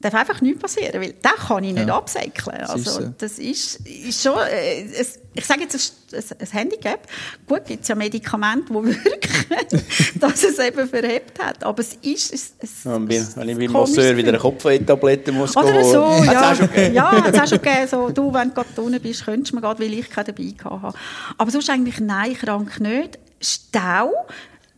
darf 0.00 0.14
einfach 0.14 0.40
nichts 0.40 0.60
passieren, 0.60 1.00
weil 1.00 1.12
den 1.12 1.30
kann 1.46 1.64
ich 1.64 1.74
nicht 1.74 1.88
Ja. 1.88 1.96
absäckeln. 1.96 2.56
Das 2.60 2.74
ist 2.76 2.86
Also 2.88 2.90
so. 3.02 3.14
das 3.18 3.38
ist, 3.38 3.80
ist 3.86 4.22
schon, 4.22 4.38
äh, 4.38 4.82
es, 4.92 5.18
ich 5.34 5.44
sage 5.44 5.62
jetzt, 5.62 5.74
es 5.74 5.92
ist 6.12 6.32
ein, 6.32 6.38
ein 6.40 6.46
Handicap. 6.52 7.00
Gut, 7.46 7.64
gibt 7.66 7.82
es 7.82 7.88
ja 7.88 7.94
Medikamente, 7.96 8.66
die 8.72 8.74
wirken, 8.86 10.20
dass 10.20 10.42
es 10.44 10.58
eben 10.60 10.88
verhebt 10.88 11.42
hat. 11.42 11.64
Aber 11.64 11.80
es 11.80 11.94
ist 12.00 12.32
es, 12.32 12.52
es, 12.60 12.84
Ja, 12.84 12.92
wenn 12.94 13.10
es- 13.10 13.36
wenn 13.36 13.48
ich 13.48 13.58
beim 13.58 13.72
Masseur 13.72 14.16
wieder 14.16 14.28
eine 14.28 14.38
Gefühl. 14.38 14.50
Kopfwehtabletten 14.52 15.34
muss 15.36 15.56
Oder 15.56 15.72
holen. 15.74 15.84
so, 15.84 16.06
Hat's 16.26 16.60
ja. 16.76 16.82
ja, 16.88 17.10
hat 17.24 17.34
es 17.34 17.40
auch 17.40 17.48
schon 17.48 17.62
gegeben. 17.62 17.88
So, 17.88 18.10
du, 18.10 18.32
wenn 18.32 18.48
du 18.48 18.54
gerade 18.54 18.80
unten 18.82 19.00
bist, 19.00 19.24
könntest 19.24 19.52
du 19.52 19.56
mir 19.56 19.62
gerade, 19.62 19.82
weil 19.82 19.92
ich 19.92 20.08
keine 20.10 20.32
dabei 20.32 20.54
hatte. 20.64 20.98
Aber 21.38 21.50
sonst 21.50 21.68
eigentlich 21.70 21.98
nein, 22.00 22.34
krank 22.34 22.78
nicht. 22.80 23.18
Stau, 23.40 24.12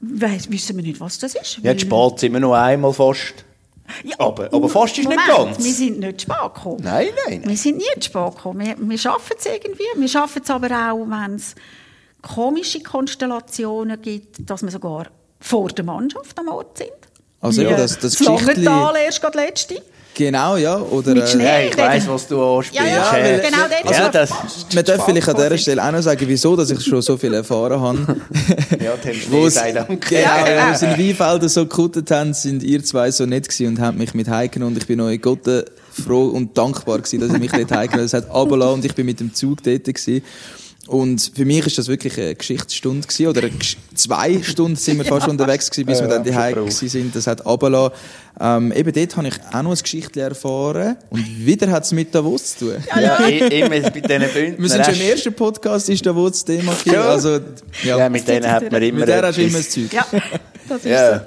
weiss, 0.00 0.50
wissen 0.50 0.76
wir 0.76 0.82
nicht, 0.82 0.98
was 1.00 1.18
das 1.18 1.34
ist. 1.34 1.58
Ja, 1.62 1.76
sind 1.78 2.32
wir 2.32 2.40
noch 2.40 2.54
einmal 2.54 2.92
fast. 2.94 3.44
Ja, 4.04 4.16
aber- 4.18 4.52
aber 4.52 4.68
fast 4.68 4.98
ist 4.98 5.08
nicht 5.08 5.18
Moment, 5.26 5.54
ganz. 5.54 5.64
Wir 5.64 5.72
sind 5.72 5.98
nicht 6.00 6.22
spät 6.22 6.36
gekommen. 6.54 6.80
Nein, 6.82 7.08
nein, 7.26 7.40
nein. 7.40 7.48
Wir 7.50 7.56
sind 7.56 7.78
nie 7.78 7.84
spät 8.02 8.36
gekommen. 8.36 8.60
Wir, 8.66 8.74
wir 8.78 8.98
schaffen 8.98 9.36
es 9.38 9.46
irgendwie. 9.46 9.84
Wir 9.96 10.08
schaffen 10.08 10.42
es 10.44 10.50
aber 10.50 10.68
auch, 10.68 11.04
wenn 11.06 11.34
es 11.36 11.54
komische 12.22 12.80
Konstellationen 12.82 14.00
gibt, 14.00 14.48
dass 14.48 14.62
wir 14.62 14.70
sogar 14.70 15.06
vor 15.40 15.68
der 15.68 15.84
Mannschaft 15.84 16.38
am 16.38 16.48
Ort 16.48 16.78
sind. 16.78 16.90
Also 17.40 17.62
ja, 17.62 17.70
das, 17.76 17.98
das 17.98 18.18
Geschichtli... 18.18 18.66
Erst 19.04 19.20
gerade 19.22 19.38
letzte. 19.38 19.82
Genau, 20.20 20.58
ja. 20.58 20.78
Oder, 20.78 21.14
Mit 21.14 21.22
äh, 21.22 21.26
Schnee. 21.28 21.44
Ja, 21.44 21.60
ich 21.60 21.76
weiss, 21.78 22.06
was 22.06 22.28
du 22.28 22.44
anspielst. 22.44 22.86
Ja, 22.86 23.16
ja, 23.16 23.38
genau. 23.38 23.56
Ja, 23.90 24.04
Also, 24.04 24.12
das, 24.12 24.66
man 24.74 24.84
darf 24.84 25.06
vielleicht 25.06 25.28
an 25.30 25.36
dieser 25.36 25.56
Stelle 25.56 25.82
auch 25.82 25.92
noch 25.92 26.02
sagen, 26.02 26.20
wieso 26.26 26.54
dass 26.56 26.70
ich 26.70 26.84
schon 26.84 27.00
so 27.00 27.16
viel 27.16 27.32
erfahren 27.32 27.80
habe. 27.80 27.98
ja, 28.78 28.90
haben 28.90 29.22
Wo 29.30 29.48
sei 29.48 29.72
Dank. 29.72 30.06
Genau, 30.10 30.20
Ja, 30.20 30.72
es 30.72 30.82
in 30.82 30.90
Weinfelden 30.90 31.48
so 31.48 31.62
gekuttet 31.62 32.10
haben, 32.10 32.34
sind 32.34 32.62
ihr 32.62 32.84
zwei 32.84 33.10
so 33.10 33.24
nett 33.24 33.48
gewesen 33.48 33.68
und 33.68 33.80
habt 33.80 33.96
mich 33.96 34.12
mit 34.12 34.28
heimgenommen 34.28 34.74
und 34.74 34.82
ich 34.82 34.86
bin 34.86 35.00
euch 35.00 35.22
Gott 35.22 35.46
äh, 35.46 35.64
froh 35.90 36.26
und 36.26 36.58
dankbar 36.58 36.98
gewesen, 36.98 37.20
dass 37.20 37.32
ihr 37.32 37.38
mich 37.38 37.52
dort 37.52 37.72
heimgenommen 37.72 38.10
habt. 38.12 38.22
Es 38.22 38.28
hat 38.28 38.28
runtergelassen 38.28 38.74
und 38.74 38.84
ich 38.84 38.94
bin 38.94 39.06
mit 39.06 39.20
dem 39.20 39.32
Zug 39.32 39.62
dort 39.62 39.84
gewesen. 39.84 40.22
Und 40.86 41.30
für 41.36 41.44
mich 41.44 41.66
ist 41.66 41.78
das 41.78 41.86
wirklich 41.88 42.18
eine 42.18 42.34
Geschichtsstunde 42.34 43.06
gewesen, 43.06 43.26
oder 43.28 43.42
zwei 43.94 44.42
Stunden 44.42 44.76
sind 44.76 44.98
wir 44.98 45.04
fast 45.04 45.28
unterwegs 45.28 45.70
gewesen, 45.70 45.86
bis 45.86 46.00
wir 46.00 46.08
dann 46.08 46.24
Ja, 46.24 46.32
daheim 46.32 46.54
schon 46.54 46.64
gewesen 46.64 46.88
sind. 46.88 47.14
Das 47.14 47.26
hat 47.26 47.44
runtergelassen. 47.46 47.94
Ähm, 48.40 48.72
eben 48.72 48.92
dort 48.92 49.16
habe 49.16 49.28
ich 49.28 49.34
auch 49.52 49.62
noch 49.62 49.70
ein 49.76 49.78
Geschichtchen 49.82 50.22
erfahren 50.22 50.96
und 51.10 51.46
wieder 51.46 51.70
hat 51.70 51.84
es 51.84 51.92
mit 51.92 52.14
Davos 52.14 52.56
zu 52.56 52.70
tun. 52.72 52.84
Ja, 53.00 53.16
immer 53.26 53.68
bei 53.68 53.90
diesen 53.90 54.02
Bündnern. 54.02 54.54
Wir 54.58 54.68
sind 54.68 54.84
schon 54.86 54.94
im 54.94 55.00
ersten 55.02 55.32
Podcast, 55.34 55.88
ist 55.90 56.04
Davos 56.06 56.32
das 56.32 56.44
Thema 56.46 56.72
gewesen. 56.72 56.92
Ja. 56.94 57.02
Also, 57.08 57.40
ja, 57.84 57.98
Ja, 57.98 58.08
mit 58.08 58.26
denen 58.26 58.50
hat 58.50 58.72
man 58.72 58.82
immer 58.82 59.00
mit 59.00 59.08
der 59.08 59.22
hast 59.22 59.36
du 59.38 59.42
immer 59.42 59.58
das 59.58 59.70
Zeug. 59.70 59.92
Ja, 59.92 60.06
das 60.68 60.78
ist 60.78 60.82
so. 60.84 60.88
Ja, 60.88 61.26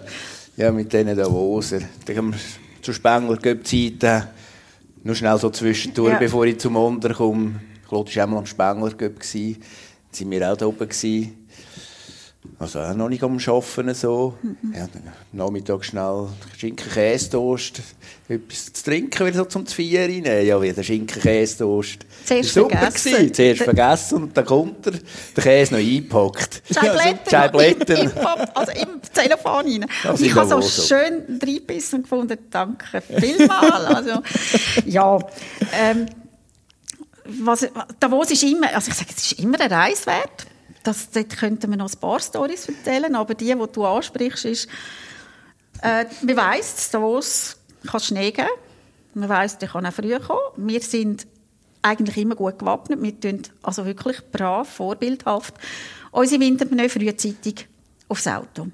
ja 0.58 0.72
mit 0.72 0.92
denen 0.92 1.16
Davoser. 1.16 1.80
Da 2.06 2.14
haben 2.16 2.32
wir 2.34 2.40
zu 2.82 2.92
Spengler 2.92 3.38
Zeiten 3.64 4.24
nur 5.04 5.16
schnell 5.16 5.38
so 5.38 5.50
zwischendurch, 5.52 6.14
Ja. 6.14 6.20
bevor 6.20 6.46
ich 6.46 6.58
zum 6.60 6.76
Onder 6.76 7.14
komme. 7.14 7.62
Claude 7.94 8.16
war 8.16 8.24
einmal 8.24 8.40
am 8.40 8.46
Spengler 8.48 8.92
gsi. 8.92 9.54
Dann 9.60 9.64
sind 10.12 10.32
wir 10.32 10.52
auch 10.52 10.58
da 10.58 10.66
oben. 10.66 10.90
gsi. 10.90 11.32
Also 12.60 12.80
auch 12.80 12.94
noch 12.94 13.08
nicht 13.08 13.24
am 13.24 13.38
Arbeiten 13.38 13.94
so. 13.94 14.34
Mhm. 14.42 14.74
Ja, 14.76 14.88
Nachmittag 15.32 15.86
schnell 15.86 16.28
Schinken, 16.58 16.90
Käsetoast, 16.92 17.82
etwas 18.28 18.74
zu 18.74 18.84
trinken, 18.84 19.26
wieder 19.28 19.38
so 19.38 19.46
zum 19.46 19.66
Vier 19.66 20.02
rein. 20.02 20.26
Ja, 20.46 20.62
wieder 20.62 20.84
Schinken, 20.84 21.22
Käsetoast. 21.22 22.00
Zuerst 22.26 22.54
super 22.54 22.78
vergessen. 22.78 23.12
gewesen. 23.14 23.34
Zuerst 23.34 23.60
Der- 23.60 23.66
vergessen 23.66 24.24
und 24.24 24.36
dann 24.38 24.46
kommt 24.46 24.86
er, 24.88 24.92
der 24.92 25.44
Käse 25.44 25.74
noch 25.74 25.80
eingepackt. 25.80 26.64
Scheibletten, 27.30 27.96
im, 27.98 28.12
Pop- 28.12 28.50
also 28.56 28.72
im 28.74 29.02
Telefon 29.14 29.52
rein. 29.66 29.86
Das 30.04 30.20
ich 30.22 30.36
habe 30.36 30.62
so. 30.62 30.62
schön 30.62 31.40
reingebissen 31.42 32.00
und 32.00 32.04
gefunden, 32.04 32.38
danke 32.52 33.02
vielmals. 33.02 33.86
also, 33.86 34.22
ja, 34.86 35.18
ähm, 35.82 36.06
was, 37.26 37.68
Davos 38.00 38.32
ist 38.32 38.44
immer, 38.44 38.74
also 38.74 38.90
ich 38.90 38.98
sage, 38.98 39.10
es 39.16 39.32
ist 39.32 39.40
immer 39.40 39.60
eine 39.60 39.74
Reise 39.74 40.06
wert. 40.08 40.48
Das, 40.84 41.10
dort 41.12 41.38
könnten 41.38 41.70
wir 41.72 41.78
noch 41.78 41.92
ein 41.92 42.00
paar 42.00 42.20
Storys 42.20 42.68
erzählen, 42.68 43.16
aber 43.16 43.36
die, 43.36 43.56
die 43.56 43.68
du 43.72 43.86
ansprichst, 43.86 44.46
ist, 44.46 44.68
äh, 45.82 46.06
man 46.22 46.38
weiss, 46.38 46.90
Davos 46.92 47.58
kann 47.90 48.00
Schnee 48.00 48.32
geben. 48.32 48.50
Man 49.14 49.30
weiss, 49.30 49.58
der 49.58 49.70
kann 49.70 49.86
auch 49.86 49.94
früh 49.94 50.18
kommen. 50.20 50.40
Wir 50.58 50.82
sind 50.82 51.28
eigentlich 51.82 52.18
immer 52.18 52.36
gut 52.36 52.60
gewappnet. 52.60 53.02
Wir 53.02 53.20
tun 53.20 53.42
also 53.62 53.86
wirklich 53.86 54.20
brav, 54.32 54.68
vorbildhaft 54.68 55.54
unsere 56.14 56.42
Winterpneu 56.42 56.88
frühzeitig 56.88 57.68
aufs 58.08 58.28
Auto. 58.28 58.68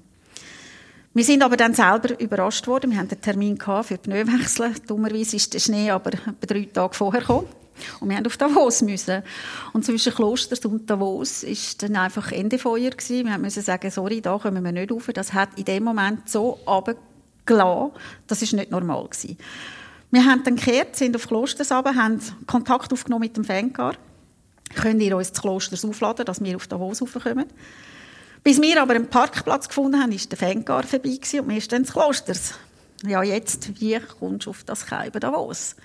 Wir 1.14 1.24
sind 1.24 1.41
aber 1.41 1.58
dann 1.58 1.74
selber 1.74 2.20
überrascht 2.20 2.68
worden. 2.68 2.91
Wir 2.91 3.00
hatten 3.00 3.12
einen 3.12 3.22
Termin 3.22 3.58
für 3.58 3.97
Pneuwechsel. 3.97 4.76
Dummerweise 4.88 5.38
ist 5.38 5.54
der 5.54 5.60
Schnee 5.60 5.89
aber 5.89 6.12
drei 6.41 6.70
Tage 6.72 6.93
vorher 6.93 7.22
gekommen. 7.22 7.47
Und 8.00 8.10
wir 8.10 8.18
mussten 8.18 8.28
auf 8.28 8.38
Davos. 8.38 8.82
Müssen. 8.82 9.24
Und 9.74 9.86
zwischen 9.86 10.14
Klosters 10.14 10.60
und 10.66 10.90
Davos 10.90 11.44
war 11.44 11.56
dann 11.80 11.96
einfach 11.96 12.32
Endefeuer. 12.32 12.92
Gewesen. 12.92 13.28
Wir 13.28 13.38
mussten 13.38 13.62
sagen, 13.62 13.92
sorry, 13.92 14.22
da 14.22 14.38
kommen 14.38 14.64
wir 14.64 14.72
nicht 14.72 14.92
rauf. 14.92 15.10
Das 15.14 15.34
hat 15.34 15.50
in 15.58 15.66
dem 15.66 15.84
Moment 15.84 16.30
so 16.30 16.60
runtergelassen, 16.66 17.92
das 18.28 18.42
war 18.42 18.60
nicht 18.60 18.72
normal. 18.72 19.08
Gewesen. 19.08 19.38
Wir 20.12 20.26
haben 20.26 20.44
dann 20.44 20.56
gekehrt, 20.56 20.96
sind 20.96 21.16
auf 21.16 21.28
Klosters 21.28 21.72
runter, 21.72 21.96
haben 21.96 22.20
Kontakt 22.48 22.92
aufgenommen 22.92 23.22
mit 23.22 23.38
dem 23.38 23.46
Fancar. 23.46 23.96
Können 24.76 25.02
ihr 25.02 25.16
uns 25.16 25.32
das 25.32 25.42
Klosters 25.42 25.86
aufladen, 25.86 26.26
dass 26.26 26.44
wir 26.44 26.56
auf 26.56 26.68
Davos 26.68 27.02
raufkommen? 27.02 27.46
Bis 28.44 28.62
wir 28.62 28.82
aber 28.82 28.96
einen 28.96 29.10
Parkplatz 29.10 29.68
gefunden 29.68 30.02
haben, 30.02 30.12
war 30.12 30.28
der 30.30 30.38
Fancar 30.38 30.84
vorbei 30.84 31.20
und 31.34 31.50
wir 31.50 31.60
sind 31.60 31.72
dann 31.72 31.82
ins 31.82 31.92
Klosters. 31.92 32.54
Ja, 33.06 33.24
jetzt, 33.24 33.80
wie 33.80 34.00
kommst 34.20 34.46
du 34.46 34.50
auf 34.50 34.64
das 34.64 34.86
Keiben 34.86 35.20
Davos? 35.20 35.76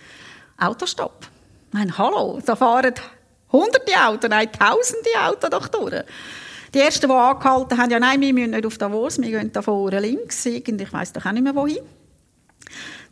Autostopp. 0.57 1.29
Nein, 1.75 1.99
hallo, 1.99 2.39
da 2.47 2.55
fahren 2.55 2.95
hunderte 3.51 3.93
Autos, 4.07 4.31
nein, 4.31 4.49
tausende 4.53 5.11
Autos 5.21 5.51
doch 5.51 5.67
durch. 5.67 6.05
Die 6.73 6.79
ersten, 6.79 7.09
die 7.09 7.13
angehalten 7.13 7.77
haben, 7.77 7.91
ja 7.91 7.99
nein, 7.99 8.21
wir 8.21 8.33
müssen 8.33 8.53
nicht 8.53 8.65
auf 8.65 8.79
Davos, 8.79 9.21
wir 9.21 9.29
gehen 9.29 9.51
da 9.53 9.61
vorne 9.61 9.99
links, 9.99 10.47
irgendwie, 10.47 10.85
ich 10.85 10.93
weiss 10.93 11.13
doch 11.13 11.27
auch 11.27 11.33
nicht 11.33 11.43
mehr 11.43 11.57
wohin. 11.57 11.83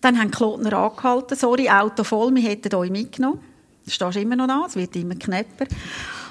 Dann 0.01 0.17
haben 0.17 0.31
die 0.31 0.37
Klotner 0.37 0.75
angehalten, 0.75 1.37
sorry, 1.37 1.69
Auto 1.69 2.05
voll, 2.05 2.33
wir 2.37 2.43
hätten 2.49 2.73
euch 2.77 2.91
mitgenommen. 2.91 3.41
Du 3.85 3.91
stehst 3.91 4.17
immer 4.17 4.37
noch 4.37 4.47
da, 4.47 4.65
es 4.69 4.77
wird 4.77 4.95
immer 4.95 5.17
knapper. 5.17 5.67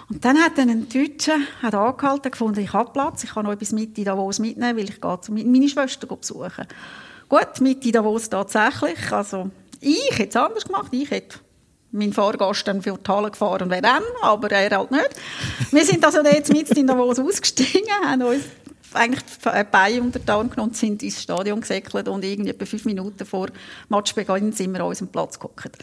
Und 0.09 0.23
dann 0.23 0.38
hat 0.38 0.57
ein 0.57 0.88
Deutscher 0.88 1.38
hat 1.61 1.75
angehalten, 1.75 2.32
gefunden, 2.32 2.61
ich 2.61 2.71
habe 2.71 2.93
Platz, 2.93 3.25
ich 3.25 3.34
kann 3.34 3.43
noch 3.43 3.51
etwas 3.51 3.73
mit 3.73 3.97
in 3.97 4.05
Davos 4.05 4.39
mitnehmen, 4.39 4.77
weil 4.77 4.89
ich 4.89 5.01
gehe 5.01 5.45
meine 5.45 5.67
Schwester 5.67 6.07
besuchen. 6.07 6.65
Gut, 7.27 7.59
mit 7.59 7.86
in 7.86 7.91
Davos 7.91 8.29
tatsächlich. 8.29 9.11
Also, 9.11 9.51
ich 9.82 10.17
hätte 10.17 10.29
es 10.29 10.36
anders 10.38 10.63
gemacht. 10.63 10.88
Ich 10.91 11.11
hätte 11.11 11.39
meinen 11.91 12.13
Fahrgast 12.13 12.67
dann 12.67 12.81
für 12.81 12.97
die 12.97 13.11
Halle 13.11 13.31
gefahren 13.31 13.69
wäre 13.69 13.81
dann, 13.81 14.03
aber 14.21 14.51
er 14.51 14.77
halt 14.77 14.91
nicht. 14.91 15.09
Wir 15.71 15.85
sind 15.85 16.03
also 16.03 16.23
jetzt 16.23 16.51
mit 16.51 16.69
in 16.71 16.87
Davos 16.87 17.19
ausgestiegen, 17.19 17.91
haben 18.05 18.21
uns 18.21 18.43
eigentlich 18.93 19.23
ein 19.45 19.67
Bein 19.71 20.01
unter 20.01 20.19
die 20.19 20.29
Arme 20.29 20.49
genommen, 20.49 20.73
sind 20.73 21.01
ins 21.03 21.21
Stadion 21.21 21.61
gesäckelt 21.61 22.07
und 22.07 22.23
irgendwie 22.23 22.49
etwa 22.49 22.65
fünf 22.65 22.85
Minuten 22.85 23.25
vor 23.25 23.47
Matchbeginn 23.89 24.51
sind 24.51 24.73
wir 24.73 24.81
an 24.81 24.87
unserem 24.87 25.07
Platz 25.09 25.39
geguckt. 25.39 25.77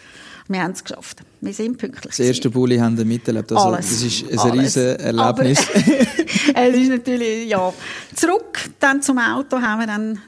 Wir 0.49 0.63
haben 0.63 0.73
es 0.73 0.83
geschafft. 0.83 1.23
Wir 1.43 1.53
sind 1.53 1.77
pünktlich. 1.77 2.17
Das 2.17 2.21
erste 2.21 2.49
Bulli 2.49 2.79
haben 2.79 2.97
wir 2.97 3.05
miterlebt. 3.05 3.53
Also, 3.53 3.69
Alles. 3.69 3.91
Das 3.91 4.03
ist 4.03 4.31
ein 4.31 4.39
Alles. 4.39 4.77
riesen 4.77 4.97
Erlebnis. 4.99 5.59
es 6.55 6.77
ist 6.77 6.89
natürlich, 6.89 7.49
ja. 7.49 7.73
Zurück 8.15 8.71
dann 8.81 9.03
zum 9.03 9.19
Auto 9.19 9.61
haben 9.61 9.81
wir 9.81 9.87
dann 9.87 10.15
da, 10.15 10.21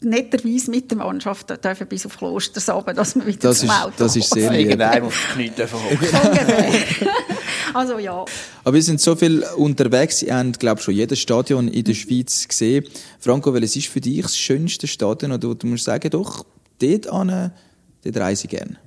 netterweise 0.00 0.70
mit 0.70 0.90
der 0.90 0.98
Mannschaft 0.98 1.50
dürfen 1.64 1.86
bis 1.86 2.06
auf 2.06 2.18
Klosters 2.18 2.68
runter, 2.68 2.94
dass 2.94 3.14
wir 3.14 3.26
wieder 3.26 3.38
Das 3.38 3.60
zum 3.60 3.68
ist, 3.68 3.82
Auto 3.82 3.92
das 3.98 4.16
ist 4.16 4.30
sehr 4.30 4.50
lieb. 4.50 4.60
Irgendeinem 4.62 5.04
auf 5.04 5.26
die 5.28 5.34
Knie 5.34 5.50
dürfen 5.50 5.78
also 7.74 7.98
ja. 7.98 8.24
Aber 8.64 8.74
wir 8.74 8.82
sind 8.82 9.00
so 9.00 9.16
viel 9.16 9.44
unterwegs, 9.56 10.22
ihr 10.22 10.36
habt, 10.36 10.60
glaube 10.60 10.80
ich, 10.80 10.84
schon 10.84 10.94
jedes 10.94 11.18
Stadion 11.18 11.68
in 11.68 11.84
der 11.84 11.94
Schweiz 11.94 12.46
gesehen. 12.46 12.84
Franco, 13.18 13.52
welches 13.54 13.76
ist 13.76 13.88
für 13.88 14.00
dich 14.00 14.22
das 14.22 14.36
schönste 14.36 14.86
Stadion? 14.86 15.32
Oder 15.32 15.54
du 15.54 15.66
musst 15.66 15.84
sagen, 15.84 16.10
doch, 16.10 16.44
dort 16.78 17.06
an, 17.08 17.52
dort 18.04 18.16
reise 18.16 18.44
ich 18.44 18.50
gerne. 18.50 18.78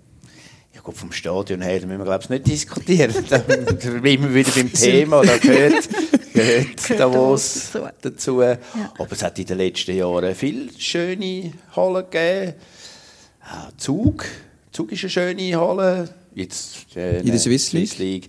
Ja 0.73 0.81
gut, 0.81 0.97
vom 0.97 1.11
Stadion 1.11 1.61
her 1.61 1.85
müssen 1.85 1.99
wir, 1.99 2.05
glaube 2.05 2.23
ich, 2.23 2.29
nicht 2.29 2.47
diskutieren. 2.47 3.13
da 3.29 3.37
da 3.47 3.79
sind 3.79 4.03
wir 4.03 4.11
immer 4.11 4.33
wieder 4.33 4.51
beim 4.51 4.71
Thema, 4.73 5.21
da 5.23 5.37
gehört, 5.37 5.87
gehört 6.35 6.99
Davos 6.99 7.71
dazu. 8.01 8.41
Aber 8.41 9.11
es 9.11 9.23
hat 9.23 9.39
in 9.39 9.45
den 9.45 9.57
letzten 9.57 9.95
Jahren 9.95 10.35
viele 10.35 10.69
schöne 10.77 11.53
Hallen 11.75 12.05
gegeben. 12.09 12.53
Auch 13.41 13.71
Zug. 13.77 14.25
Zug 14.71 14.91
ist 14.91 15.03
eine 15.03 15.09
schöne 15.09 15.55
Halle. 15.59 16.09
Jetzt, 16.33 16.95
äh, 16.95 17.19
In 17.21 17.27
der 17.27 17.39
Swiss 17.39 17.71
League? 17.71 17.87
Swiss 17.87 17.97
League. 17.99 18.27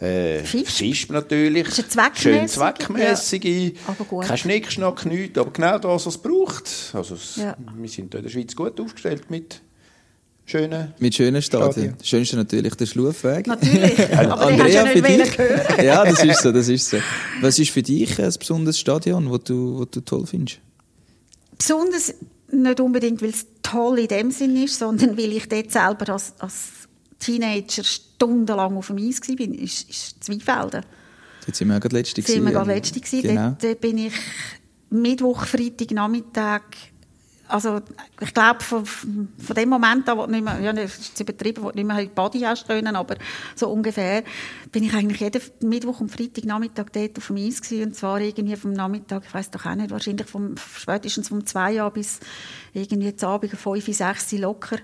Äh, 0.00 0.40
Fisch. 0.42 1.08
Natürlich. 1.08 1.66
Ist 1.68 1.96
Schön 2.16 2.48
zweckmäßige. 2.48 3.44
ja. 3.44 3.70
Aber 3.86 4.04
gut. 4.04 4.26
Kein 4.26 4.36
Schnickschnack, 4.36 5.06
nichts. 5.06 5.38
Aber 5.38 5.50
genau 5.50 5.78
das, 5.78 6.06
was 6.06 6.14
es 6.16 6.18
braucht. 6.18 6.64
Also, 6.92 7.14
es, 7.14 7.36
Ja. 7.36 7.56
Wir 7.76 7.88
sind 7.88 8.14
in 8.14 8.22
der 8.22 8.28
Schweiz 8.28 8.54
gut 8.54 8.78
aufgestellt 8.80 9.30
mit 9.30 9.62
schönen 10.44 10.94
Mit 10.98 11.14
schönen 11.14 11.42
Stadien. 11.42 11.72
Stadien. 11.72 11.94
Das 11.98 12.08
Schönste 12.08 12.36
natürlich 12.36 12.74
der 12.74 12.86
Schlufweg. 12.86 13.46
Natürlich. 13.46 14.12
Aber 14.16 14.68
ja 14.68 14.86
für 14.86 15.02
dich? 15.02 15.36
Ja, 15.82 16.04
das 16.04 16.22
ist 16.24 16.42
so, 16.42 16.52
das 16.52 16.68
ist 16.68 16.88
so. 16.88 16.98
Was 17.40 17.58
ist 17.58 17.70
für 17.70 17.82
dich 17.82 18.18
ein 18.20 18.32
besonderes 18.38 18.78
Stadion, 18.78 19.30
das 19.30 19.44
du, 19.44 19.84
das 19.84 19.90
du 19.90 20.00
toll 20.00 20.26
findest? 20.26 20.60
Besonders 21.56 22.14
nicht 22.50 22.80
unbedingt, 22.80 23.22
weil 23.22 23.30
es 23.30 23.46
toll 23.62 23.98
in 23.98 24.08
dem 24.08 24.30
Sinn 24.30 24.62
ist, 24.62 24.78
sondern 24.78 25.16
weil 25.16 25.32
ich 25.32 25.48
dort 25.48 25.70
selber 25.70 26.12
als, 26.12 26.34
als 26.38 26.88
Teenager 27.18 27.84
stundenlang 27.84 28.76
auf 28.76 28.88
dem 28.88 28.98
Eis 28.98 29.20
war, 29.20 29.40
ist, 29.40 29.90
ist 29.90 30.24
Zweifelden. 30.24 30.84
Dort 31.46 31.56
sind 31.56 31.68
wir 31.68 31.80
gerade 31.80 31.96
letzte 31.96 32.22
waren 32.22 32.28
wir 32.28 32.40
gewesen. 32.40 32.52
gerade 32.52 32.74
letzte 32.74 33.00
gewesen. 33.00 33.22
Genau. 33.22 33.48
Dort, 33.48 33.64
dort 33.64 33.80
bin 33.80 33.98
ich 33.98 34.12
Mittwoch, 34.90 35.44
Freitag, 35.44 35.90
Nachmittag, 35.90 36.62
also 37.54 37.80
ich 38.20 38.34
glaube 38.34 38.64
von, 38.64 38.84
von 38.84 39.56
dem 39.56 39.68
Moment 39.68 40.08
an, 40.08 40.18
wo 40.18 40.26
nicht 40.26 40.42
mehr, 40.42 40.58
ja, 40.60 40.72
das 40.72 40.98
ist 40.98 41.20
übertrieben, 41.20 41.62
wo 41.62 41.70
nicht 41.70 41.86
mehr 41.86 42.00
die 42.00 42.08
Body 42.08 42.44
können, 42.66 42.96
aber 42.96 43.14
so 43.54 43.70
ungefähr, 43.70 44.24
bin 44.72 44.82
ich 44.82 44.92
eigentlich 44.92 45.20
jeden 45.20 45.40
Mittwoch 45.60 46.00
und 46.00 46.10
Freitag 46.10 46.46
Nachmittag 46.46 46.92
dort 46.92 47.16
auf 47.16 47.28
dem 47.28 47.36
Eis 47.36 47.62
gewesen, 47.62 47.84
und 47.84 47.94
zwar 47.94 48.20
irgendwie 48.20 48.56
vom 48.56 48.72
Nachmittag, 48.72 49.22
ich 49.24 49.32
weiß 49.32 49.52
doch 49.52 49.66
auch 49.66 49.74
nicht, 49.76 49.92
wahrscheinlich 49.92 50.26
vom, 50.26 50.56
spätestens 50.56 51.28
vom 51.28 51.46
2 51.46 51.80
Uhr 51.80 51.90
bis 51.92 52.18
irgendwie 52.72 53.14
zu 53.14 53.28
Abend 53.28 53.52
5, 53.52 53.86
6 53.86 54.32
locker. 54.32 54.78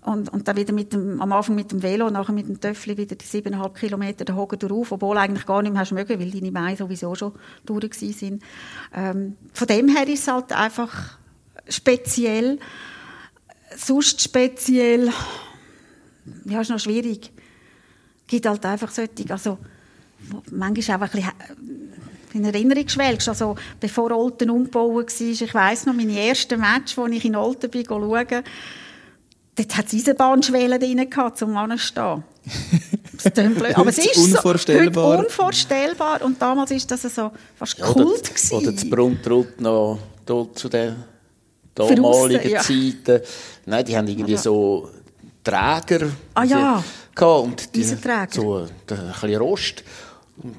Und, 0.00 0.32
und 0.32 0.48
dann 0.48 0.56
wieder 0.56 0.72
mit 0.72 0.92
dem, 0.92 1.20
am 1.20 1.32
Anfang 1.32 1.54
mit 1.54 1.70
dem 1.70 1.82
Velo, 1.82 2.10
nachher 2.10 2.32
mit 2.32 2.48
dem 2.48 2.60
Töffel 2.60 2.96
wieder 2.96 3.14
die 3.14 3.24
siebeneinhalb 3.24 3.74
Kilometer 3.74 4.24
den 4.24 4.34
Hogen 4.34 4.58
drauf, 4.58 4.90
obwohl 4.90 5.16
eigentlich 5.16 5.46
gar 5.46 5.62
nicht 5.62 5.72
mehr 5.72 5.82
hast 5.82 5.92
mögen, 5.92 6.18
weil 6.18 6.30
deine 6.30 6.50
Beine 6.50 6.76
sowieso 6.76 7.14
schon 7.14 7.34
durch 7.64 7.94
sind. 7.94 8.42
Ähm, 8.92 9.36
von 9.52 9.66
dem 9.68 9.88
her 9.88 10.08
ist 10.08 10.22
es 10.22 10.28
halt 10.28 10.52
einfach 10.52 11.18
speziell. 11.68 12.58
Sonst 13.76 14.20
speziell, 14.22 15.10
ja, 16.46 16.60
ist 16.60 16.70
noch 16.70 16.80
schwierig. 16.80 17.30
gibt 18.26 18.46
halt 18.46 18.64
einfach 18.64 18.90
solche, 18.90 19.10
also 19.30 19.58
manchmal 20.50 20.96
auch 20.96 21.02
ein 21.02 21.10
bisschen 21.10 21.32
in 22.34 22.44
Erinnerung 22.44 22.88
schwelgst. 22.88 23.28
Also, 23.28 23.56
bevor 23.80 24.10
Olten 24.12 24.50
umgebaut 24.50 25.20
war, 25.20 25.26
ich 25.26 25.54
weiss 25.54 25.86
noch, 25.86 25.94
meine 25.94 26.18
ersten 26.20 26.60
Match, 26.60 26.96
wo 26.96 27.06
ich 27.06 27.24
in 27.24 27.36
Olten 27.36 27.70
bin, 27.70 27.84
schauen, 27.86 28.26
dort 29.56 29.76
hat 29.76 29.86
es 29.86 29.94
Eisenbahnschwellen 29.94 30.80
drin 30.80 31.08
gehabt, 31.08 31.38
zum 31.38 31.56
Anstehen. 31.56 32.24
Blöd, 33.34 33.76
Aber 33.76 33.90
es 33.90 33.98
ist 33.98 34.14
so, 34.14 34.22
unvorstellbar. 34.22 35.18
heute 35.18 35.26
unvorstellbar. 35.26 36.22
Und 36.22 36.40
damals 36.40 36.70
war 36.70 36.78
das 36.88 37.02
so 37.14 37.30
fast 37.56 37.78
Ja, 37.78 37.86
Kult. 37.86 38.06
oder, 38.06 38.18
gewesen. 38.20 38.54
oder 38.54 38.72
das 38.72 38.88
Bruntrut 38.88 39.60
noch 39.60 39.98
dort 40.24 40.58
zu 40.58 40.68
den 40.68 40.96
damaligen 41.78 42.50
ja. 42.50 42.60
Zeiten. 42.60 43.22
Nein, 43.66 43.84
die 43.84 43.96
haben 43.96 44.08
irgendwie 44.08 44.36
so 44.36 44.90
Träger. 45.42 46.08
Ah, 46.34 46.44
ja. 46.44 46.84
Gehabt, 47.14 47.44
und 47.44 47.74
die, 47.74 47.80
Eisenträger. 47.80 48.28
So 48.30 48.66
da- 48.86 48.94
ein 48.96 49.12
bisschen 49.12 49.36
Rost. 49.36 49.84
Und 50.42 50.56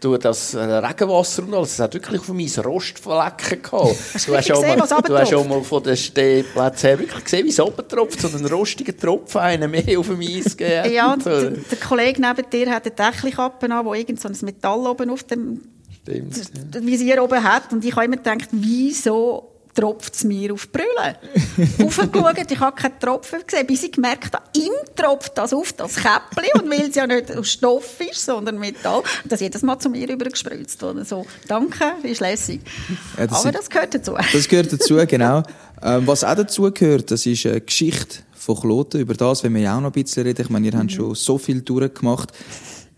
du 0.00 0.16
das 0.16 0.54
äh, 0.54 0.60
Regenwasser 0.60 1.42
und 1.42 1.54
alles, 1.54 1.72
es 1.72 1.80
hat 1.80 1.94
wirklich 1.94 2.20
auf 2.20 2.28
meinen 2.28 2.48
Rostflecken 2.48 3.62
gehabt. 3.62 3.96
Hast 4.14 4.28
Du 4.28 4.36
hast, 4.36 4.46
schon 4.46 4.56
gesehen, 4.56 4.78
mal, 4.78 4.90
was 4.90 5.02
du 5.02 5.18
hast 5.18 5.30
schon 5.30 5.48
mal 5.48 5.62
von 5.62 5.82
den 5.82 5.96
Stehplätzen 5.96 6.88
her 6.88 6.98
wirklich 6.98 7.24
gesehen, 7.24 7.44
wie 7.46 7.50
es 7.50 7.60
runtertropft, 7.60 8.20
so 8.20 8.28
einen 8.28 8.46
rostigen 8.46 8.96
Tropfen, 8.96 9.40
einen 9.40 9.70
mehr 9.70 9.98
auf 9.98 10.06
dem 10.06 10.20
Eis 10.20 10.56
gegeben. 10.56 10.92
Ja, 10.92 11.12
und 11.12 11.24
der, 11.24 11.40
so. 11.40 11.50
der 11.50 11.78
Kollege 11.78 12.20
neben 12.20 12.50
dir 12.50 12.70
hat 12.70 12.84
eine 12.86 12.94
Deckelkappe 12.94 13.70
an, 13.70 13.84
wo 13.84 13.94
irgend 13.94 14.20
so 14.20 14.28
ein 14.28 14.36
Metall 14.42 14.86
oben 14.86 15.10
auf 15.10 15.24
dem 15.24 15.60
Stimmt. 16.02 16.86
Visier 16.86 17.22
oben 17.22 17.42
hat. 17.42 17.72
Und 17.72 17.84
ich 17.84 17.94
habe 17.96 18.04
immer 18.04 18.16
gedacht, 18.16 18.48
wieso 18.52 19.55
tropft 19.76 20.14
es 20.14 20.24
mir 20.24 20.52
auf 20.52 20.66
die 20.66 20.78
Brille? 20.78 21.16
Aufgeschaut, 21.86 22.50
ich 22.50 22.60
habe 22.60 22.74
keinen 22.74 22.98
Tropfen 22.98 23.40
gesehen, 23.46 23.66
bis 23.66 23.84
ich 23.84 23.92
gemerkt 23.92 24.34
habe, 24.34 24.44
ihm 24.56 24.72
tropft 24.96 25.38
das 25.38 25.52
auf 25.52 25.72
das 25.74 25.96
Käppli 25.96 26.50
und 26.54 26.70
weil 26.70 26.88
es 26.88 26.94
ja 26.94 27.06
nicht 27.06 27.36
aus 27.36 27.52
Stoff 27.52 28.00
ist, 28.00 28.24
sondern 28.24 28.58
Metall, 28.58 29.02
das 29.24 29.40
jedes 29.40 29.62
Mal 29.62 29.78
zu 29.78 29.90
mir 29.90 30.08
übergespritzt. 30.08 30.82
Oder 30.82 31.04
so, 31.04 31.26
danke, 31.46 31.84
ist 32.02 32.20
lässig. 32.20 32.60
Ja, 33.18 33.26
das 33.26 33.40
Aber 33.40 33.52
das 33.52 33.70
gehört 33.70 33.94
dazu. 33.94 34.14
Das 34.32 34.48
gehört 34.48 34.72
dazu, 34.72 34.96
genau. 35.06 35.42
Ähm, 35.82 36.06
was 36.06 36.24
auch 36.24 36.34
dazu 36.34 36.70
gehört, 36.72 37.10
das 37.10 37.26
ist 37.26 37.46
eine 37.46 37.60
Geschichte 37.60 38.18
von 38.34 38.58
Kloten. 38.58 39.00
Über 39.00 39.14
das 39.14 39.44
wenn 39.44 39.54
wir 39.54 39.62
ja 39.62 39.76
auch 39.76 39.80
noch 39.80 39.90
ein 39.90 40.02
bisschen 40.02 40.22
reden. 40.22 40.42
Ich 40.42 40.50
meine, 40.50 40.66
ihr 40.66 40.78
habt 40.78 40.92
schon 40.92 41.14
so 41.14 41.36
viel 41.38 41.60
durchgemacht. 41.60 42.32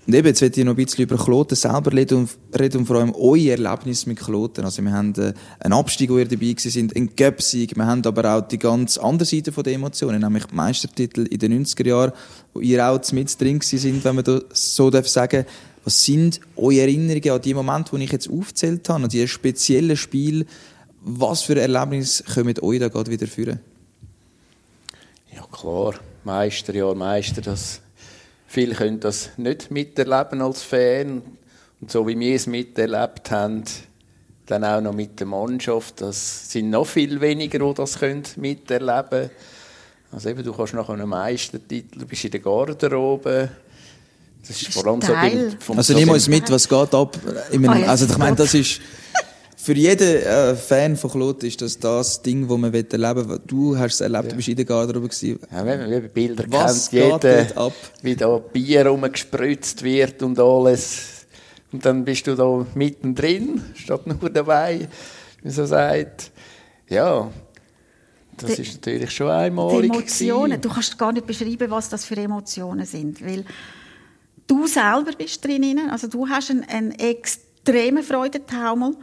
Und 0.09 0.15
eben, 0.15 0.27
jetzt 0.27 0.41
möchte 0.41 0.61
ich 0.61 0.65
noch 0.65 0.73
ein 0.73 0.83
bisschen 0.83 1.05
über 1.05 1.23
Kloten 1.23 1.55
selber 1.55 1.93
reden 1.93 2.21
und, 2.21 2.59
reden 2.59 2.79
und 2.79 2.87
vor 2.87 2.97
allem 2.97 3.15
euer 3.15 3.59
Erlebnis 3.59 4.07
mit 4.07 4.19
Kloten. 4.19 4.65
Also 4.65 4.83
wir 4.83 4.91
haben 4.91 5.13
äh, 5.17 5.35
einen 5.61 5.75
Abstieg, 5.75 6.09
wo 6.09 6.17
ihr 6.17 6.25
dabei 6.25 6.47
gewesen 6.47 6.71
sind, 6.71 6.97
einen 6.97 7.15
Göpsieg. 7.15 7.77
Wir 7.77 7.85
haben 7.85 8.03
aber 8.07 8.35
auch 8.35 8.41
die 8.41 8.59
ganz 8.59 8.97
andere 8.97 9.27
Seite 9.27 9.53
von 9.53 9.65
der 9.65 9.75
Emotionen, 9.75 10.23
nämlich 10.23 10.47
die 10.47 10.55
Meistertitel 10.55 11.27
in 11.27 11.39
den 11.39 11.63
90er 11.63 11.87
Jahren, 11.87 12.13
wo 12.55 12.61
ihr 12.61 12.89
auch 12.89 13.13
mit 13.13 13.39
drin 13.39 13.59
gewesen 13.59 13.79
sind, 13.79 14.03
wenn 14.03 14.15
man 14.15 14.25
das 14.25 14.45
so 14.53 14.89
darf 14.89 15.07
sagen 15.07 15.45
Was 15.85 16.03
sind 16.03 16.41
eure 16.57 16.81
Erinnerungen 16.81 17.31
an 17.31 17.43
die 17.43 17.53
Momente, 17.53 17.95
die 17.95 18.05
ich 18.05 18.13
jetzt 18.13 18.31
aufgezählt 18.31 18.89
habe, 18.89 19.05
an 19.05 19.11
diese 19.11 19.29
speziellen 19.29 19.99
Spiele? 19.99 20.47
Was 21.03 21.43
für 21.43 21.61
Erlebnisse 21.61 22.25
kommen 22.25 22.59
euch 22.63 22.81
da 22.81 22.89
gerade 22.89 23.11
wieder 23.11 23.27
führen? 23.27 23.61
Ja, 25.35 25.43
klar. 25.53 25.97
Meisterjahr, 26.25 26.95
Meister, 26.95 27.43
das, 27.43 27.83
viele 28.49 28.75
können 28.75 28.99
das 28.99 29.31
nicht 29.37 29.71
miterleben 29.71 30.41
als 30.41 30.63
Fan. 30.63 31.23
Und 31.81 31.93
so 31.93 32.09
wie 32.09 32.19
wir 32.19 32.35
es 32.35 32.49
miterlebt 32.49 33.31
haben, 33.31 33.63
dann 34.47 34.65
auch 34.65 34.81
noch 34.81 34.95
mit 34.95 35.21
der 35.21 35.27
Mannschaft, 35.27 36.01
das 36.01 36.51
sind 36.51 36.71
noch 36.71 36.87
viel 36.87 37.21
weniger, 37.21 37.59
die 37.59 37.75
das 37.75 38.01
können 38.01 38.25
miterleben 38.37 39.09
können. 39.11 39.31
Also 40.11 40.31
eben, 40.31 40.43
du 40.43 40.55
kannst 40.55 40.73
nach 40.73 40.89
einem 40.89 41.11
Meistertitel, 41.11 42.01
du 42.01 42.07
bist 42.07 42.25
in 42.25 42.31
der 42.31 42.41
Garderobe, 42.41 43.51
das 44.41 44.63
ist, 44.63 44.73
vor 44.73 44.87
allem 44.87 45.03
so 45.03 45.13
beim, 45.13 45.61
vom 45.61 45.77
Also 45.77 45.93
so 45.93 45.99
nimm 45.99 46.09
uns 46.09 46.27
mit, 46.29 46.51
was 46.51 46.67
geht 46.67 46.95
ab. 46.95 47.19
In 47.51 47.69
einem, 47.69 47.83
ja, 47.83 47.89
also 47.89 48.07
ich 48.07 48.17
meine, 48.17 48.31
Gott. 48.31 48.41
das 48.41 48.55
ist 48.55 48.81
für 49.69 49.75
jeden 49.75 50.23
äh, 50.23 50.55
Fan 50.57 50.97
von 50.97 51.11
Claude 51.11 51.47
ist 51.47 51.61
das 51.61 51.79
das 51.79 52.23
Ding, 52.23 52.49
das 52.49 52.57
man 52.57 52.73
erleben 52.73 53.29
will. 53.29 53.41
Du 53.47 53.77
hast 53.77 53.97
es 53.97 54.01
erlebt, 54.01 54.33
du 54.33 54.37
bist 54.37 54.49
in 54.49 54.57
der 54.57 54.65
Garderobe 54.65 55.09
gewesen. 55.09 55.39
Ja, 55.53 55.67
wenn 55.67 55.91
man 55.91 56.09
Bilder 56.09 56.45
Was 56.49 56.89
kennt, 56.89 57.21
geht 57.21 57.49
jeder, 57.51 57.59
ab? 57.59 57.75
wie 58.01 58.17
da 58.17 58.39
Bier 58.39 58.87
rumgespritzt 58.87 59.83
wird 59.83 60.23
und 60.23 60.39
alles. 60.41 61.27
Und 61.71 61.85
dann 61.85 62.03
bist 62.03 62.27
du 62.27 62.35
da 62.35 62.65
mittendrin, 62.75 63.63
statt 63.75 64.07
nur 64.07 64.31
dabei, 64.31 64.89
wie 65.43 65.51
so 65.51 65.67
sagt. 65.67 66.31
Ja, 66.89 67.31
das 68.39 68.59
ist 68.59 68.73
natürlich 68.77 69.11
schon 69.11 69.27
Die 69.27 69.33
einmalig. 69.35 69.91
Emotionen, 69.91 70.45
gewesen. 70.53 70.61
du 70.63 70.69
kannst 70.71 70.97
gar 70.99 71.13
nicht 71.13 71.27
beschreiben, 71.27 71.71
was 71.71 71.91
das 71.91 72.07
für 72.07 72.17
Emotionen 72.17 72.87
sind, 72.87 73.23
weil 73.23 73.45
du 74.47 74.67
selber 74.67 75.11
bist 75.19 75.45
drin, 75.45 75.79
also 75.91 76.07
du 76.07 76.27
hast 76.27 76.51
einen, 76.53 76.65
einen 76.65 76.93
extremen 76.93 78.03
Freudentaumel, 78.03 78.95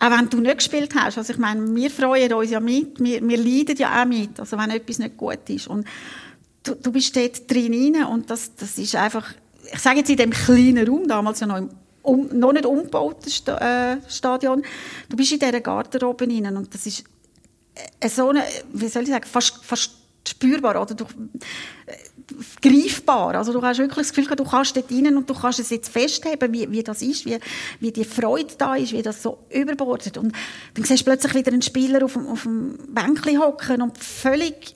auch 0.00 0.10
wenn 0.10 0.28
du 0.28 0.40
nicht 0.40 0.58
gespielt 0.58 0.94
hast. 0.94 1.18
Also 1.18 1.32
ich 1.32 1.38
meine, 1.38 1.74
wir 1.74 1.90
freuen 1.90 2.32
uns 2.32 2.50
ja 2.50 2.60
mit, 2.60 3.00
wir, 3.00 3.26
wir 3.26 3.36
leiden 3.36 3.76
ja 3.76 4.00
auch 4.00 4.06
mit, 4.06 4.38
also 4.38 4.56
wenn 4.56 4.70
etwas 4.70 4.98
nicht 4.98 5.16
gut 5.16 5.48
ist. 5.48 5.66
Und 5.66 5.86
du, 6.62 6.74
du 6.74 6.92
bist 6.92 7.16
dort 7.16 7.50
drin 7.50 8.04
und 8.04 8.30
das, 8.30 8.54
das 8.54 8.78
ist 8.78 8.94
einfach, 8.94 9.34
ich 9.72 9.78
sage 9.80 9.98
jetzt 9.98 10.10
in 10.10 10.16
dem 10.16 10.30
kleinen 10.30 10.86
Raum, 10.86 11.08
damals 11.08 11.40
ja 11.40 11.46
noch 11.46 11.58
im 11.58 11.70
um, 12.08 12.28
noch 12.32 12.52
nicht 12.52 12.66
umgebauten 12.66 13.30
äh, 13.56 13.96
Stadion, 14.08 14.62
du 15.08 15.16
bist 15.16 15.32
in 15.32 15.38
dieser 15.38 15.60
Garderobe 15.60 16.26
rein 16.26 16.56
und 16.56 16.72
das 16.72 16.86
ist 16.86 17.04
äh, 18.00 18.08
so 18.08 18.28
eine, 18.28 18.42
wie 18.72 18.88
soll 18.88 19.02
ich 19.02 19.10
sagen, 19.10 19.26
fast, 19.26 19.64
fast 19.64 19.97
spürbar 20.28 20.80
oder 20.80 20.94
du, 20.94 21.04
äh, 21.86 21.92
greifbar. 22.60 23.34
Also 23.36 23.52
du 23.52 23.62
hast 23.62 23.78
wirklich 23.78 24.06
das 24.06 24.14
Gefühl, 24.14 24.36
du 24.36 24.44
kannst 24.44 24.76
dort 24.76 24.90
rein 24.90 25.16
und 25.16 25.28
du 25.28 25.34
kannst 25.34 25.60
es 25.60 25.70
jetzt 25.70 25.88
festheben, 25.88 26.52
wie, 26.52 26.70
wie 26.70 26.82
das 26.82 27.02
ist, 27.02 27.26
wie, 27.26 27.38
wie 27.80 27.92
die 27.92 28.04
Freude 28.04 28.54
da 28.56 28.74
ist, 28.76 28.92
wie 28.92 29.02
das 29.02 29.22
so 29.22 29.38
überbordet. 29.50 30.18
Und 30.18 30.32
dann 30.74 30.84
siehst 30.84 31.00
du 31.00 31.04
plötzlich 31.04 31.34
wieder 31.34 31.52
einen 31.52 31.62
Spieler 31.62 32.04
auf 32.04 32.16
auf 32.16 32.42
dem 32.42 32.78
Bänkchen 32.88 33.40
hocken 33.40 33.82
und 33.82 33.96
völlig 33.98 34.74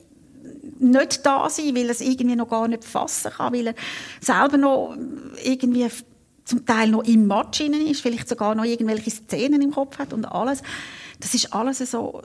nicht 0.79 1.25
da 1.25 1.49
sein, 1.49 1.75
weil 1.75 1.85
er 1.85 1.91
es 1.91 2.01
irgendwie 2.01 2.37
noch 2.37 2.49
gar 2.49 2.69
nicht 2.69 2.85
fassen 2.85 3.31
kann, 3.31 3.53
weil 3.53 3.69
er 3.69 3.75
selber 4.21 4.57
noch 4.57 4.97
irgendwie 5.45 5.89
zum 6.45 6.67
Teil 6.67 6.89
noch 6.89 7.05
im 7.05 7.27
Match 7.27 7.61
ist, 7.61 8.01
vielleicht 8.01 8.29
sogar 8.29 8.55
noch 8.55 8.65
irgendwelche 8.65 9.11
Szenen 9.11 9.63
im 9.63 9.71
Kopf 9.71 9.99
hat 9.99 10.13
und 10.13 10.25
alles. 10.25 10.63
Das 11.23 11.35
ist 11.35 11.55
alles 11.55 11.79
so 11.79 12.21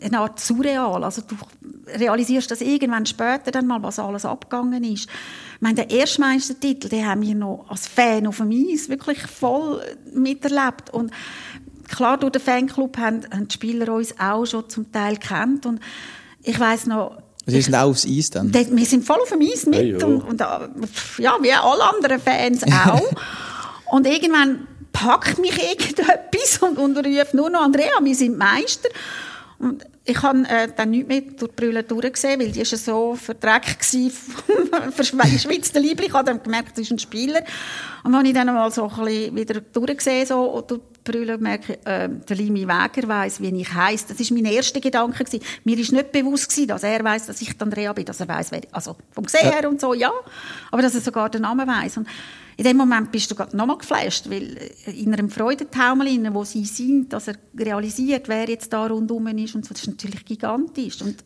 eine 0.00 0.20
Art 0.20 0.38
surreal. 0.38 1.02
Also 1.02 1.22
du 1.22 1.34
realisierst 1.98 2.48
das 2.52 2.60
irgendwann 2.60 3.04
später 3.04 3.50
dann 3.50 3.66
mal, 3.66 3.82
was 3.82 3.98
alles 3.98 4.24
abgegangen 4.24 4.84
ist. 4.84 5.08
Ich 5.08 5.60
meine, 5.60 5.74
der 5.74 5.90
Erstmeistertitel, 5.90 6.88
den 6.88 7.04
haben 7.04 7.22
wir 7.22 7.34
noch 7.34 7.66
als 7.68 7.88
Fan 7.88 8.28
auf 8.28 8.36
dem 8.36 8.52
Eis 8.52 8.88
wirklich 8.88 9.20
voll 9.22 9.82
miterlebt 10.14 10.90
und 10.90 11.10
klar, 11.88 12.16
durch 12.16 12.32
den 12.32 12.42
Fanclub 12.42 12.96
haben, 12.96 13.22
haben 13.32 13.48
die 13.48 13.54
Spieler 13.54 13.92
uns 13.92 14.14
auch 14.20 14.46
schon 14.46 14.68
zum 14.68 14.92
Teil 14.92 15.16
kennt 15.16 15.66
und 15.66 15.80
ich 16.44 16.58
weiß 16.58 16.86
noch, 16.86 17.18
Sie 17.44 17.60
sind 17.60 17.74
auch 17.74 17.90
aufs 17.90 18.06
Eis 18.06 18.30
dann. 18.30 18.54
Wir 18.54 18.86
sind 18.86 19.04
voll 19.04 19.20
auf 19.20 19.30
dem 19.30 19.40
Eis 19.40 19.66
mit 19.66 19.74
Ja, 19.74 19.82
ja. 19.82 20.06
Und, 20.06 20.20
und 20.20 20.40
äh, 20.40 20.44
ja, 21.18 21.36
wie 21.40 21.52
alle 21.52 21.82
anderen 21.92 22.20
Fans 22.20 22.62
auch. 22.86 23.02
und 23.90 24.06
irgendwann 24.06 24.68
packt 24.92 25.38
mich 25.38 25.56
irgendetwas 25.62 26.58
und, 26.60 26.78
und 26.78 26.96
ruft 26.98 27.34
nur 27.34 27.50
noch 27.50 27.62
Andrea, 27.62 27.92
wir 28.00 28.14
sind 28.14 28.36
Meister. 28.36 28.88
Und 29.58 29.84
ich 30.04 30.20
habe 30.20 30.40
äh, 30.48 30.68
dann 30.76 30.90
nicht 30.90 31.06
mehr 31.06 31.20
durch 31.20 31.52
die 31.52 31.56
Brille 31.56 31.84
durchgesehen, 31.84 32.40
weil 32.40 32.50
die 32.50 32.58
war 32.58 32.78
so 32.78 33.14
verdreckt 33.14 33.84
verschwitzte 34.90 35.78
Liebling. 35.78 36.08
Ich 36.08 36.14
habe 36.14 36.24
dann 36.24 36.42
gemerkt, 36.42 36.72
das 36.72 36.80
ist 36.80 36.90
ein 36.90 36.98
Spieler. 36.98 37.42
Und 38.02 38.12
als 38.12 38.26
ich 38.26 38.34
dann 38.34 38.48
mal 38.48 38.70
so 38.72 38.88
ein 38.88 39.04
bisschen 39.04 39.36
wieder 39.36 39.60
durchgesehen 39.60 40.26
so 40.26 40.64
durch 40.66 40.80
die 40.80 41.12
Brille, 41.12 41.38
merke 41.38 41.74
ich, 41.74 41.86
äh, 41.86 42.08
der 42.08 42.36
Limi 42.36 42.66
Wäger 42.66 43.06
weiss, 43.06 43.40
wie 43.40 43.56
ich 43.60 43.72
heiße. 43.72 44.06
Das 44.08 44.18
war 44.18 44.36
mein 44.36 44.52
erster 44.52 44.80
Gedanke. 44.80 45.22
Gewesen. 45.22 45.44
Mir 45.62 45.78
ist 45.78 45.92
nicht 45.92 46.10
bewusst 46.10 46.48
gewesen, 46.48 46.66
dass 46.66 46.82
er 46.82 47.04
weiss, 47.04 47.26
dass 47.26 47.40
ich 47.40 47.54
Andrea 47.60 47.92
bin, 47.92 48.04
dass 48.04 48.18
er 48.18 48.26
weiss, 48.26 48.50
wer, 48.50 48.62
also 48.72 48.96
vom 49.12 49.24
Gesehen 49.24 49.52
her 49.52 49.68
und 49.68 49.80
so, 49.80 49.94
ja. 49.94 50.10
Aber 50.72 50.82
dass 50.82 50.96
er 50.96 51.00
sogar 51.00 51.30
den 51.30 51.42
Namen 51.42 51.68
weiss. 51.68 51.96
Und 51.96 52.08
in 52.56 52.64
dem 52.64 52.76
Moment 52.76 53.10
bist 53.10 53.30
du 53.30 53.34
gerade 53.34 53.56
nochmal 53.56 53.78
geflasht, 53.78 54.28
weil 54.28 54.70
in 54.86 55.12
einem 55.12 55.30
Freudentaumel, 55.30 56.08
inne, 56.08 56.34
wo 56.34 56.44
sie 56.44 56.64
sind, 56.64 57.12
dass 57.12 57.28
er 57.28 57.36
realisiert, 57.58 58.28
wer 58.28 58.48
jetzt 58.48 58.72
da 58.72 58.86
rundum 58.86 59.26
ist 59.28 59.54
und 59.54 59.64
so, 59.64 59.72
das 59.72 59.82
ist 59.82 59.88
natürlich 59.88 60.24
gigantisch. 60.24 61.00
Und 61.00 61.24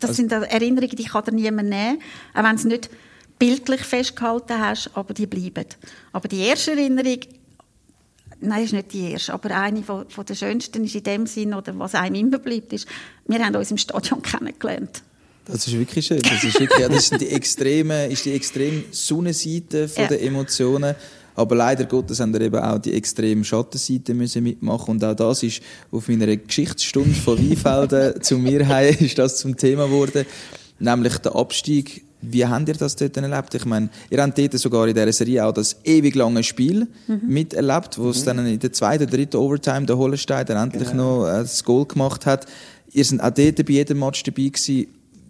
das 0.00 0.16
sind 0.16 0.32
Erinnerungen, 0.32 0.96
die 0.96 1.04
kann 1.04 1.24
dir 1.24 1.32
niemand 1.32 1.68
nehmen, 1.70 1.98
auch 2.34 2.42
wenn 2.42 2.50
du 2.50 2.56
es 2.56 2.64
nicht 2.64 2.90
bildlich 3.38 3.80
festgehalten 3.82 4.58
hast, 4.58 4.90
aber 4.94 5.14
die 5.14 5.26
bleiben. 5.26 5.66
Aber 6.12 6.28
die 6.28 6.40
erste 6.40 6.72
Erinnerung, 6.72 7.20
nein, 8.40 8.64
ist 8.64 8.72
nicht 8.72 8.92
die 8.92 9.12
erste, 9.12 9.32
aber 9.32 9.50
eine 9.50 9.82
von, 9.82 10.08
von 10.08 10.26
der 10.26 10.34
schönsten 10.34 10.84
ist 10.84 10.94
in 10.94 11.02
dem 11.02 11.26
Sinn, 11.26 11.54
oder 11.54 11.76
was 11.78 11.94
einem 11.94 12.14
immer 12.16 12.38
bleibt, 12.38 12.72
ist, 12.72 12.86
wir 13.26 13.44
haben 13.44 13.56
uns 13.56 13.70
im 13.70 13.78
Stadion 13.78 14.22
kennengelernt. 14.22 15.02
Das 15.46 15.66
ist 15.66 15.78
wirklich 15.78 16.06
schön. 16.06 16.20
Das 16.22 16.42
ist 16.42 16.58
wirklich, 16.58 16.78
ja, 16.80 16.88
das 16.88 17.08
sind 17.08 17.20
die 17.20 17.28
extreme, 17.28 18.06
ist 18.06 18.24
die 18.24 18.32
extrem 18.32 18.84
Sonnenseite 18.90 19.88
von 19.88 20.02
Ja. 20.04 20.08
der 20.08 20.22
Emotionen. 20.22 20.94
Aber 21.36 21.56
leider 21.56 21.84
Gottes 21.84 22.20
haben 22.20 22.32
wir 22.32 22.40
eben 22.42 22.58
auch 22.58 22.78
die 22.78 22.92
extrem 22.94 23.42
Schattenseite 23.42 24.14
müssen 24.14 24.44
mitmachen 24.44 24.92
und 24.92 25.04
auch 25.04 25.14
das 25.16 25.42
ist 25.42 25.60
auf 25.90 26.08
meiner 26.08 26.36
Geschichtsstunde 26.36 27.12
von 27.12 27.36
Weinfelden 27.38 28.22
zu 28.22 28.38
mir 28.38 28.68
heim 28.68 28.94
ist 29.00 29.18
das 29.18 29.38
zum 29.38 29.56
Thema 29.56 29.86
geworden, 29.86 30.26
nämlich 30.78 31.18
der 31.18 31.34
Abstieg. 31.34 32.04
Wie 32.26 32.46
habt 32.46 32.68
ihr 32.68 32.74
das 32.74 32.96
dort 32.96 33.16
erlebt? 33.18 33.52
Ich 33.54 33.64
meine, 33.66 33.90
ihr 34.10 34.22
habt 34.22 34.38
dort 34.38 34.58
sogar 34.58 34.86
in 34.88 34.94
dieser 34.94 35.12
Serie 35.12 35.44
auch 35.44 35.52
das 35.52 35.76
ewig 35.84 36.14
lange 36.14 36.42
Spiel 36.42 36.86
miterlebt, 37.26 37.98
wo 37.98 38.10
es 38.10 38.24
dann 38.24 38.46
in 38.46 38.58
der 38.58 38.72
zweiten, 38.72 39.06
dritten 39.10 39.36
Overtime 39.36 39.84
der 39.86 39.98
Hollenstein 39.98 40.46
dann 40.46 40.68
endlich 40.70 40.94
noch 40.94 41.26
äh, 41.26 41.40
das 41.40 41.62
Goal 41.64 41.84
gemacht 41.84 42.24
hat. 42.26 42.46
Ihr 42.92 43.04
seid 43.04 43.20
auch 43.20 43.30
dort 43.30 43.56
bei 43.66 43.72
jedem 43.72 43.98
Match 43.98 44.22
dabei 44.22 44.44
gewesen. 44.44 44.86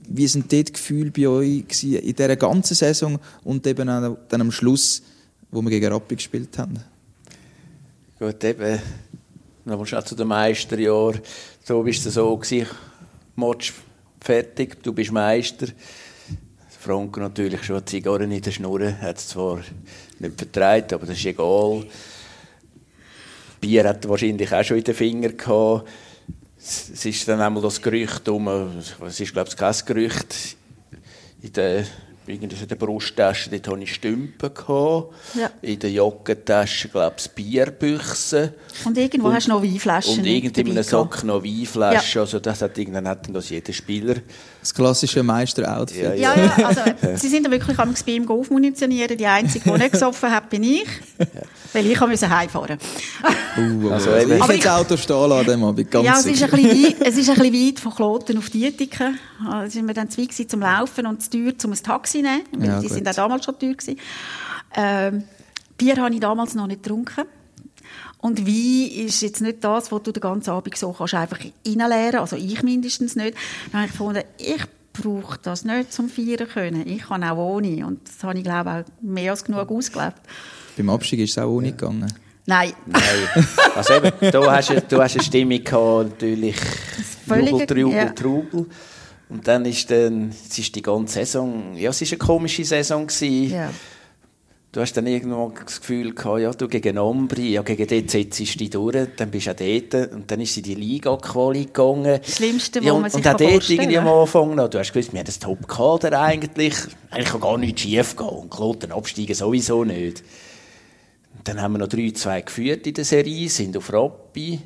Wie 0.08 0.26
sind 0.26 0.52
dort 0.52 0.68
die 0.68 0.72
Gefühle 0.72 1.10
bei 1.10 1.28
euch 1.28 1.82
in 1.82 2.14
dieser 2.14 2.36
ganzen 2.36 2.74
Saison 2.74 3.18
und 3.42 3.66
eben 3.66 3.88
auch 3.88 4.16
dann 4.28 4.40
am 4.40 4.52
Schluss, 4.52 5.02
wo 5.50 5.62
wir 5.62 5.70
gegen 5.70 5.92
Rappi 5.92 6.16
gespielt 6.16 6.56
haben? 6.58 6.78
Gut, 8.18 8.42
eben, 8.44 8.80
nochmal 9.64 9.86
schnell 9.86 10.04
zu 10.04 10.14
dem 10.14 10.28
Meisterjahr. 10.28 11.14
So 11.64 11.82
bist 11.82 12.04
du 12.06 12.10
so 12.10 12.36
gewesen, 12.36 12.68
Match 13.36 13.72
fertig, 14.20 14.82
du 14.82 14.92
bist 14.92 15.12
Meister. 15.12 15.66
Franco 16.84 17.18
natürlich 17.18 17.62
schon 17.64 17.86
Zigarren 17.86 18.30
in 18.30 18.42
der 18.42 18.50
Schnur, 18.50 18.92
hat 19.00 19.16
es 19.16 19.28
zwar 19.28 19.60
nicht 20.18 20.36
vertreibt, 20.36 20.92
aber 20.92 21.06
das 21.06 21.16
ist 21.16 21.24
egal. 21.24 21.86
Bier 23.60 23.88
hat 23.88 24.04
er 24.04 24.10
wahrscheinlich 24.10 24.52
auch 24.52 24.62
schon 24.62 24.76
in 24.76 24.84
den 24.84 24.94
Fingern 24.94 25.36
gehabt. 25.36 25.88
Es 26.66 27.04
ist 27.04 27.28
dann 27.28 27.40
einmal 27.40 27.62
das 27.62 27.80
Gerücht 27.80 28.26
um, 28.28 28.48
es 29.06 29.20
ist 29.20 29.32
glaube 29.32 29.50
ich 29.50 29.56
kein 29.56 29.74
Gerücht, 29.84 30.56
in 31.42 31.52
der, 31.52 31.84
irgendwie 32.26 32.56
in 32.56 32.68
der 32.68 32.74
Brusttasche, 32.76 33.50
dort 33.50 33.68
hatte 33.68 33.82
ich 33.82 33.94
Stümpen 33.94 34.54
gehabt. 34.54 35.14
Ja. 35.34 35.50
In 35.60 35.78
der 35.78 35.90
Jackentasche, 35.90 36.88
glaube 36.88 37.16
ich, 37.18 37.30
Bierbüchse. 37.32 38.54
Und 38.86 38.96
irgendwo 38.96 39.30
hast 39.30 39.46
du 39.46 39.50
noch 39.50 39.62
Weinflaschen 39.62 40.20
Und 40.20 40.24
irgend 40.24 40.56
in 40.56 40.70
einem. 40.70 40.82
Sack 40.82 41.22
noch 41.24 41.44
Weinflaschen. 41.44 42.22
Also 42.22 42.40
das 42.40 42.62
hat 42.62 42.78
irgendwann 42.78 43.08
hat 43.08 43.26
dann 43.26 43.34
das 43.34 43.50
jeder 43.50 43.74
Spieler. 43.74 44.16
Das 44.64 44.72
klassische 44.72 45.22
Meister-Outfit. 45.22 46.02
Ja, 46.02 46.14
Ja, 46.14 46.34
ja, 46.36 46.66
also 46.66 46.80
sie 47.16 47.28
sind 47.28 47.44
ja 47.44 47.50
wirklich 47.50 47.78
am 47.78 47.92
bei 47.92 48.12
ihm 48.12 48.26
aufmunitionieren. 48.30 49.18
Die 49.18 49.26
Einzige, 49.26 49.70
die 49.70 49.78
nicht 49.78 49.92
gesoffen 49.92 50.30
hat, 50.30 50.48
bin 50.48 50.62
ich. 50.62 50.86
Weil 51.74 51.84
ich 51.86 52.00
musste 52.00 52.30
heimfahren. 52.30 52.78
Uh, 53.58 53.90
Also 53.90 54.10
also, 54.12 54.32
ich 54.32 54.42
hätte 54.42 54.58
das 54.58 54.66
Auto 54.68 54.96
stehen 54.96 55.28
lassen, 55.28 55.46
dem 55.48 55.64
Abend, 55.64 55.90
ganz 55.90 56.06
ja, 56.06 56.14
es 56.18 56.24
ist, 56.24 56.42
ein 56.42 56.50
bisschen 56.50 56.82
weit, 56.82 56.96
es 57.06 57.16
ist 57.18 57.28
ein 57.28 57.34
bisschen 57.36 57.66
weit 57.68 57.78
von 57.80 57.94
Kloten 57.94 58.38
auf 58.38 58.48
Dietiken. 58.48 59.18
Also 59.50 59.70
sind 59.70 59.86
wir 59.86 59.92
dann 59.92 60.08
zwei 60.08 60.22
gewesen 60.22 60.48
zum 60.48 60.60
Laufen 60.60 61.06
und 61.08 61.22
zu 61.22 61.28
teuer, 61.28 61.52
um 61.62 61.72
ein 61.72 61.82
Taxi 61.82 62.18
zu 62.18 62.22
nehmen. 62.24 62.42
Weil 62.52 62.66
Ja, 62.68 62.80
die 62.80 62.86
gut. 62.86 62.96
sind 62.96 63.06
auch 63.06 63.14
damals 63.14 63.44
schon 63.44 63.58
teuer 63.58 63.74
gewesen. 63.74 64.00
Ähm, 64.74 65.24
Bier 65.76 65.96
habe 65.98 66.14
ich 66.14 66.20
damals 66.20 66.54
noch 66.54 66.66
nicht 66.66 66.82
getrunken. 66.82 67.24
Und 68.24 68.46
Wein 68.46 69.06
ist 69.06 69.20
jetzt 69.20 69.42
nicht 69.42 69.62
das, 69.62 69.92
was 69.92 70.02
du 70.02 70.10
den 70.10 70.22
ganzen 70.22 70.48
Abend 70.48 70.74
so 70.78 70.92
kannst 70.94 71.12
einfach 71.12 71.38
reinleeren. 71.66 72.20
Also 72.20 72.36
ich 72.36 72.62
mindestens 72.62 73.16
nicht. 73.16 73.36
Dann 73.70 73.82
habe 73.82 73.84
ich 73.86 73.92
gefunden, 73.92 74.22
ich 74.38 74.62
brauche 74.94 75.38
das 75.42 75.66
nicht 75.66 75.92
zum 75.92 76.08
Feiern 76.08 76.48
können. 76.48 76.88
Ich 76.88 77.02
kann 77.02 77.22
auch 77.22 77.36
ohne. 77.36 77.86
Und 77.86 78.00
das 78.08 78.24
habe 78.24 78.38
ich, 78.38 78.44
glaube 78.44 78.70
ich, 78.70 78.76
auch 78.90 79.02
mehr 79.02 79.30
als 79.32 79.44
genug 79.44 79.70
ausgelebt. 79.70 80.16
Beim 80.74 80.88
Abstieg 80.88 81.20
ist 81.20 81.32
es 81.32 81.38
auch 81.38 81.50
ohne 81.50 81.72
gegangen. 81.72 82.10
Nein. 82.46 82.72
Nein. 82.86 83.02
Also 83.74 83.92
eben, 83.92 84.10
da 84.32 84.52
hast 84.56 84.70
du, 84.70 84.80
du 84.80 85.02
hast 85.02 85.16
eine 85.16 85.22
Stimmung 85.22 85.62
gehabt, 85.62 86.04
natürlich 86.12 86.56
völlige- 87.28 87.50
Jubel, 87.50 87.66
Trubel, 87.66 87.92
ja. 87.94 88.04
Trubel. 88.06 88.66
Und 89.28 89.46
dann 89.46 89.66
ist 89.66 89.90
dann, 89.90 90.30
es 90.30 90.58
ist 90.58 90.74
die 90.74 90.80
ganze 90.80 91.12
Saison, 91.14 91.74
ja, 91.76 91.90
es 91.90 92.00
ist 92.00 92.12
eine 92.12 92.18
komische 92.18 92.64
Saison 92.64 93.06
gewesen. 93.06 93.50
Ja. 93.54 93.70
Du 94.74 94.80
hast 94.80 94.92
dann 94.94 95.06
irgendwo 95.06 95.52
das 95.64 95.80
Gefühl 95.80 96.16
gehabt, 96.16 96.40
ja, 96.40 96.50
du 96.50 96.66
gegen 96.66 96.98
Ombri, 96.98 97.52
ja, 97.52 97.62
gegen 97.62 97.86
dort 97.86 98.10
setzt 98.10 98.40
du 98.40 98.58
dich 98.58 98.70
durch, 98.70 99.06
dann 99.16 99.30
bist 99.30 99.46
du 99.46 99.52
auch 99.52 99.54
dort, 99.54 100.12
und 100.12 100.28
dann 100.28 100.40
ist 100.40 100.52
sie 100.52 100.62
die 100.62 100.74
Liga-Quali 100.74 101.66
gegangen. 101.66 102.18
Das 102.20 102.34
Schlimmste, 102.34 102.80
ja, 102.80 102.86
was 102.86 102.96
und, 102.96 103.02
man 103.02 103.10
sich 103.12 103.18
Und 103.18 103.28
auch 103.28 103.36
dort 103.36 103.52
vorstellen 103.52 103.80
irgendwie 103.82 103.98
am 103.98 104.08
Anfang 104.08 104.56
noch, 104.56 104.68
du 104.68 104.80
hast 104.80 104.92
gewusst, 104.92 105.12
wir 105.12 105.20
haben 105.20 105.26
das 105.26 105.38
Top-Kader 105.38 106.20
eigentlich, 106.20 106.74
eigentlich 107.08 107.28
kann 107.28 107.40
gar 107.40 107.56
nichts 107.56 107.82
schief 107.82 108.16
gehen, 108.16 108.26
und 108.26 108.50
Kloten 108.50 108.90
absteigen 108.90 109.36
sowieso 109.36 109.84
nicht. 109.84 110.24
Und 111.36 111.46
dann 111.46 111.62
haben 111.62 111.74
wir 111.74 111.78
noch 111.78 111.86
3-2 111.86 112.42
geführt 112.42 112.84
in 112.88 112.94
der 112.94 113.04
Serie, 113.04 113.48
sind 113.48 113.76
auf 113.76 113.92
Rappi. 113.92 114.58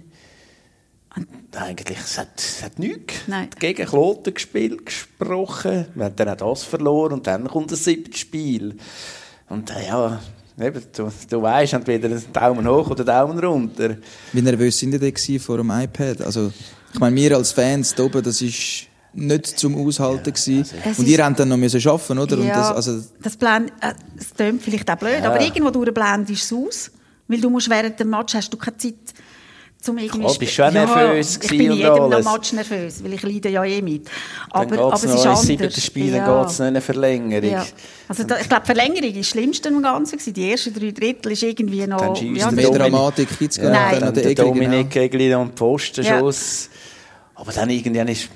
Eigentlich, 1.55 1.99
es 1.99 2.17
hat, 2.17 2.31
es 2.39 2.63
hat 2.63 2.79
nichts 2.79 3.15
Nein. 3.27 3.51
gegen 3.59 3.85
Kloten 3.85 4.33
gespielt, 4.33 4.87
gesprochen. 4.87 5.85
Wir 5.95 6.07
haben 6.07 6.17
dann 6.17 6.31
auch 6.31 6.55
das 6.55 6.65
verloren 6.65 7.13
und 7.13 7.27
dann 7.27 7.47
kommt 7.47 7.73
das 7.73 7.85
siebte 7.85 8.17
Spiel. 8.17 8.79
Und 9.49 9.71
äh, 9.71 9.87
ja, 9.87 10.21
eben, 10.61 10.83
du, 10.95 11.11
du 11.31 11.43
weißt, 11.43 11.73
entweder 11.75 12.09
Daumen 12.33 12.67
hoch 12.69 12.91
oder 12.91 13.05
Daumen 13.05 13.39
runter. 13.39 13.97
Wie 14.33 14.43
nervös 14.43 14.79
sind 14.79 14.93
ihr 14.93 14.99
denn 14.99 15.41
vor 15.41 15.57
dem 15.59 15.71
iPad? 15.71 16.21
Also, 16.23 16.53
ich 16.93 17.01
meine, 17.01 17.17
wir 17.17 17.37
als 17.37 17.53
Fans 17.53 17.95
da 17.95 18.03
oben, 18.05 18.23
das 18.23 18.41
ist 18.43 18.87
nicht 19.15 19.59
zum 19.59 19.75
Aushalten 19.75 20.33
gewesen. 20.33 20.61
Es 20.85 20.99
Und 20.99 21.07
ist- 21.07 21.11
ihr 21.11 21.25
habt 21.25 21.39
dann 21.39 21.49
noch 21.49 21.57
müssen 21.57 21.87
arbeiten, 21.89 22.19
oder? 22.19 22.39
Und 22.39 22.47
Ja, 22.47 22.55
das, 22.57 22.89
also, 22.89 23.05
das 23.23 23.37
blend, 23.37 23.73
äh, 23.81 23.95
klingt 24.37 24.63
vielleicht 24.63 24.91
auch 24.91 24.97
blöd, 24.97 25.23
aber 25.23 25.41
irgendwo 25.41 25.71
durch 25.71 25.93
blendest 25.93 26.45
es 26.45 26.53
aus. 26.53 26.91
Weil 27.31 27.41
du 27.43 27.51
musst 27.51 27.69
während 27.69 27.99
dem 28.01 28.09
Match 28.11 28.35
hast 28.35 28.51
du 28.51 28.57
keine 28.57 28.77
Zeit, 28.79 28.95
zum 29.81 29.97
irgendwie 29.97 30.39
bist 30.39 30.53
schon 30.53 30.73
nervös 30.73 31.39
Ich 31.41 31.51
bin 31.51 31.61
in 31.61 31.73
jedem 31.73 31.93
alles. 31.93 32.25
Match 32.25 32.53
nervös, 32.53 33.05
weil 33.05 33.13
ich 33.13 33.23
leide 33.23 33.49
ja 33.49 33.65
eh 33.65 33.81
mit. 33.81 34.07
Dann 34.07 34.13
Aber, 34.51 34.67
geht 34.67 34.79
aber 34.79 34.95
es 34.95 35.05
ist 35.05 35.13
ins 35.13 35.27
anders. 35.27 35.43
siebte 35.43 35.81
Spiel, 35.81 36.15
ja. 36.15 36.27
dann 36.27 36.43
geht 36.43 36.51
es 36.51 36.61
eine 36.61 36.81
Verlängerung. 36.81 37.51
Ja. 37.51 37.67
Also 38.09 38.25
da, 38.25 38.39
ich 38.41 38.49
glaube, 38.49 38.63
die 38.63 38.75
Verlängerung 38.75 39.11
war 39.11 39.19
das 39.19 39.29
Schlimmste 39.29 39.69
im 39.69 39.83
Ganzen. 39.83 40.35
Die 40.35 40.51
ersten 40.51 40.75
drei 40.75 40.91
Drittel 40.91 41.33
ist 41.33 41.43
irgendwie 41.45 41.87
noch... 41.87 42.01
Dann 42.01 42.17
schießt 42.17 42.41
ja, 42.41 42.51
mehr 42.51 42.71
Dramatik 42.71 43.39
gibt 43.39 43.53
es 43.53 43.61
gar 43.61 43.71
Nein. 43.71 43.91
nicht. 43.91 44.03
Dann 44.03 44.15
Dann 44.15 44.23
der 44.25 44.35
Dominik 44.35 44.91
genau. 44.91 45.05
Egli 45.05 45.35
und 45.35 45.55
Postenschuss. 45.55 46.71
Aber 47.37 47.53
dann 47.53 47.71
irgendwann 47.71 48.09
ist, 48.09 48.29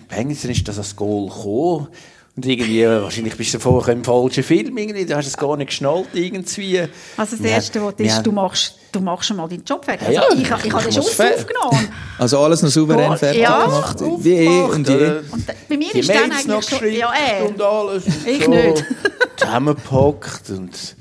ist 0.44 0.68
das 0.68 0.78
als 0.78 0.94
Goal 0.94 1.28
gekommen. 1.28 1.88
Und 2.34 2.46
irgendwie, 2.46 2.86
wahrscheinlich 2.86 3.36
bist 3.36 3.52
du 3.52 3.58
vorher 3.58 3.92
im 3.92 4.02
falschen 4.02 4.42
Film 4.42 4.78
irgendwie, 4.78 5.04
du 5.04 5.14
hast 5.14 5.26
es 5.26 5.36
gar 5.36 5.54
nicht 5.54 5.66
geschnallt 5.66 6.08
irgendwie. 6.14 6.80
Also 7.18 7.36
das 7.36 7.42
Wir 7.42 7.50
Erste, 7.50 7.78
haben- 7.80 7.92
was 7.92 8.06
ist, 8.06 8.12
haben- 8.14 8.24
du 8.24 8.32
machst, 8.32 8.78
du 8.90 9.00
machst 9.00 9.28
schon 9.28 9.36
mal 9.36 9.48
deinen 9.48 9.64
Job 9.64 9.84
fertig. 9.84 10.08
Also 10.08 10.20
ja, 10.20 10.26
ich, 10.32 10.40
ich, 10.40 10.44
ich 10.44 10.50
habe 10.50 10.62
den 10.62 10.88
ich 10.88 10.94
Schuss 10.94 11.20
aufgenommen. 11.20 11.88
Also 12.18 12.40
alles 12.40 12.62
noch 12.62 12.70
souverän 12.70 13.08
Goal, 13.08 13.18
fertig 13.18 13.42
ja, 13.42 13.64
gemacht. 13.66 13.98
Wie 14.00 14.32
eh 14.32 14.62
und 14.62 14.88
je. 14.88 14.94
Äh, 14.94 15.22
bei 15.68 15.76
mir 15.76 15.92
die 15.92 15.98
ist 15.98 16.08
dann 16.08 16.32
eigentlich 16.32 16.46
noch 16.46 16.62
schon... 16.62 16.90
Ja, 16.90 17.12
äh, 17.12 17.42
und 17.46 17.60
alles. 17.60 18.06
Und 18.06 18.26
Ich 18.26 18.44
so 18.44 18.50
nicht. 18.50 18.84
Zusammengepackt 19.36 20.50
und 20.50 20.96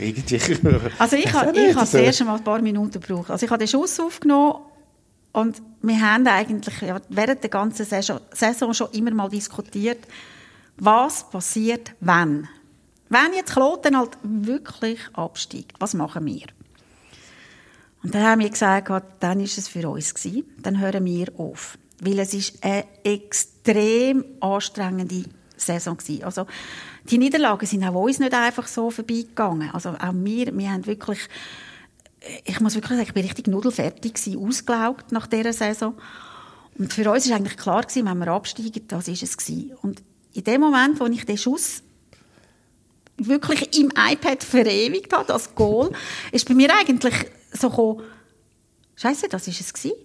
irgendwie... 0.00 0.40
Also 0.98 1.16
ich 1.16 1.30
habe 1.30 1.58
ich 1.60 1.74
das 1.74 1.92
erste 1.92 2.24
Mal 2.24 2.36
ein 2.36 2.44
paar 2.44 2.62
Minuten 2.62 2.98
gebraucht. 3.00 3.30
Also 3.30 3.44
ich 3.44 3.50
habe 3.50 3.58
den 3.58 3.68
Schuss 3.68 4.00
aufgenommen 4.00 4.60
und 5.32 5.60
wir 5.82 6.00
haben 6.00 6.26
eigentlich 6.26 6.80
ja, 6.80 6.98
während 7.10 7.42
der 7.42 7.50
ganzen 7.50 7.84
Saison, 7.84 8.20
Saison 8.32 8.72
schon 8.72 8.88
immer 8.92 9.10
mal 9.10 9.28
diskutiert, 9.28 9.98
was 10.78 11.28
passiert, 11.30 11.92
wenn. 12.00 12.48
Wenn 13.08 13.32
jetzt 13.34 13.52
Kloten 13.52 13.96
halt 13.96 14.18
wirklich 14.22 15.00
absteigt, 15.14 15.72
was 15.78 15.94
machen 15.94 16.26
wir? 16.26 16.46
Und 18.02 18.14
dann 18.14 18.22
haben 18.22 18.40
wir 18.40 18.50
gesagt, 18.50 18.90
dann 19.20 19.40
ist 19.40 19.58
es 19.58 19.68
für 19.68 19.88
uns 19.88 20.14
gewesen. 20.14 20.44
Dann 20.62 20.78
hören 20.78 21.04
wir 21.04 21.28
auf. 21.36 21.78
Weil 22.00 22.20
es 22.20 22.32
ist 22.32 22.62
eine 22.62 22.84
extrem 23.02 24.24
anstrengende 24.40 25.24
Saison 25.56 25.96
gewesen. 25.96 26.22
Also, 26.22 26.46
die 27.10 27.18
Niederlagen 27.18 27.66
sind 27.66 27.84
auch 27.84 27.94
uns 27.94 28.20
nicht 28.20 28.34
einfach 28.34 28.68
so 28.68 28.90
vorbeigegangen. 28.90 29.70
Also, 29.72 29.90
auch 29.90 30.12
wir, 30.14 30.56
wir 30.56 30.70
haben 30.70 30.86
wirklich, 30.86 31.18
ich 32.44 32.60
muss 32.60 32.76
wirklich 32.76 32.96
sagen, 32.96 33.08
ich 33.08 33.14
bin 33.14 33.24
richtig 33.24 33.48
nudelfertig 33.48 34.14
gewesen, 34.14 34.46
ausgelaugt 34.46 35.10
nach 35.10 35.26
dieser 35.26 35.52
Saison. 35.52 35.94
Und 36.78 36.92
für 36.92 37.10
uns 37.10 37.26
ist 37.26 37.32
eigentlich 37.32 37.56
klar 37.56 37.82
gewesen, 37.82 38.06
wenn 38.06 38.18
wir 38.18 38.28
absteigen, 38.28 38.86
das 38.86 39.08
ist 39.08 39.24
es 39.24 39.36
gewesen. 39.36 39.72
Und 39.82 40.02
in 40.38 40.44
dem 40.44 40.60
Moment, 40.60 41.00
wo 41.00 41.06
ich 41.06 41.26
den 41.26 41.36
Schuss 41.36 41.82
wirklich 43.16 43.76
im 43.76 43.90
iPad 43.90 44.44
verewigt 44.44 45.12
habe, 45.12 45.26
das 45.26 45.52
Goal, 45.56 45.90
ist 46.30 46.46
bei 46.48 46.54
mir 46.54 46.72
eigentlich 46.72 47.14
so 47.52 47.68
gekommen, 47.68 48.02
Scheiße, 48.94 49.28
das 49.28 49.48
ist 49.48 49.60
es 49.60 49.72
gewesen. 49.72 49.96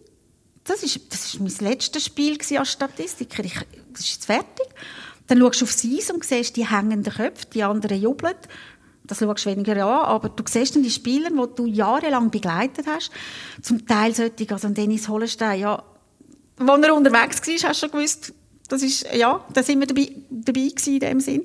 Das 0.64 0.82
ist, 0.82 1.00
das 1.12 1.26
ist 1.26 1.40
mein 1.40 1.72
letztes 1.72 2.06
Spiel 2.06 2.38
als 2.58 2.72
Statistiker. 2.72 3.44
Ich, 3.44 3.54
das 3.92 4.02
ist 4.02 4.14
jetzt 4.14 4.26
fertig. 4.26 4.68
Dann 5.28 5.40
schaust 5.40 5.62
du 5.62 5.66
aufs 5.66 5.86
Eis 5.86 6.10
und 6.10 6.24
siehst 6.24 6.56
die 6.56 6.68
hängenden 6.68 7.14
Köpfe, 7.14 7.46
die 7.54 7.64
anderen 7.64 8.02
jubeln. 8.02 8.36
Das 9.04 9.20
schaust 9.20 9.46
du 9.46 9.50
weniger 9.52 9.86
an, 9.86 10.06
aber 10.06 10.30
du 10.30 10.44
siehst 10.48 10.76
dann 10.76 10.84
die 10.84 10.90
Spieler, 10.90 11.30
die 11.30 11.56
du 11.56 11.66
jahrelang 11.66 12.32
begleitet 12.32 12.88
hast. 12.88 13.12
Zum 13.62 13.86
Teil 13.86 14.16
solche, 14.16 14.52
also 14.52 14.70
Dennis 14.70 15.08
Hollenstein, 15.08 15.60
ja, 15.60 15.84
als 16.58 16.84
er 16.84 16.96
unterwegs 16.96 17.42
war, 17.46 17.70
hast 17.70 17.84
du 17.84 17.88
schon 17.88 17.92
gewusst, 17.92 18.34
das 18.74 18.84
ist, 18.84 19.06
ja, 19.14 19.44
da 19.54 19.64
sind 19.64 19.80
wir 19.80 19.88
dabei, 19.88 20.12
dabei 20.30 20.68
gewesen 20.68 20.94
in 20.94 21.00
dem 21.00 21.20
Sinn. 21.20 21.44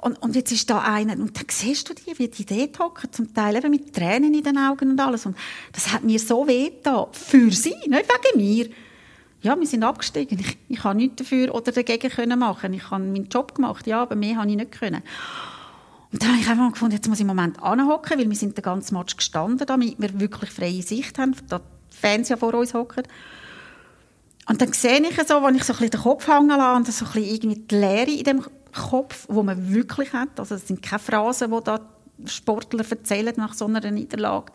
Und, 0.00 0.20
und 0.22 0.36
jetzt 0.36 0.52
ist 0.52 0.68
da 0.68 0.80
einer, 0.80 1.14
und 1.14 1.36
dann 1.36 1.46
siehst 1.50 1.88
du 1.88 1.94
die, 1.94 2.18
wie 2.18 2.28
die 2.28 2.44
dort 2.44 2.78
hocken, 2.78 3.10
zum 3.10 3.32
Teil 3.32 3.56
eben 3.56 3.70
mit 3.70 3.94
Tränen 3.94 4.34
in 4.34 4.42
den 4.42 4.58
Augen 4.58 4.90
und 4.90 5.00
alles. 5.00 5.24
Und 5.24 5.36
das 5.72 5.92
hat 5.92 6.04
mir 6.04 6.18
so 6.18 6.46
weh 6.46 6.70
getan. 6.70 7.06
Für 7.12 7.50
sie, 7.50 7.70
nicht 7.70 7.88
wegen 7.88 8.36
mir. 8.36 8.68
Ja, 9.40 9.58
wir 9.58 9.66
sind 9.66 9.82
abgestiegen. 9.82 10.38
Ich, 10.38 10.58
ich 10.68 10.84
habe 10.84 10.96
nichts 10.96 11.16
dafür 11.16 11.54
oder 11.54 11.72
dagegen 11.72 12.10
können 12.10 12.38
machen. 12.38 12.74
Ich 12.74 12.90
habe 12.90 13.02
meinen 13.02 13.28
Job 13.28 13.54
gemacht, 13.54 13.86
ja, 13.86 14.02
aber 14.02 14.14
mehr 14.14 14.36
habe 14.36 14.50
ich 14.50 14.56
nicht 14.56 14.72
können. 14.72 15.02
Und 16.12 16.22
dann 16.22 16.32
habe 16.32 16.40
ich 16.40 16.48
einfach 16.48 16.72
gefunden, 16.72 16.94
jetzt 16.94 17.08
muss 17.08 17.18
ich 17.18 17.22
im 17.22 17.28
Moment 17.28 17.62
anhocken, 17.62 18.18
weil 18.18 18.28
wir 18.28 18.36
sind 18.36 18.56
den 18.56 18.62
ganzen 18.62 18.94
Match 18.96 19.16
gestanden, 19.16 19.66
damit 19.66 19.96
wir 19.98 20.20
wirklich 20.20 20.50
freie 20.50 20.82
Sicht 20.82 21.18
haben, 21.18 21.34
da 21.48 21.58
die 21.58 21.96
Fans 21.96 22.28
ja 22.28 22.36
vor 22.36 22.54
uns 22.54 22.74
hocken. 22.74 23.04
Und 24.48 24.60
dann 24.60 24.72
sehe 24.72 25.00
ich 25.00 25.16
so, 25.26 25.42
wenn 25.42 25.54
ich 25.54 25.64
so 25.64 25.72
ein 25.72 25.90
den 25.90 26.00
Kopf 26.00 26.28
hängen 26.28 26.48
lasse 26.48 26.92
so 26.92 27.06
ein 27.06 27.12
bisschen 27.12 27.34
irgendwie 27.34 27.60
die 27.60 27.74
Leere 27.74 28.10
in 28.10 28.24
dem 28.24 28.44
Kopf, 28.72 29.26
wo 29.28 29.42
man 29.42 29.72
wirklich 29.72 30.12
hat, 30.12 30.38
also 30.38 30.54
es 30.54 30.68
sind 30.68 30.82
keine 30.82 30.98
Phrasen, 30.98 31.50
die 31.50 31.64
da 31.64 31.80
Sportler 32.26 32.84
erzählen 32.88 33.34
nach 33.36 33.54
so 33.54 33.66
einer 33.66 33.90
Niederlage, 33.90 34.52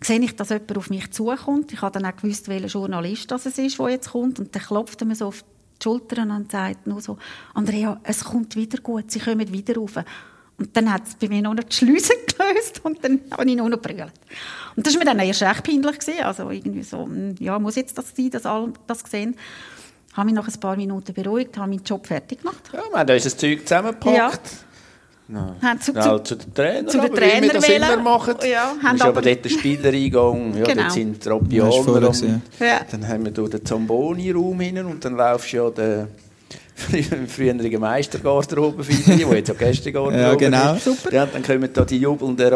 sehe 0.00 0.20
ich, 0.20 0.36
dass 0.36 0.50
jemand 0.50 0.76
auf 0.76 0.90
mich 0.90 1.10
zukommt. 1.12 1.72
Ich 1.72 1.80
habe 1.80 1.98
dann 1.98 2.10
auch 2.10 2.16
gewusst, 2.16 2.48
welcher 2.48 2.66
Journalist 2.66 3.30
das 3.30 3.46
es 3.46 3.58
ist, 3.58 3.78
der 3.78 3.88
jetzt 3.88 4.10
kommt. 4.10 4.38
Und 4.38 4.54
dann 4.54 4.62
klopft 4.62 5.00
er 5.00 5.06
mir 5.06 5.14
so 5.14 5.26
auf 5.26 5.42
die 5.42 5.84
Schultern 5.84 6.30
und 6.30 6.52
sagt 6.52 6.86
nur 6.86 7.00
so, 7.00 7.18
Andrea, 7.54 8.00
es 8.02 8.24
kommt 8.24 8.56
wieder 8.56 8.78
gut, 8.80 9.10
sie 9.10 9.20
kommen 9.20 9.50
wieder 9.52 9.76
rauf. 9.76 9.96
Und 10.56 10.76
dann 10.76 10.92
hat 10.92 11.02
es 11.08 11.14
bei 11.16 11.28
mir 11.28 11.42
noch 11.42 11.54
die 11.54 11.74
Schlüsse 11.74 12.12
gelöst 12.38 12.80
und 12.84 13.02
dann 13.04 13.20
habe 13.32 13.44
ich 13.48 13.56
nur 13.56 13.68
noch 13.68 13.78
brüllt. 13.80 14.12
Und 14.76 14.86
das 14.86 14.94
war 14.94 15.00
mir 15.00 15.04
dann 15.06 15.18
erst 15.20 15.42
recht 15.42 15.64
peinlich. 15.64 15.98
Gewesen. 15.98 16.22
Also 16.24 16.50
irgendwie 16.50 16.82
so, 16.82 17.04
hm, 17.04 17.34
ja, 17.40 17.58
muss 17.58 17.74
jetzt 17.76 17.96
das 17.98 18.06
sein, 18.16 18.30
dass 18.30 18.46
alle 18.46 18.72
das 18.86 19.00
sehen? 19.10 19.36
Habe 20.12 20.26
mich 20.26 20.34
nach 20.34 20.46
ein 20.46 20.60
paar 20.60 20.76
Minuten 20.76 21.12
beruhigt, 21.12 21.56
habe 21.58 21.70
meinen 21.70 21.82
Job 21.82 22.06
fertig 22.06 22.38
gemacht. 22.40 22.70
Ja, 22.72 22.82
wir 22.88 22.98
haben 23.00 23.10
unser 23.10 23.36
Zeug 23.36 23.60
zusammengepackt. 23.62 24.40
Haben 25.62 25.80
zu, 25.80 25.92
Ja, 25.92 26.22
zu, 26.22 26.36
zu 26.36 26.36
den 26.36 26.54
Trainer, 26.54 26.86
zu 26.86 26.98
den 27.00 27.06
aber 27.10 27.16
wie 27.16 27.42
wir 27.42 27.52
das 27.54 27.68
immer 27.68 27.88
wählen. 27.88 28.02
machen. 28.04 28.34
Ja, 28.42 28.46
Ja, 28.46 28.74
haben 28.82 28.96
ist 28.96 29.02
aber 29.02 29.10
aber- 29.10 29.22
dort 29.22 29.44
der 29.44 29.48
Spielereingang, 29.48 30.54
ja, 30.58 30.64
Genau. 30.64 30.82
dort 30.82 30.92
sind 30.92 31.24
die 31.24 31.56
Ja. 32.60 32.66
Ja. 32.66 32.80
Dann 32.90 33.08
haben 33.08 33.24
wir 33.24 33.32
durch 33.32 33.50
den 33.50 33.64
Zamboni-Raum 33.64 34.60
hin 34.60 34.84
und 34.84 35.02
dann 35.04 35.16
laufst 35.16 35.52
du 35.52 35.56
ja 35.56 35.70
den 35.70 36.08
früheren 37.28 37.80
Meistergarderobe 37.80 38.82
vorbei, 38.84 39.24
wo 39.26 39.32
jetzt 39.34 39.48
ja 39.48 39.54
Gästegarderobe 39.54 40.20
Ja, 40.20 40.34
genau. 40.34 40.74
ist. 40.74 40.84
Super. 40.84 41.12
Ja, 41.14 41.26
dann 41.26 41.42
kommen 41.42 41.68
da 41.72 41.84
die 41.84 41.98
jubelnden 41.98 42.52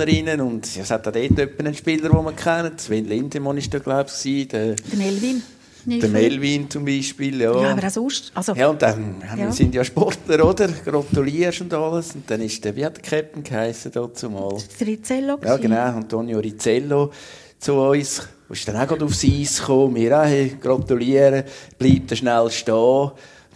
rein 0.00 0.40
und 0.40 0.76
ja, 0.76 0.82
es 0.82 0.90
hat 0.90 1.08
auch 1.08 1.12
dort 1.12 1.24
jemanden 1.30 1.66
einen 1.66 1.74
Spieler, 1.74 2.08
den 2.10 2.24
man 2.24 2.36
kennt. 2.36 2.80
Sven 2.80 3.06
Lindemann 3.06 3.56
war 3.56 3.62
da, 3.70 3.78
glaube 3.78 4.10
ich, 4.22 4.48
der, 4.48 4.74
Der 4.74 4.98
Melvin. 4.98 5.42
der 5.86 6.08
Melvin 6.10 6.68
zum 6.68 6.84
Beispiel. 6.84 7.40
Ja. 7.40 7.58
Ja, 7.62 7.70
aber 7.72 7.86
auch 7.86 7.90
sonst. 7.90 8.30
Also, 8.34 8.52
Ja, 8.54 8.68
und 8.68 8.82
dann 8.82 9.16
wir 9.34 9.44
Ja. 9.44 9.52
sind 9.52 9.74
ja 9.74 9.82
Sportler, 9.82 10.44
oder? 10.44 10.68
Gratulierst 10.84 11.62
und 11.62 11.72
alles. 11.72 12.14
Und 12.14 12.30
dann 12.30 12.42
ist 12.42 12.62
der, 12.64 12.76
wie 12.76 12.84
hat 12.84 12.96
der 12.98 13.02
Captain 13.02 13.42
geheißen 13.42 13.90
dazu 13.92 14.28
mal? 14.28 14.56
der 14.78 14.86
Rizzello. 14.86 15.38
Ja, 15.42 15.56
genau, 15.56 15.76
Antonio 15.86 16.38
Rizzello 16.38 17.10
zu 17.58 17.72
uns. 17.74 18.28
Du 18.46 18.54
ist 18.54 18.66
dann 18.68 18.76
auch 18.76 18.86
gerade 18.86 19.04
aufs 19.04 19.24
Eis 19.24 19.58
gekommen, 19.60 19.94
wir 19.96 20.18
auch, 20.20 20.24
hey, 20.24 20.56
gratulieren, 20.60 21.44
bleibt 21.78 22.16
schnell 22.16 22.50
stehen 22.50 23.10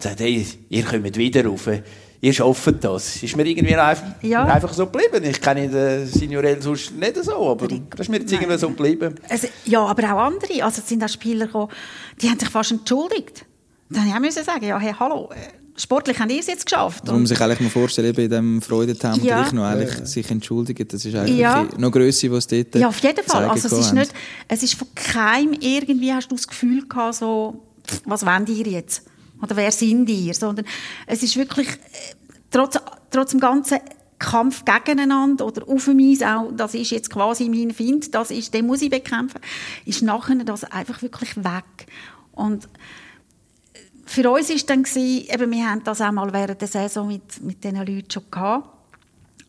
und 0.05 0.11
sagt, 0.11 0.21
hey, 0.21 0.47
ihr 0.69 0.83
kommt 0.85 1.17
wieder 1.17 1.45
rauf, 1.47 1.69
ihr 2.21 2.33
schafft 2.33 2.85
das. 2.85 3.23
Ist 3.23 3.37
mir 3.37 3.47
irgendwie 3.47 3.75
einfach, 3.77 4.05
Ja. 4.23 4.45
einfach 4.45 4.73
so 4.73 4.87
geblieben. 4.87 5.25
Ich 5.25 5.41
kenne 5.41 5.69
den 5.69 6.07
Signorell 6.07 6.61
sonst 6.63 6.93
nicht 6.97 7.17
so, 7.25 7.49
aber 7.51 7.69
das 7.69 8.01
ist 8.01 8.09
mir 8.09 8.19
jetzt 8.19 8.33
irgendwie 8.33 8.59
so 8.59 8.69
geblieben. 8.69 9.15
Also, 9.29 9.49
ja, 9.65 9.81
aber 9.85 10.03
auch 10.15 10.19
andere. 10.27 10.63
Also, 10.65 10.81
es 10.83 10.89
sind 10.89 11.03
auch 11.05 11.09
Spieler 11.09 11.47
gekommen, 11.47 11.69
die 12.21 12.29
haben 12.29 12.39
sich 12.39 12.49
fast 12.49 12.73
entschuldigt. 12.73 13.45
Dann 13.91 14.07
ich 14.07 14.15
auch 14.39 14.45
sagen, 14.45 14.65
ja, 14.65 14.79
hey, 14.79 14.95
hallo, 14.99 15.29
sportlich 15.77 16.19
haben 16.19 16.31
ihr 16.31 16.41
es 16.41 16.47
jetzt 16.47 16.65
geschafft. 16.65 17.07
Man 17.07 17.21
muss 17.21 17.29
sich 17.29 17.41
eigentlich 17.41 17.61
mal 17.61 17.69
vorstellen, 17.71 18.09
eben 18.09 18.23
in 18.23 18.31
diesem 18.31 18.63
Freudentempel 18.63 19.27
Ja. 19.27 19.53
noch 19.53 19.65
eigentlich 19.65 20.07
sich 20.09 20.31
entschuldigen. 20.31 20.87
Das 20.89 21.05
ist 21.05 21.15
eigentlich 21.15 21.39
Ja. 21.39 21.69
noch 21.77 21.91
Grösse, 21.91 22.31
was 22.33 22.47
dort 22.47 22.75
Ja, 22.77 22.89
auf 22.89 22.99
jeden 23.01 23.23
Fall. 23.25 23.45
Also, 23.47 23.67
es 23.69 23.87
ist 23.87 23.93
nicht, 23.93 24.13
es 24.49 24.63
ist 24.63 24.75
von 24.75 24.89
keinem 24.95 25.55
irgendwie, 25.61 26.13
hast 26.13 26.29
du 26.31 26.37
das 26.37 26.47
Gefühl 26.49 26.87
gehabt, 26.89 27.17
so, 27.17 27.63
was 28.07 28.25
wollt 28.25 28.49
ihr 28.49 28.67
jetzt? 28.67 29.03
Oder 29.43 29.57
wer 29.57 29.73
sind 29.73 30.09
ihr, 30.09 30.35
sondern 30.35 30.65
es 31.07 31.23
ist 31.23 31.37
wirklich, 31.37 31.69
äh, 31.69 32.15
trotz, 32.51 32.79
trotz 33.11 33.33
dem 33.33 33.41
ganzen 33.41 33.81
Kampf 34.19 34.65
gegeneinander 34.65 35.47
oder 35.47 35.69
auf 35.69 35.89
mich 35.89 36.25
auch, 36.25 36.53
das 36.53 36.75
ist 36.75 36.91
jetzt 36.91 37.11
quasi 37.11 37.49
mein 37.49 37.73
Find, 37.73 38.15
das 38.15 38.31
ist, 38.31 38.55
den 38.55 38.67
muss 38.67 38.81
ich 38.81 38.91
bekämpfen, 38.91 39.41
ist 39.85 40.03
nachher 40.03 40.37
das 40.37 40.65
einfach 40.65 41.03
wirklich 41.03 41.37
weg. 41.37 41.87
Und 42.31 42.69
für 44.07 44.31
uns 44.31 44.49
ist 44.51 44.71
dann 44.71 44.85
gewesen, 44.85 45.27
eben, 45.29 45.51
wir 45.51 45.69
haben 45.69 45.83
das 45.85 46.01
auch 46.01 46.13
mal 46.13 46.33
während 46.33 46.61
der 46.61 46.69
Saison 46.69 47.09
mit, 47.09 47.43
mit 47.43 47.65
diesen 47.65 47.79
Leuten 47.79 48.11
schon 48.11 48.31
gehabt. 48.31 48.69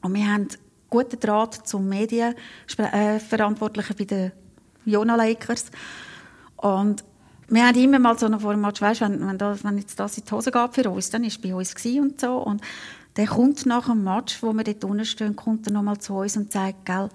Und 0.01 0.15
wir 0.15 0.25
haben 0.25 0.47
guten 0.89 1.19
Draht 1.19 1.67
zum 1.67 1.87
Medienverantwortlichen 1.89 3.95
bei 3.95 4.05
den 4.05 4.31
Jona 4.85 5.15
Lakers. 5.15 5.65
Und 6.57 7.03
wir 7.47 7.67
haben 7.67 7.77
immer 7.77 7.99
mal 7.99 8.17
so 8.17 8.27
dem 8.27 8.61
Match, 8.61 8.81
weißt, 8.81 9.01
wenn, 9.01 9.27
wenn, 9.27 9.37
das, 9.37 9.63
wenn 9.63 9.77
jetzt 9.77 9.99
das 9.99 10.17
in 10.17 10.25
die 10.25 10.31
Hose 10.31 10.51
geht 10.51 10.73
für 10.73 10.89
uns, 10.89 11.09
dann 11.09 11.23
ist 11.23 11.41
bei 11.41 11.53
uns 11.53 11.73
und 11.85 12.19
so. 12.19 12.37
Und 12.37 12.61
der 13.15 13.27
kommt 13.27 13.65
nach 13.65 13.87
dem 13.87 14.03
Match, 14.03 14.41
wo 14.41 14.53
wir 14.53 14.63
dort 14.63 14.83
unten 14.83 15.05
stehen, 15.05 15.35
kommt 15.35 15.67
er 15.67 15.73
nochmal 15.73 15.99
zu 15.99 16.15
uns 16.15 16.37
und 16.37 16.51
sagt, 16.51 16.85
gell, 16.85 17.09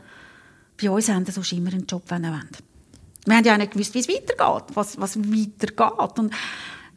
bei 0.81 0.91
uns 0.91 1.09
haben 1.09 1.27
sie 1.27 1.33
sonst 1.33 1.53
immer 1.53 1.73
einen 1.73 1.87
Job, 1.87 2.03
wenn 2.09 2.23
sie 2.25 2.31
wollen. 2.31 2.49
Wir 3.27 3.37
haben 3.37 3.45
ja 3.45 3.59
nicht 3.59 3.73
gewusst, 3.73 3.95
wie 3.95 3.99
es 3.99 4.09
weitergeht, 4.09 4.75
was, 4.75 5.01
was 5.01 5.19
weitergeht. 5.19 6.19
Und 6.19 6.33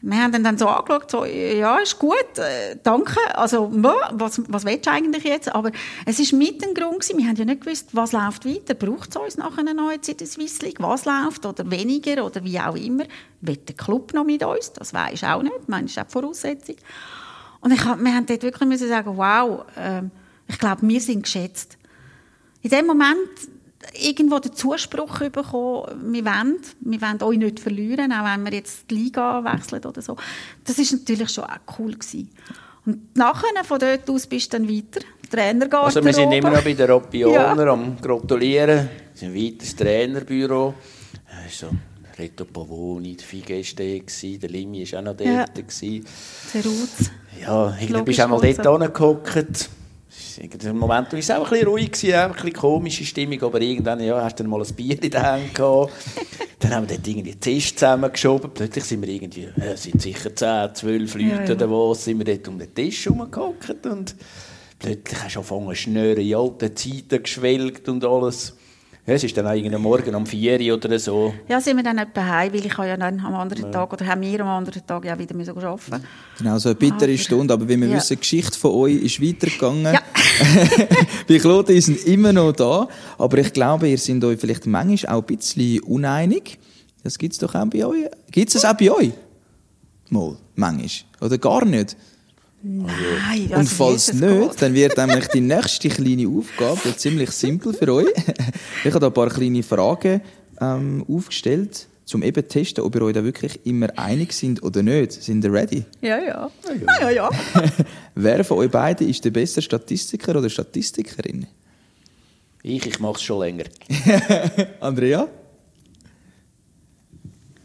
wir 0.04 0.18
haben 0.18 0.44
dann 0.44 0.58
so 0.58 0.68
angeschaut, 0.68 1.12
so, 1.12 1.26
ja, 1.26 1.78
ist 1.78 2.00
gut, 2.00 2.38
äh, 2.38 2.76
danke, 2.82 3.18
also, 3.36 3.70
was, 3.72 4.42
was 4.48 4.66
willst 4.66 4.88
du 4.88 4.92
eigentlich 4.92 5.24
jetzt? 5.24 5.54
Aber 5.54 5.72
es 6.06 6.20
ist 6.20 6.34
mit 6.34 6.66
ein 6.66 6.74
Grund 6.74 7.02
gewesen, 7.02 7.20
wir 7.20 7.28
haben 7.28 7.36
ja 7.36 7.46
nicht 7.46 7.62
gewusst, 7.62 7.90
was 7.94 8.12
läuft 8.12 8.46
weiter, 8.46 8.74
braucht 8.74 9.12
es 9.12 9.16
uns 9.16 9.38
nachher 9.38 9.64
neue 9.64 10.02
Zeit 10.02 10.14
in 10.14 10.18
der 10.18 10.28
Swiss 10.28 10.60
was 10.80 11.06
läuft 11.06 11.46
oder 11.46 11.70
weniger 11.70 12.26
oder 12.26 12.44
wie 12.44 12.60
auch 12.60 12.76
immer. 12.76 13.04
Wird 13.42 13.70
der 13.70 13.76
Club 13.76 14.14
noch 14.14 14.24
mit 14.24 14.44
uns? 14.44 14.74
Das 14.74 14.94
weisst 14.94 15.24
auch 15.24 15.44
nicht, 15.44 15.56
das 15.68 15.82
ist 15.84 16.00
auch 16.00 16.04
die 16.04 16.12
Voraussetzung. 16.12 16.76
Und 17.60 17.72
ich, 17.72 17.86
wir 17.86 18.16
haben 18.16 18.26
dort 18.26 18.42
wirklich 18.42 18.68
müssen 18.68 18.90
sagen, 18.90 19.16
wow, 19.16 19.66
äh, 19.76 20.02
ich 20.48 20.58
glaube, 20.58 20.82
wir 20.82 21.00
sind 21.00 21.24
geschätzt. 21.24 21.78
In 22.64 22.72
dem 22.72 22.88
Moment 22.88 23.30
irgendwo 23.94 24.40
den 24.40 24.54
Zuspruch 24.54 25.20
bekommen, 25.20 26.14
wir 26.14 26.26
wollen, 26.26 26.58
wir 26.82 27.02
wollen 27.02 27.24
euch 27.24 27.38
nicht 27.38 27.60
verlieren, 27.60 28.12
auch 28.12 28.26
wenn 28.26 28.46
wir 28.46 28.54
jetzt 28.54 28.90
die 28.90 28.96
Liga 28.96 29.44
wechseln 29.44 29.84
oder 29.84 30.02
so. 30.02 30.16
Das 30.64 30.78
ist 30.78 30.92
natürlich 30.92 31.30
schon 31.30 31.46
auch 31.46 31.80
cool 31.80 31.94
gewesen. 31.94 32.30
Und 32.86 33.16
nachher, 33.16 33.64
von 33.64 33.80
dort 33.80 34.10
aus, 34.10 34.28
bist 34.28 34.54
du 34.54 34.58
dann 34.58 34.68
weiter. 34.70 35.02
Trainer 35.30 35.74
Also 35.74 36.04
wir 36.04 36.14
sind 36.14 36.32
immer 36.34 36.50
noch 36.50 36.64
bei 36.64 36.74
den 36.74 36.90
Ropioner 36.90 37.66
ja. 37.66 37.72
am 37.72 37.96
Gratulieren. 38.02 38.90
Wir 39.14 39.16
sind 39.16 39.34
weiter 39.34 39.58
das 39.60 39.76
Trainerbüro. 39.76 40.74
So, 41.50 41.70
Reto 42.18 42.46
Pavoni, 42.46 43.16
der 43.16 43.26
Figeste, 43.26 44.02
der 44.38 44.50
Limi 44.50 44.92
war 44.92 45.00
auch 45.00 45.04
noch 45.06 45.16
dort. 45.16 45.30
Ja. 45.30 45.46
Der 45.46 46.66
Ruz. 46.66 47.12
Ja, 47.40 47.78
irgendwie 47.80 48.02
bist 48.04 48.20
du 48.20 48.24
auch 48.26 48.28
mal 48.28 48.54
dort 48.54 48.82
hingehockt 48.82 49.70
im 50.64 50.78
Moment 50.78 51.12
war 51.12 51.20
es 51.20 51.32
auch 51.32 51.44
ein 51.46 51.50
bisschen 51.50 51.68
ruhig, 51.68 51.92
gewesen, 51.92 52.16
auch 52.16 52.22
ein 52.22 52.32
bisschen 52.34 52.54
komische 52.54 53.06
Stimmung, 53.06 53.42
aber 53.44 53.62
irgendwann 53.62 54.00
ja, 54.02 54.22
hast 54.24 54.40
du 54.40 54.44
dann 54.44 54.52
mal 54.52 54.62
ein 54.62 54.74
Bier 54.74 55.02
in 55.02 55.10
den 55.10 55.24
Händen 55.24 55.54
gehabt. 55.54 55.94
dann 56.60 56.76
haben 56.76 56.90
wir 56.90 56.96
dort 56.96 57.08
irgendwie 57.08 57.32
den 57.32 57.40
Tisch 57.40 57.76
zusammengeschoben. 57.76 58.52
Plötzlich 58.54 58.84
sind 58.84 59.02
wir 59.02 59.10
irgendwie, 59.10 59.44
äh, 59.44 59.76
sind 59.76 60.02
sicher 60.02 60.36
10, 60.36 60.76
12 60.76 61.16
Leute 61.16 61.26
ja, 61.26 61.44
ja. 61.44 61.52
oder 61.52 61.72
was, 61.72 62.06
sind 62.06 62.18
wir 62.18 62.26
dort 62.26 62.48
um 62.48 62.60
den 62.60 62.74
Tisch 62.74 63.06
herumgehockt 63.06 63.86
und 63.86 64.16
plötzlich 64.80 65.24
hast 65.24 65.36
du 65.36 65.40
angefangen, 65.40 65.76
Schnüre 65.76 66.22
in 66.22 66.36
alten 66.36 66.76
Zeiten 66.76 67.24
geschwelgt 67.24 67.88
und 67.90 68.04
alles. 68.04 68.56
Ja, 69.08 69.16
es 69.16 69.24
ist 69.24 69.36
dann 69.36 69.48
eigentlich 69.48 69.76
Morgen 69.80 70.14
um 70.14 70.28
4 70.28 70.62
Uhr 70.62 70.76
oder 70.76 71.00
so. 71.00 71.34
Ja, 71.50 71.60
sind 71.60 71.76
wir 71.76 71.84
dann 71.84 71.98
etwa 71.98 72.24
heim, 72.24 72.54
weil 72.54 72.64
ich 72.64 72.78
ja 72.78 72.96
dann 72.96 73.20
am 73.20 73.34
anderen 73.34 73.64
ja. 73.66 73.72
Tag, 73.72 73.92
oder 73.94 74.06
haben 74.06 74.22
wir 74.22 74.42
am 74.42 74.48
anderen 74.48 74.86
Tag 74.86 75.06
ja 75.06 75.18
wieder 75.18 75.36
müssen 75.36 75.58
arbeiten 75.58 76.04
Genau, 76.38 76.60
so 76.60 76.70
eine 76.70 76.76
bittere 76.76 77.14
ah, 77.14 77.18
Stunde, 77.18 77.52
aber 77.52 77.68
wie 77.68 77.78
wir 77.78 77.88
ja. 77.88 77.96
wissen, 77.96 78.14
die 78.14 78.20
Geschichte 78.20 78.60
von 78.60 78.72
euch 78.72 79.02
ist 79.02 79.20
weitergegangen. 79.20 79.94
Ja. 79.96 80.02
Bei 81.28 81.40
Kloten 81.40 81.82
sind 81.82 82.06
immer 82.06 82.32
noch 82.32 82.52
da, 82.52 82.88
aber 83.18 83.40
ich 83.40 83.52
glaube, 83.54 83.88
ihr 83.90 83.98
seid 83.98 84.24
euch 84.24 84.40
vielleicht 84.40 84.68
manchmal 84.68 85.16
auch 85.16 85.28
ein 85.28 85.36
bisschen 85.36 85.80
uneinig. 85.82 86.60
Das 87.04 87.18
gibt 87.18 87.34
es 87.34 87.40
doch 87.40 87.56
auch 87.56 87.66
bei 87.66 87.84
euch. 87.84 88.06
Gibt 88.30 88.50
es 88.50 88.62
das 88.62 88.66
auch 88.66 88.78
bei 88.78 88.92
euch? 88.92 89.12
Mal, 90.10 90.38
manchmal. 90.54 90.90
Oder 91.22 91.40
gar 91.40 91.66
nicht? 91.66 91.98
Nein, 92.64 93.50
Und 93.56 93.68
falls 93.68 94.14
nicht, 94.14 94.62
dann 94.62 94.74
wird 94.74 94.98
nämlich 94.98 95.28
die 95.28 95.42
nächste 95.42 95.90
kleine 95.90 96.28
Aufgabe 96.28 96.96
ziemlich 96.96 97.32
simpel 97.32 97.74
für 97.74 97.94
euch. 97.94 98.08
Ich 98.84 98.90
habe 98.92 99.00
da 99.00 99.08
ein 99.08 99.14
paar 99.14 99.30
kleine 99.30 99.62
Fragen 99.62 100.22
ähm, 100.60 101.06
aufgestellt, 101.08 101.88
um 102.14 102.24
eben 102.24 102.42
zu 102.44 102.50
testen, 102.50 102.84
ob 102.84 102.96
ihr 102.96 103.04
euch 103.04 103.14
da 103.14 103.24
wirklich 103.24 103.60
immer 103.64 103.88
einig 103.96 104.34
sind 104.34 104.64
oder 104.64 104.82
nicht. 104.82 105.12
Sind 105.14 105.44
ihr 105.44 105.54
ready? 105.54 105.84
Ja, 106.02 106.20
ja. 106.20 106.52
ja, 106.68 107.02
ja, 107.02 107.10
ja. 107.10 107.30
Wer 108.16 108.44
von 108.44 108.58
euch 108.58 108.72
beiden 108.72 109.08
ist 109.08 109.24
der 109.24 109.30
beste 109.30 109.62
Statistiker 109.62 110.36
oder 110.36 110.50
Statistikerin? 110.50 111.46
Ich, 112.64 112.86
ich 112.86 113.00
mache 113.00 113.16
es 113.16 113.22
schon 113.22 113.40
länger. 113.40 113.66
Andrea? 114.80 115.28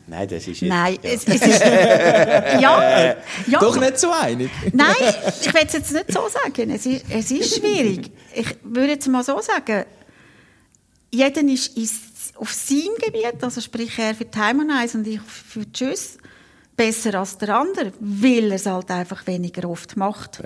Nein, 0.09 0.29
das 0.29 0.47
ist 0.47 0.61
jetzt, 0.61 0.69
Nein, 0.69 0.99
ja. 1.03 1.11
Es, 1.11 1.25
es 1.25 1.43
ist... 1.43 1.61
ja, 1.61 3.17
ja. 3.47 3.59
Doch 3.59 3.79
nicht 3.79 3.99
so 3.99 4.11
einig. 4.13 4.51
Nein, 4.73 4.95
ich 5.41 5.53
will 5.53 5.63
es 5.67 5.73
jetzt 5.73 5.93
nicht 5.93 6.13
so 6.13 6.29
sagen. 6.29 6.71
Es 6.71 6.87
ist, 6.87 7.05
es 7.11 7.31
ist 7.31 7.57
schwierig. 7.57 8.11
Ich 8.35 8.57
würde 8.63 8.93
jetzt 8.93 9.09
mal 9.09 9.25
so 9.25 9.41
sagen, 9.41 9.85
jeder 11.11 11.43
ist, 11.43 11.77
ist 11.77 12.37
auf 12.37 12.53
seinem 12.53 12.95
Gebiet, 13.05 13.43
also 13.43 13.61
sprich 13.61 13.99
er 13.99 14.15
für 14.15 14.25
die 14.27 14.39
Heim 14.39 14.61
und 14.61 15.07
ich 15.07 15.21
für 15.21 15.71
Tschüss, 15.73 16.19
besser 16.77 17.19
als 17.19 17.39
der 17.39 17.57
andere, 17.57 17.93
weil 17.99 18.51
er 18.51 18.57
es 18.57 18.67
halt 18.67 18.91
einfach 18.91 19.27
weniger 19.27 19.69
oft 19.69 19.97
macht. 19.97 20.43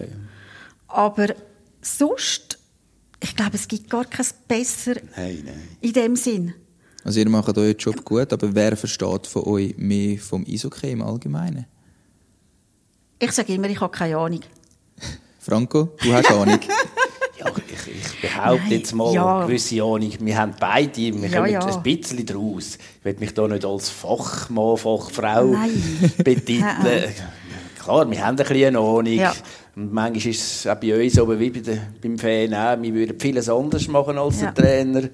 Aber 0.86 1.34
sonst, 1.82 2.58
ich 3.22 3.36
glaube, 3.36 3.56
es 3.56 3.68
gibt 3.68 3.90
gar 3.90 4.04
kein 4.04 4.26
besser 4.48 4.94
nein, 5.16 5.42
nein. 5.44 5.68
in 5.80 5.92
dem 5.92 6.16
Sinn. 6.16 6.54
Also 7.05 7.20
ihr 7.20 7.28
macht 7.28 7.57
euren 7.57 7.76
Job 7.76 8.05
gut, 8.05 8.32
aber 8.32 8.55
wer 8.55 8.76
versteht 8.76 9.26
von 9.26 9.44
euch 9.44 9.74
mehr 9.78 10.18
vom 10.18 10.44
Eishockey 10.46 10.92
im 10.92 11.03
Allgemeinen? 11.03 11.66
Ich 13.18 13.32
sage 13.32 13.55
immer, 13.55 13.68
ich 13.68 13.80
habe 13.80 13.96
keine 13.96 14.16
Ahnung. 14.16 14.40
Franco, 15.40 15.90
du 16.03 16.12
hast 16.12 16.30
Ahnung. 16.30 16.59
ja, 17.38 17.46
ich, 17.57 17.94
ich 17.94 18.20
behaupte 18.20 18.62
Nein, 18.62 18.70
jetzt 18.70 18.94
mal 18.94 19.14
ja. 19.14 19.38
eine 19.38 19.46
gewisse 19.46 19.82
Ahnung. 19.82 20.12
Wir 20.20 20.38
haben 20.38 20.55
beide, 20.59 20.96
wir 20.96 21.28
ja, 21.28 21.38
kommen 21.38 21.53
ja. 21.53 21.61
ein 21.61 21.82
bisschen 21.82 22.26
daraus. 22.26 22.76
Ich 22.98 23.05
will 23.05 23.16
mich 23.18 23.34
da 23.34 23.48
nicht 23.48 23.64
als 23.64 23.88
Fachmann, 23.88 24.76
Fachfrau 24.76 25.55
betiteln. 26.24 27.14
Klar, 27.82 28.11
wir 28.11 28.26
haben 28.26 28.38
ein 28.38 28.46
bisschen 28.46 28.76
Ahnung. 28.76 29.07
Ja. 29.07 29.34
Und 29.76 29.92
manchmal 29.92 30.30
ist 30.30 30.40
es 30.40 30.66
auch 30.66 30.76
bei 30.76 31.03
uns, 31.03 31.18
aber 31.18 31.38
wie 31.38 31.51
bei 31.51 31.61
der, 31.61 31.78
beim 32.03 32.18
Fan 32.18 32.53
auch, 32.53 32.82
wir 32.82 32.92
würden 32.92 33.18
vieles 33.18 33.48
anders 33.48 33.88
machen 33.88 34.18
als 34.18 34.40
der 34.40 34.55
Trainer 34.55 35.09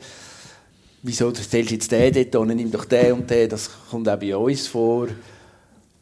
wieso 1.06 1.32
stellst 1.32 1.70
du 1.70 1.74
jetzt 1.74 1.90
den 1.90 2.12
dort 2.12 2.36
und 2.36 2.48
nimm 2.48 2.70
doch 2.70 2.84
den 2.84 3.12
und 3.12 3.30
den, 3.30 3.48
das 3.48 3.70
kommt 3.90 4.08
auch 4.08 4.18
bei 4.18 4.36
uns 4.36 4.66
vor. 4.66 5.08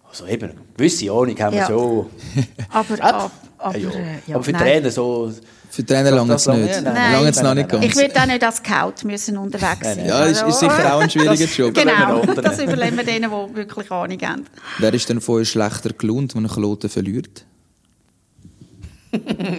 Also 0.08 0.26
eben, 0.26 0.50
eine 0.50 0.60
gewisse 0.76 1.10
Ahnung 1.10 1.38
haben 1.38 1.52
wir 1.52 1.60
ja. 1.60 1.66
schon. 1.66 2.06
aber, 2.70 3.04
ab, 3.04 3.30
aber, 3.58 3.76
ja. 3.78 3.90
Äh, 3.90 3.92
ja. 4.26 4.34
aber 4.36 4.44
für 4.44 4.52
nein. 4.52 4.62
Trainer 4.62 4.90
so... 4.90 5.32
Für 5.70 5.84
Trainer 5.84 6.12
lange 6.12 6.34
es 6.34 6.46
nicht. 6.46 6.82
Nein, 6.82 6.84
nein, 6.84 7.12
lange 7.12 7.28
es 7.30 7.42
noch 7.42 7.54
nicht 7.54 7.68
ganz. 7.68 7.84
Ich 7.84 7.96
würde 7.96 8.20
auch 8.20 8.26
nicht 8.26 8.44
als 8.44 8.56
Scout 8.58 9.04
müssen 9.04 9.36
unterwegs 9.36 9.82
sein. 9.82 10.06
Ja, 10.06 10.24
ist, 10.24 10.42
ist 10.42 10.60
sicher 10.60 10.94
auch 10.94 11.00
ein 11.00 11.10
schwieriger 11.10 11.46
Job. 11.46 11.74
Genau, 11.74 12.24
das 12.26 12.60
überlegen 12.60 12.96
wir 12.96 13.02
denen, 13.02 13.28
die 13.28 13.56
wirklich 13.56 13.90
Ahnung 13.90 14.18
haben. 14.22 14.46
Wer 14.78 14.94
ist 14.94 15.08
denn 15.08 15.20
von 15.20 15.40
euch 15.40 15.48
schlechter 15.48 15.90
gelohnt, 15.90 16.36
wenn 16.36 16.44
ein 16.44 16.50
Kloten 16.50 16.88
verliert? 16.88 17.44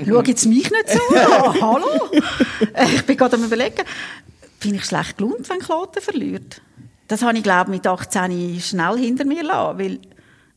Schau 0.07 0.21
jetzt 0.21 0.45
mich 0.45 0.71
nicht 0.71 0.89
so 0.89 1.15
an. 1.17 1.53
Hallo? 1.61 2.09
Ich 2.93 3.05
bin 3.05 3.17
gerade 3.17 3.35
am 3.35 3.43
überlegen 3.43 3.83
bin 4.65 4.75
ich 4.75 4.85
schlecht 4.85 5.17
gelohnt, 5.17 5.47
wenn 5.49 5.59
Kloten 5.59 6.01
verliert. 6.01 6.61
Das 7.07 7.21
habe 7.21 7.37
ich, 7.37 7.43
glaube 7.43 7.69
mit 7.69 7.85
18 7.85 8.59
schnell 8.59 8.97
hinter 8.97 9.25
mir 9.25 9.43
lassen, 9.43 9.77
weil 9.77 9.99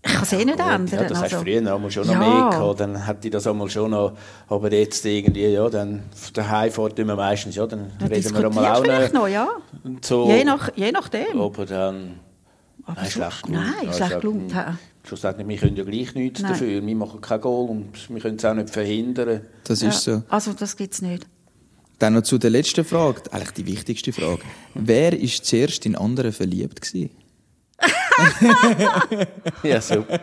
ich 0.03 0.13
kann 0.13 0.23
es 0.23 0.33
eh 0.33 0.45
nicht 0.45 0.59
ändern. 0.59 0.87
Ja, 0.87 1.03
das 1.03 1.11
also, 1.11 1.23
hast 1.23 1.33
du 1.33 1.39
früher 1.41 1.75
einmal 1.75 1.91
schon 1.91 2.07
noch 2.07 2.13
ja. 2.15 2.19
mehr 2.19 2.51
gehabt, 2.51 2.81
dann 2.81 3.05
hätte 3.05 3.29
ich 3.29 3.33
das 3.33 3.47
einmal 3.47 3.69
schon 3.69 3.91
noch, 3.91 4.17
aber 4.49 4.73
jetzt 4.73 5.05
irgendwie, 5.05 5.47
ja, 5.47 5.69
dann 5.69 6.05
daheim 6.33 6.71
fährt 6.71 6.99
immer 6.99 7.17
meistens, 7.17 7.57
ja, 7.57 7.67
dann 7.67 7.91
ja, 8.01 8.07
reden 8.07 8.35
wir 8.35 8.47
einmal 8.47 8.67
auch 8.67 8.87
noch. 8.87 9.13
noch 9.13 9.29
ja. 9.29 9.49
So, 10.01 10.29
je, 10.29 10.45
nach, 10.45 10.71
je 10.75 10.91
nachdem. 10.91 11.41
Aber 11.41 11.67
dann, 11.67 12.21
aber 12.87 13.03
nein, 13.03 13.11
schlecht 13.11 13.43
gelohnt. 13.43 13.67
Nein, 13.83 13.93
schlecht 13.93 14.21
gelohnt. 14.21 14.55
Schlussendlich, 15.05 15.49
wir 15.49 15.57
können 15.59 15.77
ja 15.77 15.85
gleich 15.85 16.15
nichts 16.15 16.41
nein. 16.41 16.53
dafür, 16.53 16.87
wir 16.87 16.97
machen 16.97 17.21
kein 17.21 17.41
Goal 17.41 17.69
und 17.69 18.09
wir 18.09 18.21
können 18.21 18.37
es 18.37 18.45
auch 18.45 18.55
nicht 18.55 18.71
verhindern. 18.71 19.43
Das 19.65 19.83
ist 19.83 20.03
so. 20.03 20.23
Also 20.29 20.53
das 20.55 20.77
gibt 20.77 20.95
es 20.95 21.03
nicht. 21.03 21.27
Dann 21.99 22.15
noch 22.15 22.23
zu 22.23 22.39
der 22.39 22.51
letzten 22.51 22.85
Frage, 22.85 23.23
eigentlich 23.33 23.51
die 23.53 23.67
wichtigste 23.67 24.13
Frage. 24.13 24.43
Wer 24.75 25.13
ist 25.19 25.45
zuerst 25.45 25.85
in 25.87 25.97
anderen 25.97 26.33
verliebt 26.33 26.81
gewesen? 26.81 27.11
ja, 29.63 29.81
super. 29.81 30.21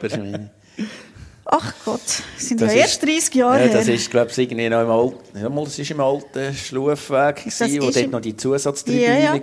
Ach 1.48 1.74
Gott, 1.86 2.02
das 2.04 2.24
sind 2.48 2.60
Das 2.60 2.74
ja 2.74 2.80
erst 2.80 3.04
30 3.04 3.36
Jahre 3.36 3.60
Ja, 3.60 3.66
her. 3.68 3.74
das 3.78 3.88
ist, 3.88 4.10
glaube 4.10 4.32
ich, 4.32 4.38
irgendwie 4.40 4.68
noch 4.68 4.82
im 4.82 4.90
alten, 4.90 5.40
ja, 5.40 5.48
mal, 5.48 5.64
das 5.64 5.78
ist 5.78 5.92
im 5.92 6.00
alten 6.00 6.56
Schlufweg 6.56 7.44
Das 7.46 7.60
gewesen, 7.60 7.82
wo 7.84 7.92
dort 7.92 8.12
noch 8.12 8.20
die 8.22 8.36
Zusatztribüne 8.36 9.04
Ja, 9.06 9.20
ja. 9.20 9.34
war. 9.34 9.42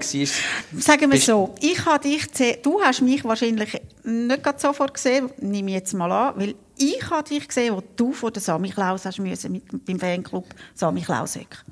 Sagen 0.80 1.00
wir 1.02 1.08
Bist- 1.10 1.26
so, 1.26 1.54
ich 1.60 1.84
habe 1.86 2.02
dich 2.08 2.28
gesehen, 2.28 2.56
du 2.62 2.80
hast 2.82 3.02
mich 3.02 3.22
wahrscheinlich 3.24 3.80
nicht 4.02 4.42
gerade 4.42 4.58
sofort 4.58 4.94
gesehen, 4.94 5.30
nehme 5.38 5.68
ich 5.70 5.76
jetzt 5.76 5.94
mal 5.94 6.10
an, 6.10 6.34
weil 6.40 6.54
ich 6.76 7.08
habe 7.08 7.28
dich 7.28 7.46
gesehen, 7.46 7.76
wo 7.76 7.82
du 7.94 8.12
vor 8.12 8.32
der 8.32 8.42
Sami 8.42 8.70
Klaus 8.70 9.04
hast 9.04 9.20
müssen, 9.20 9.52
mit, 9.52 9.62
beim 9.86 10.00
Fanclub 10.00 10.46
Sami 10.74 11.02
Klausek. 11.02 11.64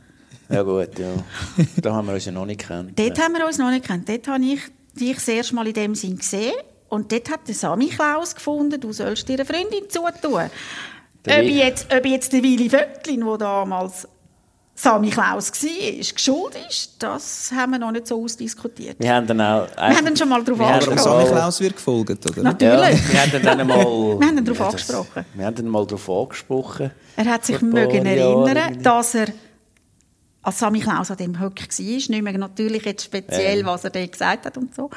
Ja 0.51 0.63
gut, 0.63 0.99
ja. 0.99 1.07
da 1.81 1.95
haben 1.95 2.07
wir 2.09 2.15
uns 2.15 2.25
ja 2.25 2.33
noch 2.33 2.47
nicht 2.47 2.61
gekannt. 2.61 2.99
Dort 2.99 3.19
haben 3.21 3.33
wir 3.35 3.47
uns 3.47 3.59
noch 3.59 3.71
nicht 3.71 3.83
gekannt. 3.83 4.09
Dort 4.09 4.27
habe 4.29 4.45
ich 4.45 4.61
dich 4.99 5.15
das 5.15 5.29
erste 5.29 5.55
Mal 5.55 5.67
in 5.69 5.75
dem 5.75 5.95
Sinn 5.95 6.17
gesehen 6.19 6.55
und 6.89 7.13
dort 7.13 7.31
hat 7.31 7.47
der 7.47 7.55
Sami 7.55 7.89
Klaus 7.89 8.35
gefunden, 8.35 8.81
du 8.81 8.93
sollst 8.93 9.29
dir 9.29 9.35
eine 9.35 9.45
Freundin 9.45 9.89
zutun. 9.89 10.51
Der 11.25 11.39
Ob 11.39 11.45
Wi- 11.45 11.59
jetzt, 11.59 11.87
ob 11.95 12.05
jetzt 12.05 12.33
der 12.33 12.43
Willi 12.43 12.69
Vöcklin, 12.69 13.21
der 13.25 13.39
damals 13.39 14.09
Sami 14.75 15.11
Klaus 15.11 15.53
war, 15.53 16.15
geschuld 16.15 16.57
ist, 16.69 16.95
das 16.99 17.53
haben 17.55 17.73
wir 17.73 17.79
noch 17.79 17.93
nicht 17.93 18.07
so 18.07 18.25
ausdiskutiert. 18.25 18.97
Wir 18.99 19.15
haben 19.15 19.27
dann 19.27 19.39
auch... 19.41 19.67
Wir 19.77 19.83
haben 19.97 20.05
dann 20.07 20.17
schon 20.17 20.29
mal 20.31 20.41
am 20.41 20.61
angesprochen. 20.61 20.99
Sammy 20.99 21.25
Klaus 21.27 21.61
wird 21.61 21.77
gefolgt, 21.77 22.31
oder? 22.31 22.43
Natürlich. 22.43 22.73
Ja, 23.13 23.13
wir 23.13 23.21
haben 23.21 23.33
dann, 23.45 23.59
dann 23.59 23.67
mal... 23.67 23.77
Wir 24.19 24.27
haben 24.27 24.39
ihn 24.39 24.45
darauf 24.47 24.61
angesprochen. 24.63 25.25
Wir 25.35 25.45
haben 25.47 25.55
dann 25.55 25.69
mal 25.69 25.87
darauf 25.87 26.09
angesprochen. 26.09 26.91
Er 27.17 27.25
hat 27.27 27.45
sich 27.45 27.61
mögen 27.61 28.07
erinnern, 28.07 28.83
dass 28.83 29.15
er 29.15 29.27
als 30.43 30.59
Sami 30.59 30.81
Klaus 30.81 31.11
an 31.11 31.17
dem 31.19 31.39
Höck 31.41 31.61
war. 31.61 31.85
Nicht 31.87 32.09
mehr 32.11 32.39
natürlich 32.39 32.85
jetzt 32.85 33.05
speziell, 33.05 33.61
Ja. 33.61 33.67
was 33.67 33.85
er 33.85 33.91
dort 33.91 34.13
gesagt 34.13 34.47
hat 34.47 34.57
und 34.57 34.75
so. 34.75 34.91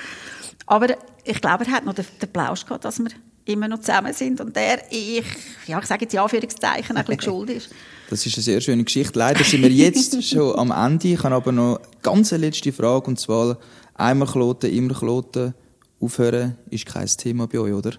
Aber 0.66 0.88
ich 1.26 1.42
glaube, 1.42 1.66
er 1.66 1.72
hat 1.72 1.86
noch 1.86 1.94
den, 1.94 2.06
den 2.22 2.30
Plausch 2.32 2.66
gehabt, 2.66 2.86
dass 2.86 3.00
wir 3.00 3.10
immer 3.46 3.68
noch 3.68 3.80
zusammen 3.80 4.14
sind 4.14 4.40
und 4.40 4.56
der, 4.56 4.80
ich, 4.90 5.26
ja, 5.68 5.78
ich 5.80 5.86
sage 5.86 6.04
jetzt 6.06 6.14
in 6.14 6.20
Anführungszeichen, 6.22 6.96
ein 6.96 7.04
bisschen 7.06 7.22
schuld 7.30 7.50
ist. 7.50 7.70
Das 8.10 8.26
ist 8.26 8.36
eine 8.38 8.44
sehr 8.44 8.62
schöne 8.62 8.84
Geschichte. 8.86 9.20
Leider 9.20 9.44
sind 9.44 9.62
wir 9.64 9.70
jetzt 9.70 10.24
schon 10.30 10.58
am 10.58 10.72
Ende. 10.72 11.10
Ich 11.10 11.24
habe 11.24 11.36
aber 11.36 11.52
noch 11.52 11.78
eine 11.78 11.86
ganz 12.02 12.32
letzte 12.32 12.72
Frage, 12.72 13.08
und 13.08 13.20
zwar 13.20 13.58
einmal 13.96 14.28
kloten, 14.30 14.72
immer 14.72 14.94
kloten. 14.94 15.54
Aufhören 16.00 16.58
ist 16.70 16.86
kein 16.86 17.08
Thema 17.08 17.48
bei 17.48 17.60
euch, 17.60 17.74
oder? 17.74 17.92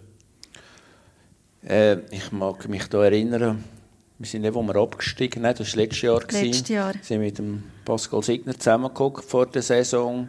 Äh, 1.66 1.99
ich 2.11 2.32
mag 2.32 2.68
mich 2.68 2.86
da 2.88 3.05
erinnern, 3.05 3.64
wir 4.18 4.26
sind 4.26 4.42
nicht, 4.42 4.54
wo 4.54 4.62
wir 4.62 4.76
abgestiegen 4.76 5.42
sind, 5.42 5.60
das 5.60 5.76
war 5.76 5.82
letztes 5.82 6.02
Jahr. 6.02 6.20
Letztes 6.20 6.68
Jahr. 6.68 6.94
Wir 6.94 7.02
sind 7.02 7.20
mit 7.20 7.38
dem 7.38 7.64
Pascal 7.84 8.22
Signer 8.22 8.58
zusammengeguckt 8.58 9.24
vor 9.24 9.46
der 9.46 9.62
Saison. 9.62 10.28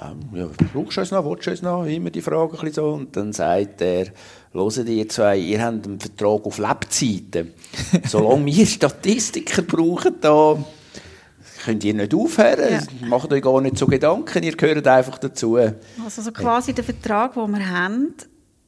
Ähm, 0.00 0.20
ja, 0.32 0.48
brauchst 0.72 0.96
du 0.96 1.00
uns 1.00 1.10
noch, 1.10 1.24
willst 1.28 1.46
du 1.46 1.50
uns 1.50 1.62
noch? 1.62 1.84
Immer 1.84 2.10
die 2.10 2.22
Frage 2.22 2.52
ein 2.52 2.60
bisschen 2.60 2.72
so. 2.72 2.92
Und 2.92 3.14
dann 3.14 3.32
sagt 3.32 3.82
er, 3.82 4.06
hören 4.52 4.86
ihr 4.86 5.08
zwei, 5.08 5.36
ihr 5.36 5.62
habt 5.62 5.86
einen 5.86 6.00
Vertrag 6.00 6.46
auf 6.46 6.58
Lebzeiten. 6.58 7.52
Solange 8.06 8.46
wir 8.46 8.66
Statistiker 8.66 9.62
brauchen, 9.62 10.14
da 10.20 10.56
könnt 11.64 11.84
ihr 11.84 11.92
nicht 11.92 12.14
aufhören. 12.14 12.86
Macht 13.06 13.32
euch 13.32 13.42
gar 13.42 13.60
nicht 13.60 13.76
so 13.76 13.86
Gedanken, 13.86 14.42
ihr 14.42 14.56
gehört 14.56 14.86
einfach 14.86 15.18
dazu. 15.18 15.56
Also 15.56 16.22
so 16.22 16.32
quasi 16.32 16.72
der 16.72 16.84
Vertrag, 16.84 17.34
den 17.34 17.50
wir 17.50 17.68
haben, 17.68 18.14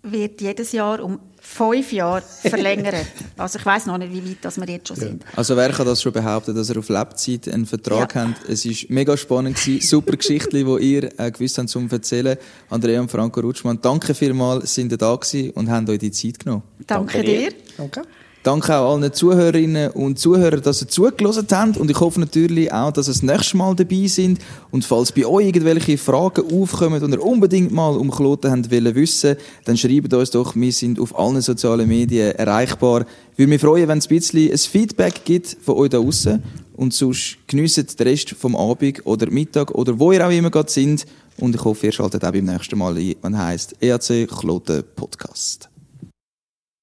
wird 0.02 0.40
jedes 0.42 0.72
Jahr 0.72 1.02
um 1.02 1.18
fünf 1.44 1.92
Jahre 1.92 2.22
verlängert. 2.22 2.94
also 3.36 3.58
ich 3.58 3.66
weiß 3.66 3.86
noch 3.86 3.98
nicht, 3.98 4.12
wie 4.12 4.30
weit 4.30 4.38
das 4.40 4.58
wir 4.58 4.66
jetzt 4.68 4.88
schon 4.88 4.96
sind. 4.96 5.24
Also 5.36 5.56
wer 5.56 5.70
kann 5.70 5.84
das 5.86 6.00
schon 6.00 6.12
behaupten, 6.12 6.54
dass 6.54 6.70
er 6.70 6.78
auf 6.78 6.88
Lebzeit 6.88 7.48
einen 7.52 7.66
Vertrag 7.66 8.14
Ja. 8.14 8.22
hat? 8.22 8.36
Es 8.48 8.64
ist 8.64 8.88
mega 8.88 9.16
spannend 9.16 9.56
gewesen. 9.56 9.86
Super 9.86 10.16
Geschichte, 10.16 10.50
die 10.64 10.92
ihr 10.94 11.18
äh, 11.18 11.30
gewusst 11.30 11.58
habt 11.58 11.68
zum 11.68 11.90
erzählen. 11.90 12.38
Andrea 12.70 13.00
und 13.00 13.10
Franco 13.10 13.40
Rutschmann, 13.40 13.78
danke 13.82 14.14
vielmals, 14.14 14.74
sind 14.74 14.92
ihr 14.92 14.98
da 14.98 15.14
gewesen 15.14 15.50
und 15.50 15.68
haben 15.68 15.88
euch 15.90 15.98
die 15.98 16.10
Zeit 16.12 16.38
genommen. 16.38 16.62
Danke, 16.86 17.12
Danke 17.18 17.26
dir. 17.26 17.50
dir. 17.50 17.56
Danke. 17.76 18.02
Danke 18.42 18.76
auch 18.76 18.94
allen 18.94 19.12
Zuhörerinnen 19.12 19.92
und 19.92 20.18
Zuhörern, 20.18 20.62
dass 20.62 20.82
ihr 20.82 20.88
zugelassen 20.88 21.46
habt. 21.52 21.76
Und 21.76 21.88
ich 21.92 22.00
hoffe 22.00 22.18
natürlich 22.18 22.72
auch, 22.72 22.90
dass 22.90 23.06
ihr 23.06 23.12
das 23.12 23.22
nächste 23.22 23.56
Mal 23.56 23.76
dabei 23.76 24.08
sind. 24.08 24.40
Und 24.72 24.84
falls 24.84 25.12
bei 25.12 25.24
euch 25.24 25.46
irgendwelche 25.46 25.96
Fragen 25.96 26.42
aufkommen 26.52 27.00
und 27.00 27.12
ihr 27.12 27.22
unbedingt 27.22 27.70
mal 27.70 27.96
um 27.96 28.10
Kloten 28.10 28.50
habt 28.50 28.72
wollen 28.72 28.96
wissen, 28.96 29.36
dann 29.64 29.76
schreibt 29.76 30.12
uns 30.12 30.32
doch. 30.32 30.56
Wir 30.56 30.72
sind 30.72 30.98
auf 30.98 31.16
allen 31.16 31.40
sozialen 31.40 31.86
Medien 31.86 32.32
erreichbar. 32.32 33.06
Ich 33.32 33.38
würde 33.38 33.50
mich 33.50 33.60
freuen, 33.60 33.86
wenn 33.86 33.98
es 33.98 34.06
ein 34.06 34.16
bisschen 34.16 34.50
ein 34.50 34.58
Feedback 34.58 35.24
gibt 35.24 35.56
von 35.62 35.76
euch 35.76 35.90
da 35.90 35.98
draussen. 35.98 36.42
Und 36.74 36.92
sonst 36.92 37.36
geniessen 37.46 37.86
den 37.86 38.08
Rest 38.08 38.30
vom 38.30 38.56
Abend 38.56 39.06
oder 39.06 39.30
Mittag 39.30 39.70
oder 39.70 40.00
wo 40.00 40.10
ihr 40.10 40.26
auch 40.26 40.32
immer 40.32 40.50
gerade 40.50 40.70
sind. 40.70 41.06
Und 41.38 41.54
ich 41.54 41.64
hoffe, 41.64 41.86
ihr 41.86 41.92
schaltet 41.92 42.24
auch 42.24 42.32
beim 42.32 42.46
nächsten 42.46 42.76
Mal 42.76 42.96
ein, 42.96 43.14
wenn 43.22 43.38
heisst 43.38 43.76
EAC 43.80 44.26
Kloten 44.26 44.82
Podcast. 44.96 45.71